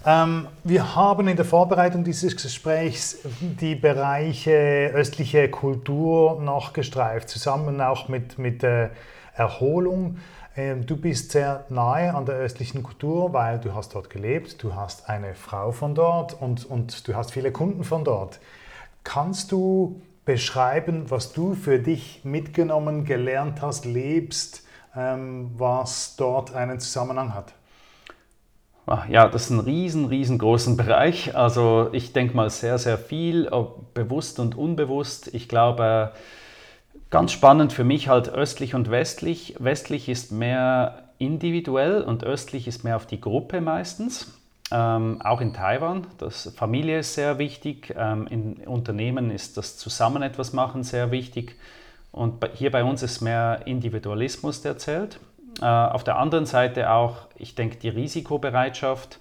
Ähm, 0.05 0.49
wir 0.65 0.95
haben 0.95 1.29
in 1.29 1.37
der 1.37 1.47
Vorbereitung 1.47 2.05
dieses 2.05 2.37
Gesprächs 2.37 3.21
die 3.41 3.75
Bereiche 3.75 4.91
östliche 4.93 5.49
Kultur 5.49 6.43
noch 6.43 6.75
gestreift, 6.75 7.31
zusammen 7.31 7.81
auch 7.81 8.09
mit, 8.09 8.39
mit 8.39 8.63
äh, 8.63 8.91
Erholung. 9.35 10.19
Ähm, 10.57 10.87
du 10.87 10.97
bist 10.97 11.33
sehr 11.33 11.65
nahe 11.69 12.15
an 12.15 12.27
der 12.27 12.37
östlichen 12.37 12.83
Kultur, 12.83 13.33
weil 13.33 13.59
du 13.59 13.75
hast 13.75 13.95
dort 13.95 14.09
gelebt, 14.09 14.63
du 14.63 14.75
hast 14.75 15.09
eine 15.09 15.35
Frau 15.35 15.73
von 15.73 15.95
dort 15.95 16.41
und, 16.41 16.65
und 16.65 17.09
du 17.09 17.15
hast 17.15 17.33
viele 17.33 17.51
Kunden 17.51 17.83
von 17.83 18.05
dort. 18.05 18.39
Kannst 19.03 19.51
du 19.51 20.01
beschreiben, 20.25 21.11
was 21.11 21.33
du 21.33 21.55
für 21.55 21.79
dich 21.81 22.21
mitgenommen, 22.25 23.05
gelernt 23.05 23.63
hast, 23.63 23.85
lebst, 23.85 24.65
ähm, 24.97 25.51
was 25.57 26.15
dort 26.17 26.55
einen 26.55 26.79
Zusammenhang 26.79 27.35
hat? 27.35 27.53
Ah, 28.87 29.05
ja, 29.09 29.29
das 29.29 29.45
ist 29.45 29.51
ein 29.51 29.61
riesen, 29.61 30.07
riesengroßen 30.07 30.77
Bereich. 30.79 31.35
Also 31.35 31.89
ich 31.93 32.13
denke 32.13 32.37
mal 32.37 32.49
sehr, 32.49 32.79
sehr 32.79 32.97
viel, 32.97 33.51
bewusst 33.93 34.39
und 34.39 34.57
unbewusst. 34.57 35.35
Ich 35.35 35.49
glaube, 35.49 36.13
Ganz 37.15 37.31
spannend 37.31 37.73
für 37.73 37.85
mich 37.85 38.09
halt 38.09 38.29
östlich 38.29 38.75
und 38.75 38.91
westlich. 38.91 39.55
Westlich 39.61 40.09
ist 40.09 40.33
mehr 40.33 41.05
individuell 41.19 42.03
und 42.03 42.25
östlich 42.25 42.67
ist 42.67 42.83
mehr 42.83 42.97
auf 42.97 43.07
die 43.07 43.21
Gruppe 43.21 43.61
meistens. 43.61 44.37
Ähm, 44.73 45.23
auch 45.23 45.41
in 45.41 45.53
Taiwan. 45.53 46.09
Das 46.19 46.53
Familie 46.57 46.99
ist 46.99 47.15
sehr 47.15 47.39
wichtig. 47.39 47.95
Ähm, 47.97 48.27
in 48.27 48.55
Unternehmen 48.67 49.31
ist 49.31 49.57
das 49.57 49.77
Zusammen 49.77 50.23
etwas 50.23 50.53
machen 50.53 50.83
sehr 50.83 51.13
wichtig. 51.13 51.55
Und 52.11 52.41
bei, 52.41 52.51
hier 52.53 52.73
bei 52.73 52.83
uns 52.83 53.01
ist 53.05 53.21
mehr 53.21 53.61
Individualismus, 53.65 54.63
der 54.63 54.79
zählt. 54.79 55.21
Äh, 55.63 55.67
auf 55.67 56.03
der 56.03 56.19
anderen 56.19 56.47
Seite 56.47 56.91
auch, 56.91 57.29
ich 57.37 57.55
denke, 57.55 57.77
die 57.77 57.91
Risikobereitschaft, 57.91 59.21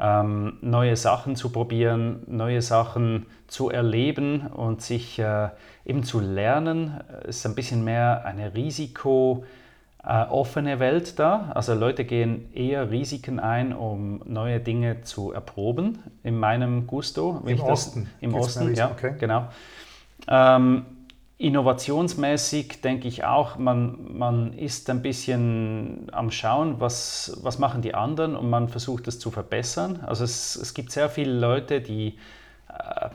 ähm, 0.00 0.58
neue 0.62 0.96
Sachen 0.96 1.36
zu 1.36 1.50
probieren, 1.50 2.22
neue 2.26 2.62
Sachen 2.62 3.26
zu 3.46 3.68
erleben 3.70 4.46
und 4.46 4.80
sich 4.80 5.18
äh, 5.18 5.48
eben 5.84 6.04
zu 6.04 6.20
lernen. 6.20 7.00
Es 7.24 7.38
ist 7.38 7.46
ein 7.46 7.54
bisschen 7.54 7.84
mehr 7.84 8.24
eine 8.24 8.54
risikooffene 8.54 9.44
äh, 10.72 10.80
Welt 10.80 11.18
da. 11.18 11.50
Also 11.54 11.74
Leute 11.74 12.04
gehen 12.04 12.52
eher 12.54 12.90
Risiken 12.90 13.38
ein, 13.40 13.74
um 13.74 14.22
neue 14.24 14.60
Dinge 14.60 15.02
zu 15.02 15.32
erproben. 15.32 15.98
In 16.22 16.38
meinem 16.38 16.86
Gusto. 16.86 17.42
Im 17.44 17.60
Osten. 17.60 18.04
Das, 18.04 18.12
Im 18.20 18.34
Osten, 18.34 18.74
ja, 18.74 18.90
okay. 18.90 19.14
genau. 19.18 19.48
Ähm, 20.28 20.86
Innovationsmäßig 21.40 22.82
denke 22.82 23.08
ich 23.08 23.24
auch, 23.24 23.56
man, 23.56 23.96
man 24.18 24.52
ist 24.52 24.90
ein 24.90 25.00
bisschen 25.00 26.06
am 26.12 26.30
Schauen, 26.30 26.80
was, 26.80 27.40
was 27.42 27.58
machen 27.58 27.80
die 27.80 27.94
anderen 27.94 28.36
und 28.36 28.50
man 28.50 28.68
versucht 28.68 29.08
es 29.08 29.18
zu 29.18 29.30
verbessern. 29.30 30.00
Also 30.06 30.22
es, 30.22 30.54
es 30.54 30.74
gibt 30.74 30.92
sehr 30.92 31.08
viele 31.08 31.32
Leute, 31.32 31.80
die 31.80 32.18
äh, 32.68 33.08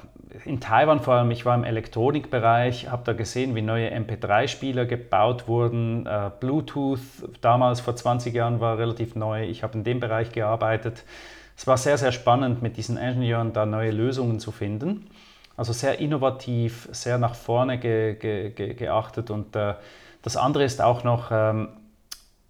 in 0.43 0.59
Taiwan 0.59 1.01
vor 1.01 1.13
allem, 1.13 1.29
ich 1.29 1.45
war 1.45 1.53
im 1.53 1.63
Elektronikbereich, 1.63 2.89
habe 2.89 3.03
da 3.05 3.13
gesehen, 3.13 3.53
wie 3.53 3.61
neue 3.61 3.95
MP3-Spieler 3.95 4.87
gebaut 4.87 5.47
wurden. 5.47 6.07
Äh, 6.07 6.31
Bluetooth 6.39 6.99
damals 7.41 7.79
vor 7.79 7.95
20 7.95 8.33
Jahren 8.33 8.59
war 8.59 8.79
relativ 8.79 9.13
neu. 9.13 9.43
Ich 9.43 9.61
habe 9.61 9.77
in 9.77 9.83
dem 9.83 9.99
Bereich 9.99 10.31
gearbeitet. 10.31 11.03
Es 11.55 11.67
war 11.67 11.77
sehr, 11.77 11.99
sehr 11.99 12.11
spannend, 12.11 12.63
mit 12.63 12.75
diesen 12.75 12.97
Ingenieuren 12.97 13.53
da 13.53 13.67
neue 13.67 13.91
Lösungen 13.91 14.39
zu 14.39 14.51
finden. 14.51 15.11
Also 15.57 15.73
sehr 15.73 15.99
innovativ, 15.99 16.89
sehr 16.91 17.17
nach 17.17 17.35
vorne 17.35 17.77
ge, 17.77 18.15
ge, 18.15 18.49
ge, 18.51 18.73
geachtet. 18.73 19.29
Und 19.29 19.55
äh, 19.55 19.75
das 20.21 20.37
andere 20.37 20.63
ist 20.63 20.81
auch 20.81 21.03
noch, 21.03 21.31
ähm, 21.31 21.69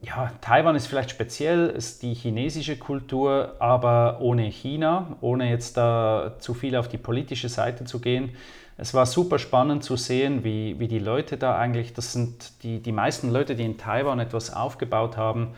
ja, 0.01 0.31
Taiwan 0.41 0.75
ist 0.75 0.87
vielleicht 0.87 1.11
speziell, 1.11 1.67
ist 1.69 2.03
die 2.03 2.13
chinesische 2.13 2.77
Kultur, 2.77 3.55
aber 3.59 4.19
ohne 4.21 4.43
China, 4.43 5.17
ohne 5.21 5.49
jetzt 5.49 5.77
da 5.77 6.33
zu 6.39 6.53
viel 6.53 6.75
auf 6.75 6.87
die 6.87 6.97
politische 6.97 7.49
Seite 7.49 7.85
zu 7.85 7.99
gehen. 7.99 8.31
Es 8.77 8.93
war 8.93 9.05
super 9.05 9.39
spannend 9.39 9.83
zu 9.83 9.95
sehen, 9.95 10.43
wie, 10.43 10.79
wie 10.79 10.87
die 10.87 10.99
Leute 10.99 11.37
da 11.37 11.57
eigentlich, 11.57 11.93
das 11.93 12.11
sind 12.11 12.63
die, 12.63 12.81
die 12.81 12.91
meisten 12.91 13.31
Leute, 13.31 13.55
die 13.55 13.63
in 13.63 13.77
Taiwan 13.77 14.19
etwas 14.19 14.53
aufgebaut 14.53 15.15
haben, 15.15 15.53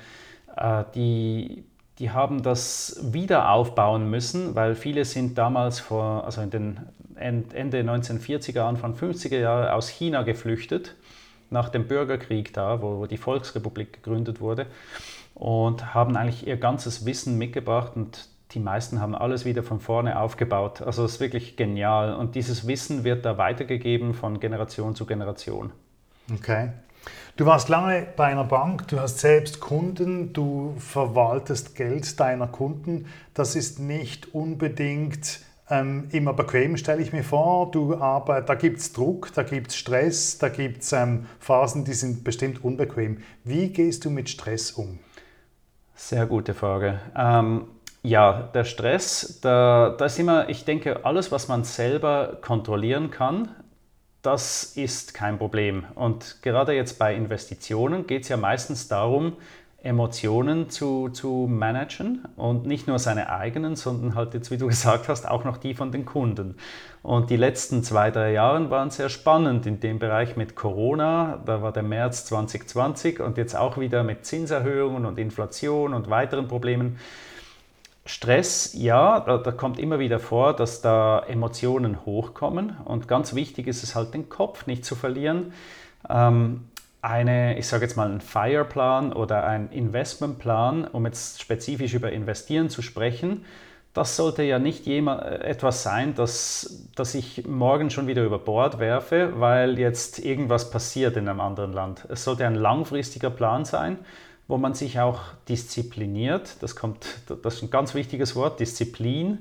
äh, 0.56 0.84
die, 0.94 1.64
die 2.00 2.12
haben 2.12 2.44
das 2.44 3.00
wieder 3.02 3.52
aufbauen 3.52 4.10
müssen, 4.10 4.54
weil 4.54 4.76
viele 4.76 5.04
sind 5.04 5.38
damals 5.38 5.80
vor, 5.80 6.26
also 6.26 6.42
in 6.42 6.52
den 6.52 6.80
Ende 7.20 7.82
1940er, 7.82 8.62
Anfang 8.62 8.94
50er 8.94 9.38
Jahre 9.38 9.74
aus 9.74 9.90
China 9.90 10.24
geflüchtet 10.24 10.96
nach 11.50 11.70
dem 11.70 11.88
Bürgerkrieg 11.88 12.54
da, 12.54 12.82
wo, 12.82 13.06
die 13.06 13.18
Volksrepublik 13.18 13.94
gegründet 13.94 14.42
wurde 14.42 14.68
und 15.34 15.94
haben 15.94 16.18
eigentlich 16.18 16.48
ihr 16.48 16.58
ganzes 16.58 17.06
Wissen 17.06 17.38
mitgebracht 17.38 17.94
und 17.96 18.28
die 18.52 18.60
meisten 18.60 19.02
haben 19.02 19.14
alles 19.14 19.46
wieder 19.46 19.62
von 19.64 19.80
vorne 19.80 20.20
aufgebaut. 20.20 20.82
Also 20.82 21.04
es 21.04 21.14
ist 21.14 21.20
wirklich 21.20 21.58
genial 21.58 22.16
und 22.16 22.36
dieses 22.36 22.68
Wissen 22.68 23.04
wird 23.04 23.26
da 23.26 23.38
weitergegeben 23.38 24.14
von 24.14 24.40
Generation 24.40 24.96
zu 24.96 25.06
Generation. 25.06 25.72
Okay. 26.34 26.70
Du 27.36 27.46
warst 27.46 27.70
lange 27.70 28.08
bei 28.16 28.26
einer 28.26 28.44
Bank, 28.44 28.88
du 28.88 29.00
hast 29.00 29.20
selbst 29.20 29.60
Kunden, 29.60 30.34
du 30.34 30.76
verwaltest 30.80 31.76
Geld 31.76 32.20
deiner 32.20 32.48
Kunden. 32.48 33.06
Das 33.34 33.56
ist 33.56 33.80
nicht 33.80 34.34
unbedingt 34.34 35.42
ähm, 35.70 36.08
immer 36.12 36.34
bequem, 36.34 36.78
stelle 36.78 37.02
ich 37.02 37.14
mir 37.14 37.24
vor. 37.24 37.72
Du 37.72 37.96
arbeit, 37.96 38.48
da 38.50 38.56
gibt 38.56 38.80
es 38.80 38.94
Druck, 38.94 39.32
da 39.34 39.44
gibt 39.44 39.72
es 39.72 39.78
Stress, 39.78 40.38
da 40.38 40.50
gibt 40.50 40.84
es 40.84 40.94
ähm, 40.94 41.26
Phasen, 41.40 41.84
die 41.84 41.94
sind 41.94 42.24
bestimmt 42.24 42.64
unbequem. 42.64 43.20
Wie 43.44 43.70
gehst 43.70 44.06
du 44.06 44.10
mit 44.10 44.30
Stress 44.30 44.72
um? 44.72 45.00
Sehr 45.96 46.26
gute 46.26 46.54
Frage. 46.54 47.00
Ähm, 47.18 47.68
ja, 48.04 48.50
der 48.54 48.64
Stress, 48.64 49.40
da, 49.42 49.96
da 49.98 50.06
ist 50.06 50.20
immer, 50.20 50.48
ich 50.48 50.64
denke, 50.64 51.06
alles, 51.06 51.32
was 51.32 51.48
man 51.48 51.64
selber 51.64 52.38
kontrollieren 52.42 53.12
kann, 53.12 53.50
das 54.22 54.64
ist 54.76 55.14
kein 55.14 55.38
Problem. 55.38 55.86
Und 55.96 56.42
gerade 56.42 56.74
jetzt 56.74 57.00
bei 57.00 57.16
Investitionen 57.16 58.08
geht 58.08 58.24
es 58.24 58.30
ja 58.30 58.38
meistens 58.38 58.88
darum, 58.88 59.34
Emotionen 59.88 60.70
zu, 60.70 61.10
zu 61.10 61.48
managen 61.50 62.26
und 62.36 62.66
nicht 62.66 62.88
nur 62.88 63.00
seine 63.00 63.30
eigenen, 63.30 63.76
sondern 63.76 64.16
halt 64.16 64.34
jetzt, 64.34 64.52
wie 64.52 64.58
du 64.58 64.68
gesagt 64.68 65.08
hast, 65.08 65.28
auch 65.28 65.46
noch 65.46 65.58
die 65.58 65.74
von 65.74 65.92
den 65.92 66.06
Kunden. 66.06 66.58
Und 67.04 67.30
die 67.30 67.38
letzten 67.38 67.84
zwei, 67.84 68.12
drei 68.12 68.34
Jahre 68.34 68.70
waren 68.70 68.90
sehr 68.90 69.08
spannend 69.08 69.66
in 69.66 69.80
dem 69.80 69.98
Bereich 69.98 70.36
mit 70.36 70.56
Corona. 70.56 71.42
Da 71.46 71.62
war 71.62 71.72
der 71.72 71.84
März 71.84 72.26
2020 72.26 73.22
und 73.22 73.38
jetzt 73.38 73.56
auch 73.56 73.78
wieder 73.78 74.04
mit 74.04 74.26
Zinserhöhungen 74.26 75.06
und 75.06 75.18
Inflation 75.18 75.94
und 75.94 76.10
weiteren 76.10 76.50
Problemen. 76.50 77.00
Stress, 78.06 78.74
ja, 78.74 79.22
da, 79.22 79.38
da, 79.38 79.52
kommt 79.52 79.80
immer 79.80 80.00
wieder 80.00 80.20
vor, 80.20 80.54
dass 80.54 80.82
da 80.82 81.20
Emotionen 81.28 82.06
hochkommen 82.06 82.78
und 82.86 83.08
ganz 83.08 83.36
wichtig 83.36 83.68
ist 83.68 83.84
es 83.84 83.96
halt, 83.96 84.14
den 84.14 84.30
Kopf 84.30 84.66
nicht 84.66 84.86
zu 84.86 84.96
verlieren. 84.96 85.54
Ähm, 86.10 86.70
eine, 87.08 87.58
ich 87.58 87.68
sage 87.68 87.86
jetzt 87.86 87.96
mal, 87.96 88.10
einen 88.10 88.22
Fireplan 88.22 89.14
oder 89.14 89.46
einen 89.46 89.70
Investmentplan, 89.72 90.86
um 90.86 91.06
jetzt 91.06 91.42
spezifisch 91.42 91.94
über 91.94 92.12
Investieren 92.12 92.70
zu 92.70 92.82
sprechen, 92.82 93.46
das 93.94 94.16
sollte 94.16 94.44
ja 94.44 94.60
nicht 94.60 94.86
etwas 94.86 95.82
sein, 95.82 96.14
das, 96.14 96.88
das 96.96 97.16
ich 97.16 97.48
morgen 97.48 97.90
schon 97.90 98.06
wieder 98.06 98.24
über 98.24 98.38
Bord 98.38 98.78
werfe, 98.78 99.40
weil 99.40 99.80
jetzt 99.80 100.20
irgendwas 100.20 100.70
passiert 100.70 101.18
in 101.18 101.28
einem 101.28 101.40
anderen 101.40 101.74
Land. 101.74 102.06
Es 102.10 102.24
sollte 102.24 102.46
ein 102.46 102.54
langfristiger 102.54 103.32
Plan 103.32 103.66
sein, 103.66 103.98
wo 104.48 104.58
man 104.58 104.76
sich 104.76 105.00
auch 105.00 105.22
diszipliniert, 105.50 106.58
das, 106.62 106.76
kommt, 106.76 107.08
das 107.42 107.56
ist 107.56 107.64
ein 107.64 107.72
ganz 107.72 107.96
wichtiges 107.96 108.36
Wort, 108.36 108.60
Disziplin, 108.60 109.40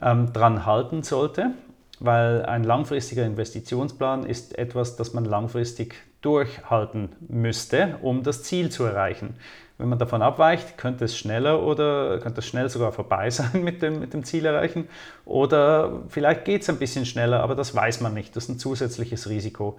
ähm, 0.00 0.32
dran 0.32 0.66
halten 0.66 1.04
sollte, 1.04 1.52
weil 2.00 2.44
ein 2.44 2.64
langfristiger 2.64 3.24
Investitionsplan 3.24 4.24
ist 4.24 4.58
etwas, 4.58 4.96
das 4.96 5.12
man 5.12 5.24
langfristig 5.24 5.94
durchhalten 6.22 7.10
müsste, 7.28 7.98
um 8.00 8.22
das 8.22 8.42
Ziel 8.42 8.70
zu 8.70 8.84
erreichen. 8.84 9.34
Wenn 9.78 9.88
man 9.88 9.98
davon 9.98 10.22
abweicht, 10.22 10.78
könnte 10.78 11.04
es 11.06 11.18
schneller 11.18 11.62
oder 11.62 12.18
könnte 12.20 12.40
es 12.40 12.46
schnell 12.46 12.68
sogar 12.68 12.92
vorbei 12.92 13.28
sein 13.30 13.64
mit 13.64 13.82
dem, 13.82 14.00
mit 14.00 14.14
dem 14.14 14.24
Ziel 14.24 14.46
erreichen. 14.46 14.88
Oder 15.24 16.02
vielleicht 16.08 16.44
geht 16.44 16.62
es 16.62 16.70
ein 16.70 16.78
bisschen 16.78 17.04
schneller, 17.04 17.40
aber 17.40 17.54
das 17.54 17.74
weiß 17.74 18.00
man 18.00 18.14
nicht. 18.14 18.36
Das 18.36 18.44
ist 18.44 18.50
ein 18.50 18.58
zusätzliches 18.58 19.28
Risiko. 19.28 19.78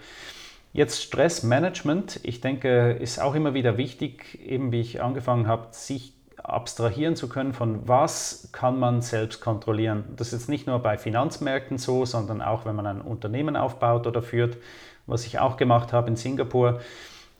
Jetzt 0.73 1.03
Stressmanagement, 1.03 2.19
ich 2.23 2.41
denke, 2.41 2.93
ist 2.93 3.21
auch 3.21 3.35
immer 3.35 3.53
wieder 3.53 3.77
wichtig, 3.77 4.39
eben 4.45 4.71
wie 4.71 4.81
ich 4.81 5.01
angefangen 5.01 5.47
habe, 5.47 5.67
sich 5.71 6.13
abstrahieren 6.43 7.15
zu 7.15 7.29
können 7.29 7.53
von 7.53 7.87
was 7.87 8.49
kann 8.51 8.77
man 8.77 9.01
selbst 9.01 9.39
kontrollieren. 9.39 10.03
Das 10.17 10.27
ist 10.27 10.33
jetzt 10.33 10.49
nicht 10.49 10.67
nur 10.67 10.79
bei 10.79 10.97
Finanzmärkten 10.97 11.77
so, 11.77 12.05
sondern 12.05 12.41
auch 12.41 12.65
wenn 12.65 12.75
man 12.75 12.85
ein 12.85 13.01
Unternehmen 13.01 13.55
aufbaut 13.55 14.07
oder 14.07 14.21
führt 14.21 14.57
was 15.05 15.25
ich 15.25 15.39
auch 15.39 15.57
gemacht 15.57 15.93
habe 15.93 16.09
in 16.09 16.15
Singapur, 16.15 16.79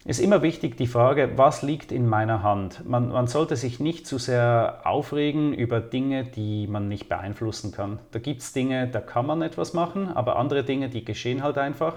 ist 0.06 0.20
immer 0.20 0.42
wichtig 0.42 0.76
die 0.76 0.88
Frage, 0.88 1.32
was 1.38 1.62
liegt 1.62 1.94
in 1.94 2.10
meiner 2.10 2.44
Hand? 2.44 2.86
Man, 2.86 3.10
man, 3.10 3.28
sollte 3.28 3.56
sich 3.56 3.80
nicht 3.80 4.06
zu 4.06 4.18
sehr 4.18 4.82
aufregen 4.84 5.54
über 5.54 5.80
Dinge, 5.80 6.26
die 6.26 6.68
man 6.68 6.90
nicht 6.90 7.08
beeinflussen 7.08 7.72
kann. 7.72 8.00
Da 8.12 8.20
gibt 8.20 8.42
es 8.42 8.52
Dinge, 8.52 8.90
da 8.90 9.00
kann 9.00 9.26
man 9.26 9.42
etwas 9.42 9.74
machen, 9.74 10.10
aber 10.10 10.36
andere 10.36 10.66
Dinge, 10.66 10.90
die 10.90 11.06
geschehen 11.06 11.42
halt 11.42 11.58
einfach. 11.58 11.96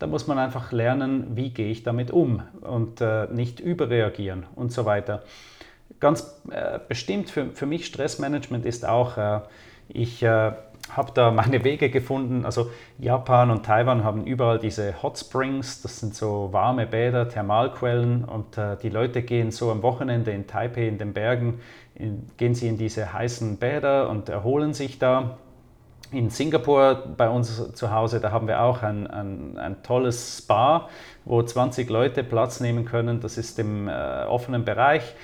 Da 0.00 0.08
muss 0.08 0.26
man 0.26 0.38
einfach 0.38 0.72
lernen, 0.72 1.36
wie 1.36 1.50
gehe 1.50 1.70
ich 1.70 1.84
damit 1.84 2.10
um 2.10 2.42
und 2.60 3.00
äh, 3.00 3.28
nicht 3.28 3.60
überreagieren 3.60 4.46
und 4.56 4.72
so 4.72 4.84
weiter. 4.84 5.22
Ganz 6.00 6.42
äh, 6.50 6.80
bestimmt 6.88 7.30
für, 7.30 7.52
für 7.52 7.66
mich 7.66 7.86
Stressmanagement 7.86 8.66
ist 8.66 8.84
auch, 8.84 9.16
äh, 9.16 9.40
ich 9.88 10.24
äh, 10.24 10.52
habe 10.90 11.12
da 11.14 11.30
meine 11.30 11.64
Wege 11.64 11.90
gefunden. 11.90 12.44
Also 12.44 12.70
Japan 12.98 13.50
und 13.50 13.64
Taiwan 13.64 14.04
haben 14.04 14.24
überall 14.24 14.58
diese 14.58 15.02
Hot 15.02 15.18
Springs, 15.18 15.82
das 15.82 16.00
sind 16.00 16.14
so 16.14 16.48
warme 16.52 16.86
Bäder, 16.86 17.28
Thermalquellen 17.28 18.24
und 18.24 18.58
äh, 18.58 18.76
die 18.82 18.90
Leute 18.90 19.22
gehen 19.22 19.50
so 19.50 19.70
am 19.70 19.82
Wochenende 19.82 20.30
in 20.30 20.46
Taipei 20.46 20.86
in 20.86 20.98
den 20.98 21.12
Bergen, 21.12 21.60
in, 21.94 22.26
gehen 22.36 22.54
sie 22.54 22.68
in 22.68 22.78
diese 22.78 23.12
heißen 23.12 23.56
Bäder 23.58 24.08
und 24.08 24.28
erholen 24.28 24.74
sich 24.74 24.98
da. 24.98 25.38
In 26.12 26.30
Singapur 26.30 27.02
bei 27.16 27.28
uns 27.28 27.72
zu 27.72 27.90
Hause, 27.90 28.20
da 28.20 28.30
haben 28.30 28.46
wir 28.46 28.62
auch 28.62 28.82
ein, 28.82 29.08
ein, 29.08 29.58
ein 29.58 29.82
tolles 29.82 30.38
Spa, 30.38 30.88
wo 31.24 31.42
20 31.42 31.90
Leute 31.90 32.22
Platz 32.22 32.60
nehmen 32.60 32.84
können. 32.84 33.20
Das 33.20 33.36
ist 33.36 33.58
im 33.58 33.88
äh, 33.88 34.24
offenen 34.28 34.64
Bereich. 34.64 35.14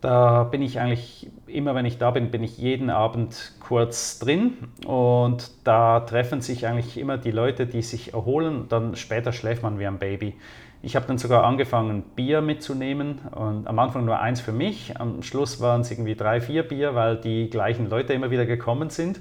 Da 0.00 0.44
bin 0.44 0.62
ich 0.62 0.78
eigentlich, 0.78 1.30
immer 1.46 1.74
wenn 1.74 1.86
ich 1.86 1.98
da 1.98 2.10
bin, 2.10 2.30
bin 2.30 2.42
ich 2.42 2.58
jeden 2.58 2.90
Abend 2.90 3.54
kurz 3.60 4.18
drin 4.18 4.52
und 4.84 5.50
da 5.64 6.00
treffen 6.00 6.40
sich 6.40 6.66
eigentlich 6.66 6.98
immer 6.98 7.16
die 7.16 7.30
Leute, 7.30 7.66
die 7.66 7.82
sich 7.82 8.12
erholen. 8.12 8.66
Dann 8.68 8.94
später 8.94 9.32
schläft 9.32 9.62
man 9.62 9.78
wie 9.78 9.86
ein 9.86 9.98
Baby. 9.98 10.34
Ich 10.82 10.94
habe 10.94 11.06
dann 11.06 11.18
sogar 11.18 11.44
angefangen, 11.44 12.04
Bier 12.14 12.42
mitzunehmen 12.42 13.18
und 13.34 13.66
am 13.66 13.78
Anfang 13.78 14.04
nur 14.04 14.20
eins 14.20 14.40
für 14.40 14.52
mich. 14.52 15.00
Am 15.00 15.22
Schluss 15.22 15.60
waren 15.60 15.80
es 15.80 15.90
irgendwie 15.90 16.14
drei, 16.14 16.40
vier 16.40 16.62
Bier, 16.62 16.94
weil 16.94 17.16
die 17.16 17.48
gleichen 17.50 17.88
Leute 17.88 18.12
immer 18.12 18.30
wieder 18.30 18.46
gekommen 18.46 18.90
sind. 18.90 19.20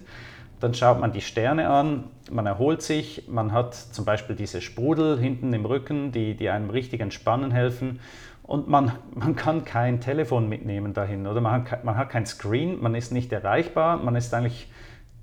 Dann 0.60 0.74
schaut 0.74 1.00
man 1.00 1.12
die 1.12 1.22
Sterne 1.22 1.70
an, 1.70 2.06
man 2.32 2.46
erholt 2.46 2.82
sich, 2.82 3.28
man 3.28 3.52
hat 3.52 3.76
zum 3.76 4.06
Beispiel 4.06 4.36
diese 4.36 4.62
Sprudel 4.62 5.20
hinten 5.20 5.54
im 5.54 5.66
Rücken, 5.66 6.12
die, 6.12 6.36
die 6.36 6.50
einem 6.50 6.70
richtig 6.70 7.02
entspannen 7.02 7.52
helfen. 7.52 8.00
Und 8.46 8.68
man, 8.68 8.92
man 9.14 9.36
kann 9.36 9.66
kein 9.66 10.02
Telefon 10.02 10.48
mitnehmen 10.48 10.94
dahin 10.94 11.26
oder 11.26 11.42
man 11.42 11.70
hat, 11.70 11.84
man 11.84 11.98
hat 11.98 12.10
kein 12.10 12.28
Screen, 12.28 12.82
man 12.82 12.94
ist 12.94 13.12
nicht 13.12 13.32
erreichbar, 13.32 13.98
man 13.98 14.16
ist 14.16 14.34
eigentlich 14.34 14.72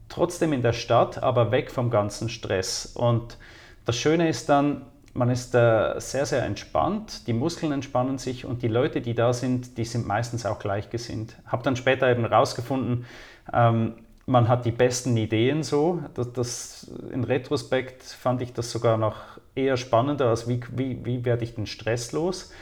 trotzdem 0.09 0.53
in 0.53 0.63
der 0.63 0.73
Stadt, 0.73 1.23
aber 1.23 1.53
weg 1.53 1.71
vom 1.71 1.89
ganzen 1.89 2.29
Stress. 2.29 2.87
Und 2.87 3.39
das 3.85 3.97
Schöne 3.97 4.29
ist 4.29 4.49
dann, 4.49 4.87
man 5.15 5.31
ist 5.31 5.55
äh, 5.55 5.95
sehr, 5.99 6.27
sehr 6.27 6.43
entspannt, 6.45 7.29
die 7.29 7.33
Muskeln 7.33 7.71
entspannen 7.71 8.19
sich 8.19 8.45
und 8.45 8.63
die 8.63 8.69
Leute, 8.69 9.01
die 9.01 9.15
da 9.15 9.33
sind, 9.33 9.79
die 9.79 9.85
sind 9.85 10.07
meistens 10.07 10.45
auch 10.45 10.59
gleichgesinnt. 10.59 11.37
Habe 11.47 11.63
dann 11.63 11.77
später 11.77 12.11
eben 12.11 12.23
herausgefunden, 12.23 13.05
ähm, 13.53 13.95
man 14.27 14.49
hat 14.49 14.65
die 14.65 14.71
besten 14.73 15.17
Ideen 15.17 15.63
so. 15.63 16.01
Das, 16.15 16.33
das, 16.33 16.91
in 17.13 17.25
Retrospekt 17.25 18.03
fand 18.03 18.43
ich 18.43 18.53
das 18.53 18.71
sogar 18.71 18.97
noch 18.97 19.17
eher 19.55 19.77
spannender, 19.77 20.29
als 20.29 20.49
wie, 20.49 20.61
wie, 20.75 21.05
wie 21.05 21.25
werde 21.25 21.45
ich 21.45 21.55
den 21.55 21.67
Stress 21.67 22.13
los. 22.13 22.53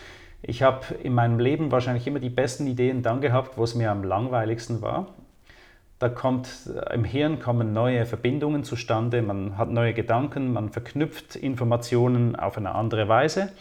Ich 0.43 0.63
habe 0.63 0.95
in 1.03 1.15
meinem 1.15 1.39
Leben 1.39 1.71
wahrscheinlich 1.71 2.07
immer 2.07 2.21
die 2.21 2.31
besten 2.31 2.67
Ideen 2.67 3.03
dann 3.03 3.21
gehabt, 3.21 3.59
wo 3.59 3.65
es 3.65 3.75
mir 3.75 3.91
am 3.91 4.05
langweiligsten 4.05 4.81
war. 4.81 5.09
Da 5.99 6.09
kommt 6.09 6.49
im 6.93 7.05
Hirn 7.05 7.41
kommen 7.41 7.75
neue 7.75 8.07
Verbindungen 8.07 8.65
zustande, 8.65 9.21
man 9.21 9.59
hat 9.59 9.71
neue 9.71 9.93
Gedanken, 9.93 10.51
man 10.51 10.71
verknüpft 10.71 11.37
Informationen 11.37 12.37
auf 12.37 12.57
eine 12.57 12.75
andere 12.75 13.07
Weise. 13.09 13.53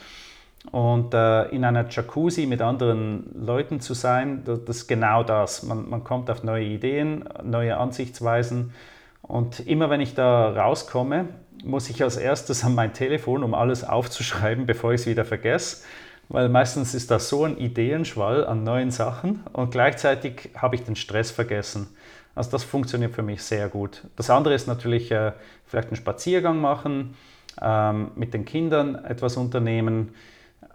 Und 0.72 1.14
äh, 1.14 1.46
in 1.50 1.66
einer 1.66 1.88
Jacuzzi 1.90 2.46
mit 2.46 2.62
anderen 2.62 3.30
Leuten 3.46 3.80
zu 3.82 3.94
sein, 3.94 4.44
das, 4.46 4.64
das 4.66 4.78
ist 4.78 4.88
genau 4.88 5.24
das. 5.24 5.64
Man, 5.64 5.90
man 5.90 6.04
kommt 6.04 6.30
auf 6.30 6.44
neue 6.44 6.66
Ideen, 6.66 7.26
neue 7.44 7.78
Ansichtsweisen. 7.78 8.74
Und 9.22 9.60
immer 9.68 9.90
wenn 9.90 10.02
ich 10.02 10.16
da 10.16 10.50
rauskomme, 10.50 11.28
muss 11.64 11.90
ich 11.90 12.04
als 12.04 12.18
erstes 12.18 12.64
an 12.64 12.76
mein 12.76 12.94
Telefon, 12.94 13.44
um 13.44 13.54
alles 13.54 13.84
aufzuschreiben, 13.84 14.66
bevor 14.68 14.94
ich 14.94 15.02
es 15.02 15.08
wieder 15.08 15.26
vergesse. 15.26 15.86
Weil 16.30 16.48
meistens 16.48 16.94
ist 16.94 17.10
da 17.10 17.18
so 17.18 17.44
ein 17.44 17.58
Ideenschwall 17.58 18.46
an 18.46 18.64
neuen 18.64 18.92
Sachen 18.92 19.44
und 19.52 19.72
gleichzeitig 19.72 20.52
habe 20.56 20.76
ich 20.76 20.84
den 20.84 20.96
Stress 20.96 21.32
vergessen. 21.32 21.88
Also 22.36 22.52
das 22.52 22.64
funktioniert 22.64 23.16
für 23.16 23.24
mich 23.24 23.42
sehr 23.42 23.68
gut. 23.68 24.04
Das 24.16 24.30
andere 24.30 24.54
ist 24.54 24.68
natürlich 24.68 25.12
äh, 25.12 25.34
vielleicht 25.66 25.88
einen 25.88 25.98
Spaziergang 25.98 26.62
machen, 26.62 27.16
ähm, 27.60 28.12
mit 28.16 28.36
den 28.36 28.46
Kindern 28.46 28.96
etwas 29.04 29.38
unternehmen, 29.38 30.14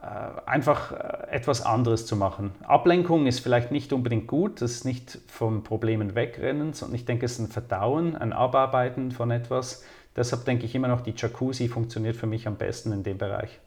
äh, 0.02 0.40
einfach 0.44 0.90
äh, 0.90 1.30
etwas 1.30 1.64
anderes 1.64 2.04
zu 2.04 2.16
machen. 2.16 2.50
Ablenkung 2.64 3.26
ist 3.26 3.38
vielleicht 3.38 3.70
nicht 3.70 3.92
unbedingt 3.92 4.26
gut, 4.26 4.60
das 4.60 4.72
ist 4.72 4.84
nicht 4.84 5.20
von 5.28 5.62
Problemen 5.62 6.16
wegrennen, 6.16 6.72
sondern 6.72 6.96
ich 6.96 7.04
denke, 7.04 7.26
es 7.26 7.34
ist 7.34 7.38
ein 7.38 7.48
Verdauen, 7.48 8.16
ein 8.16 8.32
Abarbeiten 8.32 9.12
von 9.12 9.30
etwas. 9.30 9.84
Deshalb 10.16 10.44
denke 10.46 10.66
ich 10.66 10.74
immer 10.74 10.88
noch, 10.88 11.00
die 11.00 11.14
Jacuzzi 11.16 11.68
funktioniert 11.68 12.16
für 12.16 12.26
mich 12.26 12.48
am 12.48 12.56
besten 12.56 12.92
in 12.92 13.04
dem 13.04 13.18
Bereich. 13.18 13.60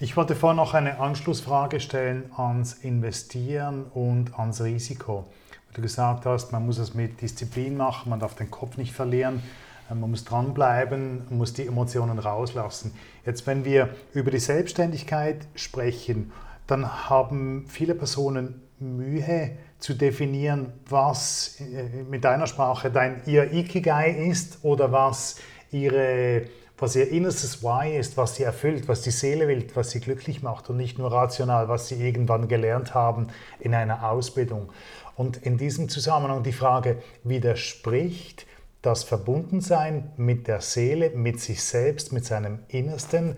Ich 0.00 0.16
wollte 0.16 0.34
vorhin 0.34 0.56
noch 0.56 0.74
eine 0.74 1.00
Anschlussfrage 1.00 1.80
stellen 1.80 2.30
ans 2.36 2.74
Investieren 2.74 3.84
und 3.84 4.38
ans 4.38 4.62
Risiko. 4.62 5.26
Weil 5.66 5.74
du 5.74 5.82
gesagt 5.82 6.24
hast, 6.26 6.52
man 6.52 6.64
muss 6.64 6.78
es 6.78 6.94
mit 6.94 7.20
Disziplin 7.20 7.76
machen, 7.76 8.10
man 8.10 8.20
darf 8.20 8.34
den 8.34 8.50
Kopf 8.50 8.76
nicht 8.76 8.92
verlieren, 8.92 9.42
äh, 9.90 9.94
man 9.94 10.10
muss 10.10 10.24
dranbleiben, 10.24 11.24
man 11.28 11.38
muss 11.38 11.52
die 11.52 11.66
Emotionen 11.66 12.18
rauslassen. 12.18 12.94
Jetzt, 13.26 13.46
wenn 13.46 13.64
wir 13.64 13.88
über 14.14 14.30
die 14.30 14.38
Selbstständigkeit 14.38 15.46
sprechen, 15.54 16.32
dann 16.66 17.08
haben 17.08 17.66
viele 17.68 17.94
Personen 17.94 18.62
Mühe 18.78 19.56
zu 19.78 19.94
definieren, 19.94 20.72
was 20.88 21.60
äh, 21.60 22.02
mit 22.02 22.24
deiner 22.24 22.46
Sprache 22.46 22.90
dein 22.90 23.22
ihr 23.26 23.52
Ikigai 23.52 24.10
ist 24.10 24.58
oder 24.62 24.92
was 24.92 25.36
ihre 25.70 26.46
was 26.78 26.94
ihr 26.94 27.10
innerstes 27.10 27.62
Why 27.62 27.96
ist, 27.96 28.16
was 28.16 28.36
sie 28.36 28.44
erfüllt, 28.44 28.86
was 28.86 29.02
die 29.02 29.10
Seele 29.10 29.48
will, 29.48 29.66
was 29.74 29.90
sie 29.90 30.00
glücklich 30.00 30.42
macht 30.42 30.70
und 30.70 30.76
nicht 30.76 30.98
nur 30.98 31.10
rational, 31.10 31.68
was 31.68 31.88
sie 31.88 31.96
irgendwann 31.96 32.46
gelernt 32.48 32.94
haben 32.94 33.28
in 33.58 33.74
einer 33.74 34.08
Ausbildung. 34.08 34.70
Und 35.16 35.38
in 35.38 35.58
diesem 35.58 35.88
Zusammenhang 35.88 36.44
die 36.44 36.52
Frage, 36.52 37.02
widerspricht 37.24 38.46
das 38.82 39.02
Verbundensein 39.02 40.12
mit 40.16 40.46
der 40.46 40.60
Seele, 40.60 41.10
mit 41.10 41.40
sich 41.40 41.64
selbst, 41.64 42.12
mit 42.12 42.24
seinem 42.24 42.60
Innersten, 42.68 43.36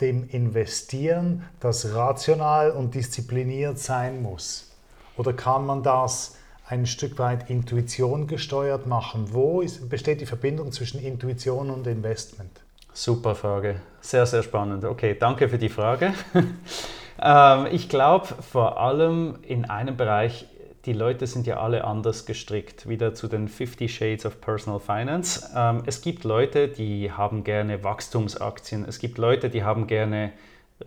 dem 0.00 0.28
Investieren, 0.30 1.44
das 1.60 1.94
rational 1.94 2.70
und 2.70 2.94
diszipliniert 2.94 3.78
sein 3.78 4.22
muss? 4.22 4.72
Oder 5.18 5.34
kann 5.34 5.66
man 5.66 5.82
das 5.82 6.36
ein 6.66 6.86
Stück 6.86 7.18
weit 7.18 7.50
Intuition 7.50 8.26
gesteuert 8.26 8.86
machen? 8.86 9.34
Wo 9.34 9.60
ist, 9.60 9.90
besteht 9.90 10.22
die 10.22 10.26
Verbindung 10.26 10.72
zwischen 10.72 11.00
Intuition 11.02 11.68
und 11.68 11.86
Investment? 11.86 12.61
Super 12.94 13.34
Frage, 13.34 13.76
sehr, 14.00 14.26
sehr 14.26 14.42
spannend. 14.42 14.84
Okay, 14.84 15.16
danke 15.18 15.48
für 15.48 15.58
die 15.58 15.70
Frage. 15.70 16.12
ähm, 17.22 17.66
ich 17.70 17.88
glaube 17.88 18.26
vor 18.26 18.78
allem 18.78 19.38
in 19.42 19.64
einem 19.64 19.96
Bereich, 19.96 20.46
die 20.84 20.92
Leute 20.92 21.26
sind 21.26 21.46
ja 21.46 21.58
alle 21.60 21.84
anders 21.84 22.26
gestrickt. 22.26 22.88
Wieder 22.88 23.14
zu 23.14 23.28
den 23.28 23.48
50 23.48 23.94
Shades 23.94 24.26
of 24.26 24.40
Personal 24.40 24.78
Finance. 24.78 25.48
Ähm, 25.56 25.84
es 25.86 26.02
gibt 26.02 26.24
Leute, 26.24 26.68
die 26.68 27.10
haben 27.10 27.44
gerne 27.44 27.82
Wachstumsaktien. 27.82 28.84
Es 28.86 28.98
gibt 28.98 29.16
Leute, 29.16 29.48
die 29.48 29.64
haben 29.64 29.86
gerne 29.86 30.32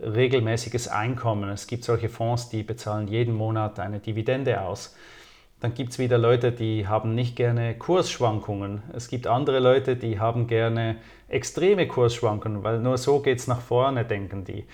regelmäßiges 0.00 0.88
Einkommen. 0.88 1.48
Es 1.50 1.66
gibt 1.66 1.84
solche 1.84 2.08
Fonds, 2.08 2.50
die 2.50 2.62
bezahlen 2.62 3.08
jeden 3.08 3.34
Monat 3.34 3.80
eine 3.80 3.98
Dividende 3.98 4.60
aus. 4.60 4.94
Dann 5.60 5.72
gibt 5.72 5.92
es 5.92 5.98
wieder 5.98 6.18
Leute, 6.18 6.52
die 6.52 6.86
haben 6.86 7.14
nicht 7.14 7.34
gerne 7.34 7.74
Kursschwankungen. 7.74 8.82
Es 8.92 9.08
gibt 9.08 9.26
andere 9.26 9.58
Leute, 9.58 9.96
die 9.96 10.20
haben 10.20 10.46
gerne 10.46 10.96
extreme 11.28 11.88
Kursschwankungen, 11.88 12.62
weil 12.62 12.80
nur 12.80 12.98
so 12.98 13.20
geht 13.20 13.38
es 13.38 13.46
nach 13.46 13.60
vorne, 13.60 14.04
denken 14.04 14.44
die. 14.44 14.64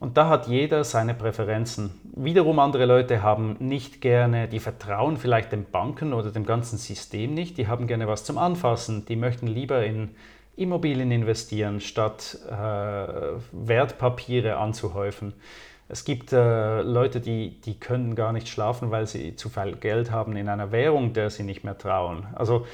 Und 0.00 0.16
da 0.16 0.28
hat 0.28 0.48
jeder 0.48 0.82
seine 0.82 1.14
Präferenzen. 1.14 1.90
Wiederum 2.16 2.58
andere 2.58 2.86
Leute 2.86 3.22
haben 3.22 3.56
nicht 3.60 4.00
gerne, 4.00 4.48
die 4.48 4.58
vertrauen 4.58 5.18
vielleicht 5.18 5.52
den 5.52 5.66
Banken 5.70 6.14
oder 6.14 6.30
dem 6.30 6.46
ganzen 6.46 6.78
System 6.78 7.34
nicht, 7.34 7.58
die 7.58 7.68
haben 7.68 7.86
gerne 7.86 8.08
was 8.08 8.24
zum 8.24 8.38
Anfassen, 8.38 9.04
die 9.04 9.16
möchten 9.16 9.46
lieber 9.46 9.84
in 9.84 10.10
Immobilien 10.56 11.10
investieren, 11.10 11.80
statt 11.80 12.38
äh, 12.50 12.54
Wertpapiere 13.52 14.56
anzuhäufen. 14.56 15.34
Es 15.90 16.04
gibt 16.04 16.32
äh, 16.32 16.82
Leute, 16.82 17.20
die, 17.20 17.60
die 17.62 17.78
können 17.78 18.14
gar 18.14 18.32
nicht 18.32 18.48
schlafen, 18.48 18.90
weil 18.90 19.06
sie 19.06 19.34
zu 19.34 19.48
viel 19.48 19.76
Geld 19.76 20.10
haben 20.10 20.36
in 20.36 20.48
einer 20.48 20.70
Währung, 20.70 21.12
der 21.12 21.30
sie 21.30 21.42
nicht 21.42 21.64
mehr 21.64 21.76
trauen. 21.76 22.26
Also 22.34 22.66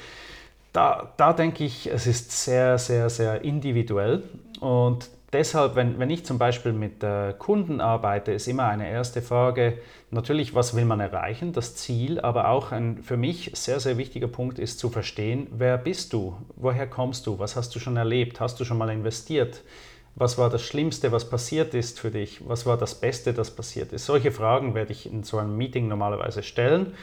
da, 0.71 1.13
da 1.17 1.33
denke 1.33 1.63
ich, 1.63 1.87
es 1.87 2.05
ist 2.05 2.31
sehr, 2.31 2.77
sehr, 2.77 3.09
sehr 3.09 3.41
individuell. 3.41 4.21
Und 4.59 5.09
deshalb, 5.33 5.75
wenn, 5.75 5.97
wenn 5.97 6.11
ich 6.11 6.25
zum 6.25 6.37
Beispiel 6.37 6.73
mit 6.73 7.03
äh, 7.03 7.33
Kunden 7.33 7.81
arbeite, 7.81 8.31
ist 8.31 8.47
immer 8.47 8.67
eine 8.67 8.87
erste 8.87 9.23
Frage, 9.23 9.79
natürlich, 10.11 10.53
was 10.53 10.75
will 10.75 10.85
man 10.85 10.99
erreichen, 10.99 11.53
das 11.53 11.75
Ziel, 11.75 12.19
aber 12.19 12.49
auch 12.49 12.71
ein 12.71 13.01
für 13.01 13.17
mich 13.17 13.51
sehr, 13.55 13.79
sehr 13.79 13.97
wichtiger 13.97 14.27
Punkt 14.27 14.59
ist 14.59 14.77
zu 14.77 14.89
verstehen, 14.89 15.47
wer 15.51 15.79
bist 15.79 16.13
du, 16.13 16.37
woher 16.55 16.85
kommst 16.87 17.25
du, 17.25 17.39
was 17.39 17.55
hast 17.55 17.73
du 17.73 17.79
schon 17.79 17.97
erlebt, 17.97 18.39
hast 18.39 18.59
du 18.59 18.63
schon 18.63 18.77
mal 18.77 18.89
investiert, 18.89 19.63
was 20.17 20.39
war 20.39 20.49
das 20.49 20.63
Schlimmste, 20.63 21.11
was 21.11 21.29
passiert 21.29 21.75
ist 21.75 21.99
für 21.99 22.09
dich, 22.09 22.41
was 22.47 22.65
war 22.65 22.75
das 22.75 22.95
Beste, 22.95 23.33
das 23.33 23.51
passiert 23.51 23.93
ist. 23.93 24.07
Solche 24.07 24.31
Fragen 24.31 24.73
werde 24.73 24.91
ich 24.91 25.11
in 25.11 25.21
so 25.23 25.37
einem 25.37 25.55
Meeting 25.55 25.87
normalerweise 25.87 26.41
stellen. 26.41 26.93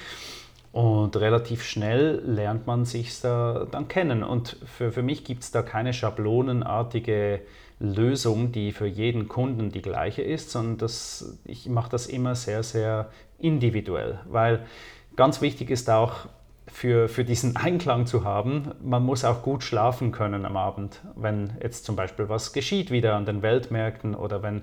Und 0.72 1.14
relativ 1.16 1.62
schnell 1.62 2.20
lernt 2.26 2.66
man 2.66 2.84
sich 2.84 3.20
da 3.20 3.68
dann 3.70 3.86
kennen. 3.86 4.24
Und 4.24 4.56
für, 4.66 4.90
für 4.90 5.04
mich 5.04 5.24
gibt 5.24 5.44
es 5.44 5.52
da 5.52 5.62
keine 5.62 5.92
schablonenartige 5.92 7.42
Lösung, 7.78 8.50
die 8.50 8.72
für 8.72 8.86
jeden 8.86 9.28
Kunden 9.28 9.70
die 9.70 9.82
gleiche 9.82 10.22
ist, 10.22 10.50
sondern 10.50 10.78
das, 10.78 11.38
ich 11.44 11.68
mache 11.68 11.90
das 11.90 12.06
immer 12.06 12.34
sehr, 12.34 12.64
sehr 12.64 13.10
individuell. 13.38 14.18
Weil 14.28 14.66
ganz 15.14 15.40
wichtig 15.40 15.70
ist 15.70 15.88
auch, 15.88 16.26
für, 16.74 17.08
für 17.08 17.24
diesen 17.24 17.54
Einklang 17.54 18.04
zu 18.04 18.24
haben, 18.24 18.72
man 18.82 19.04
muss 19.04 19.24
auch 19.24 19.42
gut 19.42 19.62
schlafen 19.62 20.10
können 20.10 20.44
am 20.44 20.56
Abend, 20.56 21.00
wenn 21.14 21.52
jetzt 21.62 21.84
zum 21.84 21.94
Beispiel 21.94 22.28
was 22.28 22.52
geschieht 22.52 22.90
wieder 22.90 23.14
an 23.14 23.26
den 23.26 23.42
Weltmärkten 23.42 24.16
oder 24.16 24.42
wenn 24.42 24.62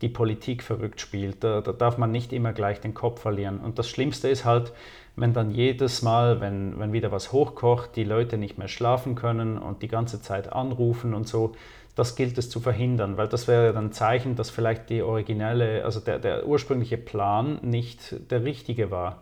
die 0.00 0.08
Politik 0.08 0.62
verrückt 0.62 0.98
spielt. 1.02 1.44
Da, 1.44 1.60
da 1.60 1.72
darf 1.72 1.98
man 1.98 2.10
nicht 2.10 2.32
immer 2.32 2.54
gleich 2.54 2.80
den 2.80 2.94
Kopf 2.94 3.20
verlieren. 3.20 3.60
Und 3.60 3.78
das 3.78 3.90
Schlimmste 3.90 4.30
ist 4.30 4.46
halt, 4.46 4.72
wenn 5.14 5.34
dann 5.34 5.50
jedes 5.50 6.00
Mal, 6.00 6.40
wenn, 6.40 6.78
wenn 6.78 6.94
wieder 6.94 7.12
was 7.12 7.32
hochkocht, 7.32 7.96
die 7.96 8.04
Leute 8.04 8.38
nicht 8.38 8.56
mehr 8.56 8.68
schlafen 8.68 9.14
können 9.14 9.58
und 9.58 9.82
die 9.82 9.88
ganze 9.88 10.22
Zeit 10.22 10.50
anrufen 10.50 11.12
und 11.12 11.28
so, 11.28 11.52
das 11.94 12.16
gilt 12.16 12.38
es 12.38 12.48
zu 12.48 12.60
verhindern, 12.60 13.18
weil 13.18 13.28
das 13.28 13.46
wäre 13.46 13.74
dann 13.74 13.88
ein 13.88 13.92
Zeichen, 13.92 14.36
dass 14.36 14.48
vielleicht 14.48 14.88
die 14.88 15.02
originelle, 15.02 15.84
also 15.84 16.00
der, 16.00 16.18
der 16.18 16.46
ursprüngliche 16.46 16.96
Plan 16.96 17.58
nicht 17.60 18.16
der 18.30 18.42
richtige 18.42 18.90
war. 18.90 19.20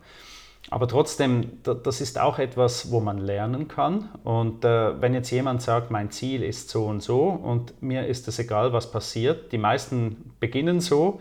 Aber 0.69 0.87
trotzdem, 0.87 1.63
das 1.63 2.01
ist 2.01 2.21
auch 2.21 2.39
etwas, 2.39 2.91
wo 2.91 3.01
man 3.01 3.19
lernen 3.19 3.67
kann. 3.67 4.11
Und 4.25 4.65
äh, 4.65 5.01
wenn 5.01 5.15
jetzt 5.15 5.31
jemand 5.31 5.63
sagt, 5.63 5.91
mein 5.91 6.11
Ziel 6.11 6.43
ist 6.43 6.69
so 6.69 6.85
und 6.85 7.03
so 7.03 7.29
und 7.29 7.83
mir 7.83 8.07
ist 8.07 8.29
es 8.29 8.39
egal, 8.39 8.73
was 8.73 8.91
passiert, 8.91 9.53
die 9.53 9.59
meisten 9.59 10.33
beginnen 10.39 10.81
so, 10.81 11.19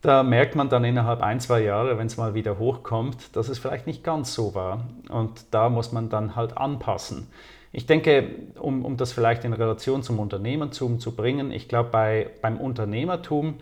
da 0.00 0.22
merkt 0.22 0.54
man 0.54 0.68
dann 0.68 0.84
innerhalb 0.84 1.22
ein, 1.22 1.40
zwei 1.40 1.60
Jahre, 1.62 1.98
wenn 1.98 2.06
es 2.06 2.16
mal 2.16 2.34
wieder 2.34 2.58
hochkommt, 2.58 3.36
dass 3.36 3.48
es 3.48 3.58
vielleicht 3.58 3.86
nicht 3.86 4.04
ganz 4.04 4.32
so 4.32 4.54
war. 4.54 4.86
Und 5.08 5.46
da 5.50 5.68
muss 5.68 5.90
man 5.92 6.08
dann 6.08 6.36
halt 6.36 6.56
anpassen. 6.56 7.26
Ich 7.72 7.86
denke, 7.86 8.30
um, 8.58 8.84
um 8.84 8.96
das 8.96 9.12
vielleicht 9.12 9.44
in 9.44 9.52
Relation 9.52 10.02
zum 10.02 10.20
Unternehmertum 10.20 11.00
zu 11.00 11.14
bringen, 11.14 11.50
ich 11.50 11.68
glaube, 11.68 11.90
bei, 11.90 12.30
beim 12.40 12.58
Unternehmertum 12.58 13.54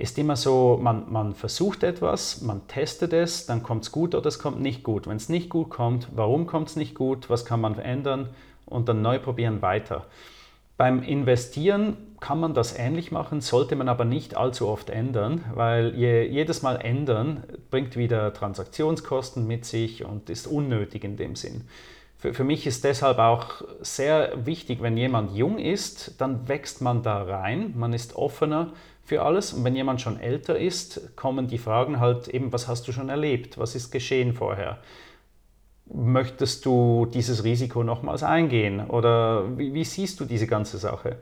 ist 0.00 0.18
immer 0.18 0.36
so, 0.36 0.78
man, 0.80 1.10
man 1.12 1.34
versucht 1.34 1.82
etwas, 1.82 2.40
man 2.40 2.66
testet 2.68 3.12
es, 3.12 3.46
dann 3.46 3.62
kommt 3.62 3.84
es 3.84 3.92
gut 3.92 4.14
oder 4.14 4.26
es 4.26 4.38
kommt 4.38 4.60
nicht 4.60 4.82
gut. 4.82 5.06
Wenn 5.06 5.16
es 5.16 5.28
nicht 5.28 5.50
gut 5.50 5.70
kommt, 5.70 6.08
warum 6.14 6.46
kommt 6.46 6.68
es 6.68 6.76
nicht 6.76 6.94
gut, 6.94 7.28
was 7.28 7.44
kann 7.44 7.60
man 7.60 7.74
verändern 7.74 8.30
und 8.66 8.88
dann 8.88 9.02
neu 9.02 9.18
probieren 9.18 9.62
weiter. 9.62 10.06
Beim 10.76 11.02
Investieren 11.02 11.98
kann 12.20 12.40
man 12.40 12.54
das 12.54 12.78
ähnlich 12.78 13.12
machen, 13.12 13.42
sollte 13.42 13.76
man 13.76 13.88
aber 13.90 14.06
nicht 14.06 14.36
allzu 14.36 14.66
oft 14.66 14.88
ändern, 14.88 15.44
weil 15.54 15.94
je, 15.94 16.22
jedes 16.26 16.62
Mal 16.62 16.76
ändern 16.76 17.44
bringt 17.70 17.96
wieder 17.96 18.32
Transaktionskosten 18.32 19.46
mit 19.46 19.66
sich 19.66 20.04
und 20.04 20.30
ist 20.30 20.46
unnötig 20.46 21.04
in 21.04 21.18
dem 21.18 21.36
Sinn. 21.36 21.64
Für, 22.16 22.32
für 22.32 22.44
mich 22.44 22.66
ist 22.66 22.84
deshalb 22.84 23.18
auch 23.18 23.62
sehr 23.80 24.46
wichtig, 24.46 24.80
wenn 24.80 24.96
jemand 24.96 25.36
jung 25.36 25.58
ist, 25.58 26.18
dann 26.18 26.48
wächst 26.48 26.80
man 26.80 27.02
da 27.02 27.22
rein, 27.22 27.74
man 27.76 27.92
ist 27.92 28.16
offener 28.16 28.72
für 29.10 29.22
alles. 29.22 29.52
Und 29.52 29.64
wenn 29.64 29.74
jemand 29.74 30.00
schon 30.00 30.20
älter 30.20 30.56
ist, 30.56 31.16
kommen 31.16 31.48
die 31.48 31.58
Fragen 31.58 31.98
halt 31.98 32.28
eben, 32.28 32.52
was 32.52 32.68
hast 32.68 32.86
du 32.86 32.92
schon 32.92 33.08
erlebt, 33.08 33.58
was 33.58 33.74
ist 33.74 33.90
geschehen 33.90 34.34
vorher. 34.34 34.78
möchtest 35.92 36.64
du 36.64 37.06
dieses 37.06 37.42
Risiko 37.42 37.82
nochmals 37.82 38.22
eingehen? 38.22 38.88
Oder 38.88 39.58
wie, 39.58 39.74
wie, 39.74 39.82
siehst 39.84 40.20
du 40.20 40.24
diese 40.24 40.46
ganze 40.46 40.78
Sache? 40.78 41.16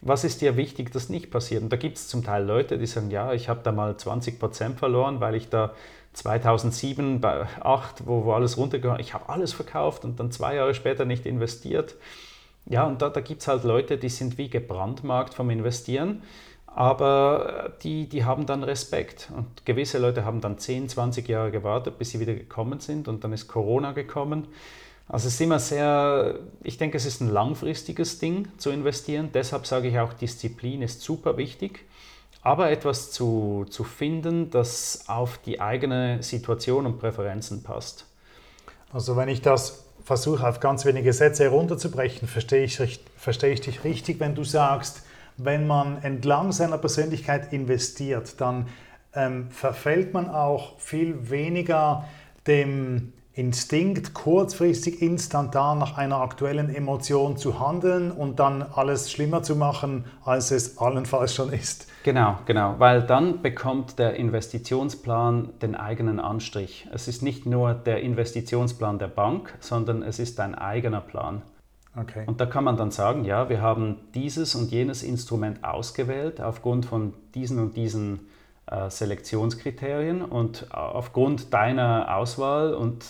Was 0.00 0.24
ist 0.24 0.40
dir 0.40 0.56
wichtig, 0.56 0.90
dass 0.90 1.08
nicht 1.08 1.30
passiert? 1.30 1.62
Und 1.62 1.72
da 1.72 1.76
gibt 1.76 1.96
es 1.98 2.08
zum 2.08 2.24
Teil 2.24 2.44
Leute, 2.44 2.76
die 2.76 2.86
sagen, 2.86 3.12
ja, 3.12 3.32
ich 3.32 3.48
habe 3.48 3.60
da 3.62 3.70
mal 3.70 3.96
20 3.96 4.40
Prozent 4.40 4.80
verloren, 4.80 5.20
weil 5.20 5.36
ich 5.36 5.48
da 5.48 5.74
2007, 6.14 7.20
bei 7.20 7.46
2008, 7.60 8.02
wo, 8.08 8.24
wo 8.24 8.32
alles 8.32 8.56
runtergegangen 8.56 9.00
ich 9.00 9.14
habe 9.14 9.28
alles 9.28 9.52
verkauft 9.52 10.04
und 10.04 10.18
dann 10.18 10.32
zwei 10.32 10.56
Jahre 10.56 10.74
später 10.74 11.04
nicht 11.04 11.24
investiert. 11.24 11.94
Ja, 12.66 12.84
und 12.84 13.00
da, 13.02 13.08
da 13.08 13.20
gibt 13.20 13.42
es 13.42 13.48
halt 13.48 13.62
Leute, 13.62 13.96
die 13.98 14.08
sind 14.08 14.38
wie 14.38 14.48
gebrandmarkt 14.48 15.34
vom 15.34 15.50
Investieren, 15.50 16.22
aber 16.74 17.72
die, 17.82 18.08
die 18.08 18.24
haben 18.24 18.46
dann 18.46 18.64
Respekt. 18.64 19.30
Und 19.36 19.66
gewisse 19.66 19.98
Leute 19.98 20.24
haben 20.24 20.40
dann 20.40 20.58
10, 20.58 20.88
20 20.88 21.28
Jahre 21.28 21.50
gewartet, 21.50 21.98
bis 21.98 22.10
sie 22.10 22.20
wieder 22.20 22.34
gekommen 22.34 22.80
sind 22.80 23.08
und 23.08 23.24
dann 23.24 23.32
ist 23.32 23.48
Corona 23.48 23.92
gekommen. 23.92 24.48
Also 25.08 25.28
es 25.28 25.34
ist 25.34 25.40
immer 25.40 25.58
sehr, 25.58 26.36
ich 26.62 26.78
denke, 26.78 26.96
es 26.96 27.04
ist 27.04 27.20
ein 27.20 27.28
langfristiges 27.28 28.18
Ding 28.18 28.48
zu 28.56 28.70
investieren. 28.70 29.30
Deshalb 29.34 29.66
sage 29.66 29.88
ich 29.88 29.98
auch, 29.98 30.12
Disziplin 30.12 30.82
ist 30.82 31.02
super 31.02 31.36
wichtig 31.36 31.84
aber 32.42 32.70
etwas 32.70 33.12
zu, 33.12 33.66
zu 33.70 33.84
finden, 33.84 34.50
das 34.50 35.04
auf 35.06 35.38
die 35.38 35.60
eigene 35.60 36.22
Situation 36.22 36.86
und 36.86 36.98
Präferenzen 36.98 37.62
passt. 37.62 38.06
Also 38.92 39.16
wenn 39.16 39.28
ich 39.28 39.40
das 39.40 39.84
versuche 40.04 40.46
auf 40.46 40.58
ganz 40.58 40.84
wenige 40.84 41.12
Sätze 41.12 41.44
herunterzubrechen, 41.44 42.26
verstehe 42.26 42.64
ich, 42.64 43.00
verstehe 43.16 43.52
ich 43.52 43.60
dich 43.60 43.84
richtig, 43.84 44.18
wenn 44.18 44.34
du 44.34 44.42
sagst, 44.42 45.02
wenn 45.36 45.66
man 45.66 46.02
entlang 46.02 46.52
seiner 46.52 46.78
Persönlichkeit 46.78 47.52
investiert, 47.52 48.40
dann 48.40 48.66
ähm, 49.14 49.50
verfällt 49.50 50.14
man 50.14 50.30
auch 50.30 50.78
viel 50.78 51.30
weniger 51.30 52.04
dem 52.46 53.12
Instinkt, 53.34 54.12
kurzfristig, 54.12 55.00
instantan 55.00 55.78
nach 55.78 55.96
einer 55.96 56.20
aktuellen 56.20 56.74
Emotion 56.74 57.38
zu 57.38 57.58
handeln 57.58 58.10
und 58.10 58.38
dann 58.38 58.60
alles 58.60 59.10
schlimmer 59.10 59.42
zu 59.42 59.56
machen, 59.56 60.04
als 60.22 60.50
es 60.50 60.76
allenfalls 60.76 61.34
schon 61.34 61.50
ist. 61.50 61.88
Genau, 62.02 62.36
genau, 62.44 62.74
weil 62.76 63.02
dann 63.02 63.40
bekommt 63.40 63.98
der 63.98 64.16
Investitionsplan 64.16 65.48
den 65.62 65.74
eigenen 65.74 66.20
Anstrich. 66.20 66.86
Es 66.92 67.08
ist 67.08 67.22
nicht 67.22 67.46
nur 67.46 67.72
der 67.72 68.02
Investitionsplan 68.02 68.98
der 68.98 69.08
Bank, 69.08 69.54
sondern 69.60 70.02
es 70.02 70.18
ist 70.18 70.38
ein 70.38 70.54
eigener 70.54 71.00
Plan. 71.00 71.40
Okay. 71.94 72.24
Und 72.26 72.40
da 72.40 72.46
kann 72.46 72.64
man 72.64 72.76
dann 72.76 72.90
sagen, 72.90 73.24
ja, 73.24 73.48
wir 73.48 73.60
haben 73.60 73.96
dieses 74.14 74.54
und 74.54 74.70
jenes 74.70 75.02
Instrument 75.02 75.62
ausgewählt 75.62 76.40
aufgrund 76.40 76.86
von 76.86 77.12
diesen 77.34 77.58
und 77.58 77.76
diesen 77.76 78.28
äh, 78.66 78.88
Selektionskriterien 78.88 80.22
und 80.22 80.72
aufgrund 80.72 81.52
deiner 81.52 82.16
Auswahl 82.16 82.74
und 82.74 83.04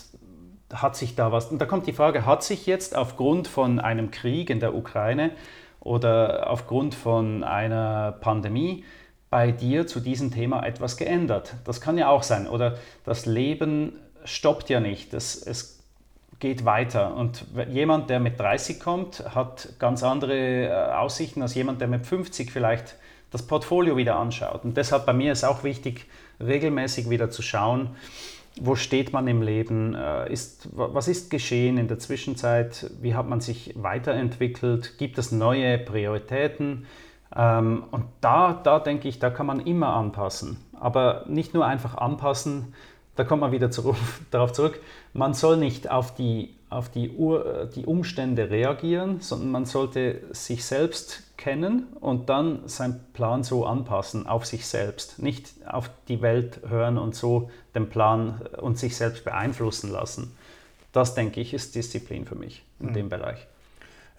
hat 0.72 0.96
sich 0.96 1.14
da 1.14 1.30
was, 1.30 1.46
und 1.46 1.60
da 1.60 1.66
kommt 1.66 1.86
die 1.86 1.92
Frage, 1.92 2.26
hat 2.26 2.42
sich 2.42 2.66
jetzt 2.66 2.96
aufgrund 2.96 3.46
von 3.46 3.78
einem 3.78 4.10
Krieg 4.10 4.50
in 4.50 4.58
der 4.58 4.74
Ukraine 4.74 5.30
oder 5.80 6.50
aufgrund 6.50 6.94
von 6.94 7.44
einer 7.44 8.12
Pandemie 8.20 8.84
bei 9.30 9.52
dir 9.52 9.86
zu 9.86 10.00
diesem 10.00 10.30
Thema 10.30 10.64
etwas 10.64 10.96
geändert? 10.96 11.54
Das 11.64 11.80
kann 11.80 11.98
ja 11.98 12.08
auch 12.08 12.22
sein. 12.22 12.48
Oder 12.48 12.78
das 13.04 13.26
Leben 13.26 13.92
stoppt 14.24 14.70
ja 14.70 14.80
nicht, 14.80 15.14
es, 15.14 15.36
es 15.46 15.81
geht 16.42 16.64
weiter. 16.64 17.14
Und 17.14 17.46
jemand, 17.70 18.10
der 18.10 18.18
mit 18.18 18.38
30 18.38 18.80
kommt, 18.80 19.24
hat 19.32 19.68
ganz 19.78 20.02
andere 20.02 20.66
äh, 20.66 20.70
Aussichten 20.92 21.40
als 21.40 21.54
jemand, 21.54 21.80
der 21.80 21.86
mit 21.86 22.04
50 22.04 22.50
vielleicht 22.50 22.96
das 23.30 23.46
Portfolio 23.46 23.96
wieder 23.96 24.16
anschaut. 24.16 24.64
Und 24.64 24.76
deshalb 24.76 25.06
bei 25.06 25.12
mir 25.12 25.30
ist 25.30 25.44
auch 25.44 25.62
wichtig, 25.62 26.06
regelmäßig 26.40 27.08
wieder 27.08 27.30
zu 27.30 27.42
schauen, 27.42 27.90
wo 28.60 28.74
steht 28.74 29.12
man 29.12 29.28
im 29.28 29.40
Leben, 29.40 29.94
äh, 29.94 30.30
ist, 30.32 30.68
was 30.72 31.06
ist 31.06 31.30
geschehen 31.30 31.78
in 31.78 31.86
der 31.86 32.00
Zwischenzeit, 32.00 32.90
wie 33.00 33.14
hat 33.14 33.28
man 33.28 33.40
sich 33.40 33.74
weiterentwickelt, 33.76 34.98
gibt 34.98 35.18
es 35.18 35.30
neue 35.30 35.78
Prioritäten. 35.78 36.86
Ähm, 37.36 37.84
und 37.92 38.06
da, 38.20 38.60
da 38.64 38.80
denke 38.80 39.06
ich, 39.06 39.20
da 39.20 39.30
kann 39.30 39.46
man 39.46 39.60
immer 39.60 39.94
anpassen. 39.94 40.56
Aber 40.74 41.24
nicht 41.28 41.54
nur 41.54 41.64
einfach 41.64 41.94
anpassen, 41.94 42.74
da 43.16 43.24
kommt 43.24 43.40
man 43.40 43.52
wieder 43.52 43.70
zurück, 43.70 43.96
darauf 44.30 44.52
zurück, 44.52 44.80
man 45.12 45.34
soll 45.34 45.56
nicht 45.56 45.90
auf 45.90 46.14
die, 46.14 46.54
auf 46.70 46.88
die, 46.88 47.10
Ur, 47.10 47.68
die 47.74 47.84
Umstände 47.84 48.50
reagieren, 48.50 49.20
sondern 49.20 49.50
man 49.50 49.64
sollte 49.64 50.22
sich 50.30 50.64
selbst 50.64 51.22
kennen 51.36 51.88
und 52.00 52.28
dann 52.28 52.68
seinen 52.68 53.00
Plan 53.12 53.42
so 53.42 53.66
anpassen 53.66 54.26
auf 54.26 54.46
sich 54.46 54.66
selbst, 54.66 55.20
nicht 55.20 55.50
auf 55.66 55.90
die 56.08 56.22
Welt 56.22 56.60
hören 56.68 56.98
und 56.98 57.14
so 57.14 57.50
den 57.74 57.88
Plan 57.88 58.40
und 58.60 58.78
sich 58.78 58.96
selbst 58.96 59.24
beeinflussen 59.24 59.90
lassen. 59.90 60.36
Das, 60.92 61.14
denke 61.14 61.40
ich, 61.40 61.54
ist 61.54 61.74
Disziplin 61.74 62.26
für 62.26 62.34
mich 62.34 62.62
in 62.78 62.88
mhm. 62.88 62.94
dem 62.94 63.08
Bereich. 63.08 63.46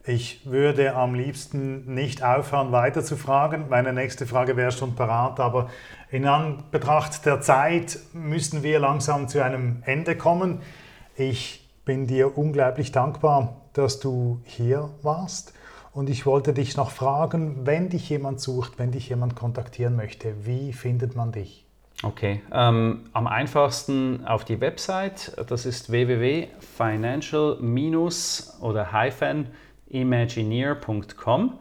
Ich 0.05 0.45
würde 0.45 0.95
am 0.95 1.15
liebsten 1.15 1.93
nicht 1.93 2.23
aufhören, 2.23 2.73
weiter 2.73 3.05
zu 3.05 3.15
fragen. 3.15 3.69
Meine 3.69 3.93
nächste 3.93 4.25
Frage 4.25 4.57
wäre 4.57 4.73
schon 4.73 4.95
parat, 4.95 5.39
aber 5.39 5.69
in 6.11 6.25
Anbetracht 6.27 7.25
der 7.25 7.39
Zeit 7.39 7.99
müssen 8.11 8.63
wir 8.63 8.79
langsam 8.79 9.29
zu 9.29 9.41
einem 9.41 9.81
Ende 9.85 10.17
kommen. 10.17 10.59
Ich 11.15 11.65
bin 11.85 12.05
dir 12.05 12.37
unglaublich 12.37 12.91
dankbar, 12.91 13.61
dass 13.71 14.01
du 14.01 14.41
hier 14.43 14.89
warst. 15.03 15.53
Und 15.93 16.09
ich 16.09 16.25
wollte 16.25 16.51
dich 16.53 16.75
noch 16.75 16.91
fragen, 16.91 17.65
wenn 17.65 17.87
dich 17.87 18.09
jemand 18.09 18.41
sucht, 18.41 18.79
wenn 18.79 18.91
dich 18.91 19.07
jemand 19.07 19.37
kontaktieren 19.37 19.95
möchte, 19.95 20.45
wie 20.45 20.73
findet 20.73 21.15
man 21.15 21.31
dich? 21.31 21.65
Okay, 22.01 22.41
ähm, 22.51 23.05
am 23.13 23.27
einfachsten 23.27 24.25
auf 24.25 24.43
die 24.43 24.59
Website, 24.59 25.33
das 25.47 25.65
ist 25.65 25.89
www.financial- 25.89 27.57
oder 28.59 28.91
imagineer.com. 29.93 31.59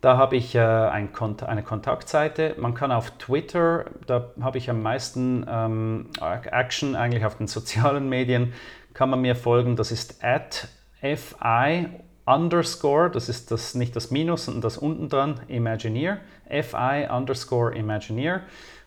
Da 0.00 0.16
habe 0.16 0.36
ich 0.36 0.54
äh, 0.54 0.60
ein 0.60 1.12
Kont 1.12 1.44
eine 1.44 1.62
Kontaktseite. 1.62 2.56
Man 2.58 2.74
kann 2.74 2.90
auf 2.90 3.10
Twitter, 3.18 3.84
da 4.06 4.30
habe 4.40 4.58
ich 4.58 4.68
am 4.68 4.82
meisten 4.82 5.46
ähm, 5.48 6.08
Action 6.20 6.96
eigentlich 6.96 7.24
auf 7.24 7.36
den 7.36 7.46
sozialen 7.48 8.08
Medien, 8.08 8.52
kann 8.94 9.10
man 9.10 9.20
mir 9.20 9.36
folgen. 9.36 9.76
Das 9.76 9.92
ist 9.92 10.24
at 10.24 10.68
fi 11.00 11.86
underscore, 12.24 13.10
das 13.10 13.28
ist 13.28 13.50
das, 13.50 13.74
nicht 13.74 13.94
das 13.94 14.10
Minus, 14.10 14.46
sondern 14.46 14.62
das 14.62 14.78
unten 14.78 15.08
dran, 15.08 15.40
Imagineer, 15.48 16.18
fi 16.48 17.06
underscore 17.10 17.76
Imagineer. 17.76 18.42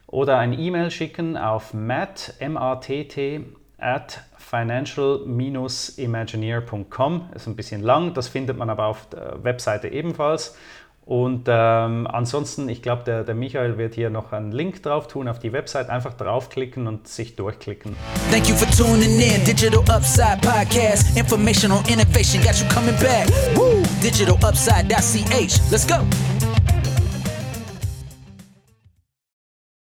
Oder 0.07 0.37
ein 0.37 0.57
E-Mail 0.57 0.91
schicken 0.91 1.35
auf 1.37 1.73
matt, 1.73 2.35
M-A-T-T, 2.39 3.45
at 3.86 4.21
financial-imagineer.com. 4.38 7.29
Ist 7.36 7.47
ein 7.47 7.55
bisschen 7.55 7.81
lang, 7.81 8.13
das 8.13 8.27
findet 8.27 8.57
man 8.57 8.69
aber 8.69 8.88
auf 8.88 9.07
der 9.09 9.41
Webseite 9.43 9.88
ebenfalls. 9.88 10.57
Und 11.05 11.45
ähm, 11.47 12.05
ansonsten, 12.07 12.67
ich 12.67 12.81
glaube, 12.81 13.03
der, 13.03 13.23
der 13.23 13.36
Michael 13.36 13.77
wird 13.77 13.93
hier 13.93 14.09
noch 14.09 14.33
einen 14.33 14.51
Link 14.51 14.81
drauf 14.81 15.07
tun 15.07 15.27
auf 15.27 15.38
die 15.38 15.53
Website. 15.53 15.91
Einfach 15.91 16.15
draufklicken 16.15 16.88
und 16.88 17.07
sich 17.07 17.36
durchklicken. 17.36 17.95
Thank 18.31 18.49
you 18.49 18.55
for 18.55 18.67
tuning 18.71 19.19
in. 19.19 19.45
Digital 19.45 19.81
Upside 19.81 20.39
Podcast. 20.41 21.15
Information 21.15 21.71
on 21.71 21.83
innovation 21.88 22.41
got 22.41 22.55
you 22.59 22.67
coming 22.73 22.95
back. 22.99 23.27
Woo! 23.55 23.83
Digitalupside.ch. 24.01 25.71
Let's 25.71 25.86
go. 25.86 25.97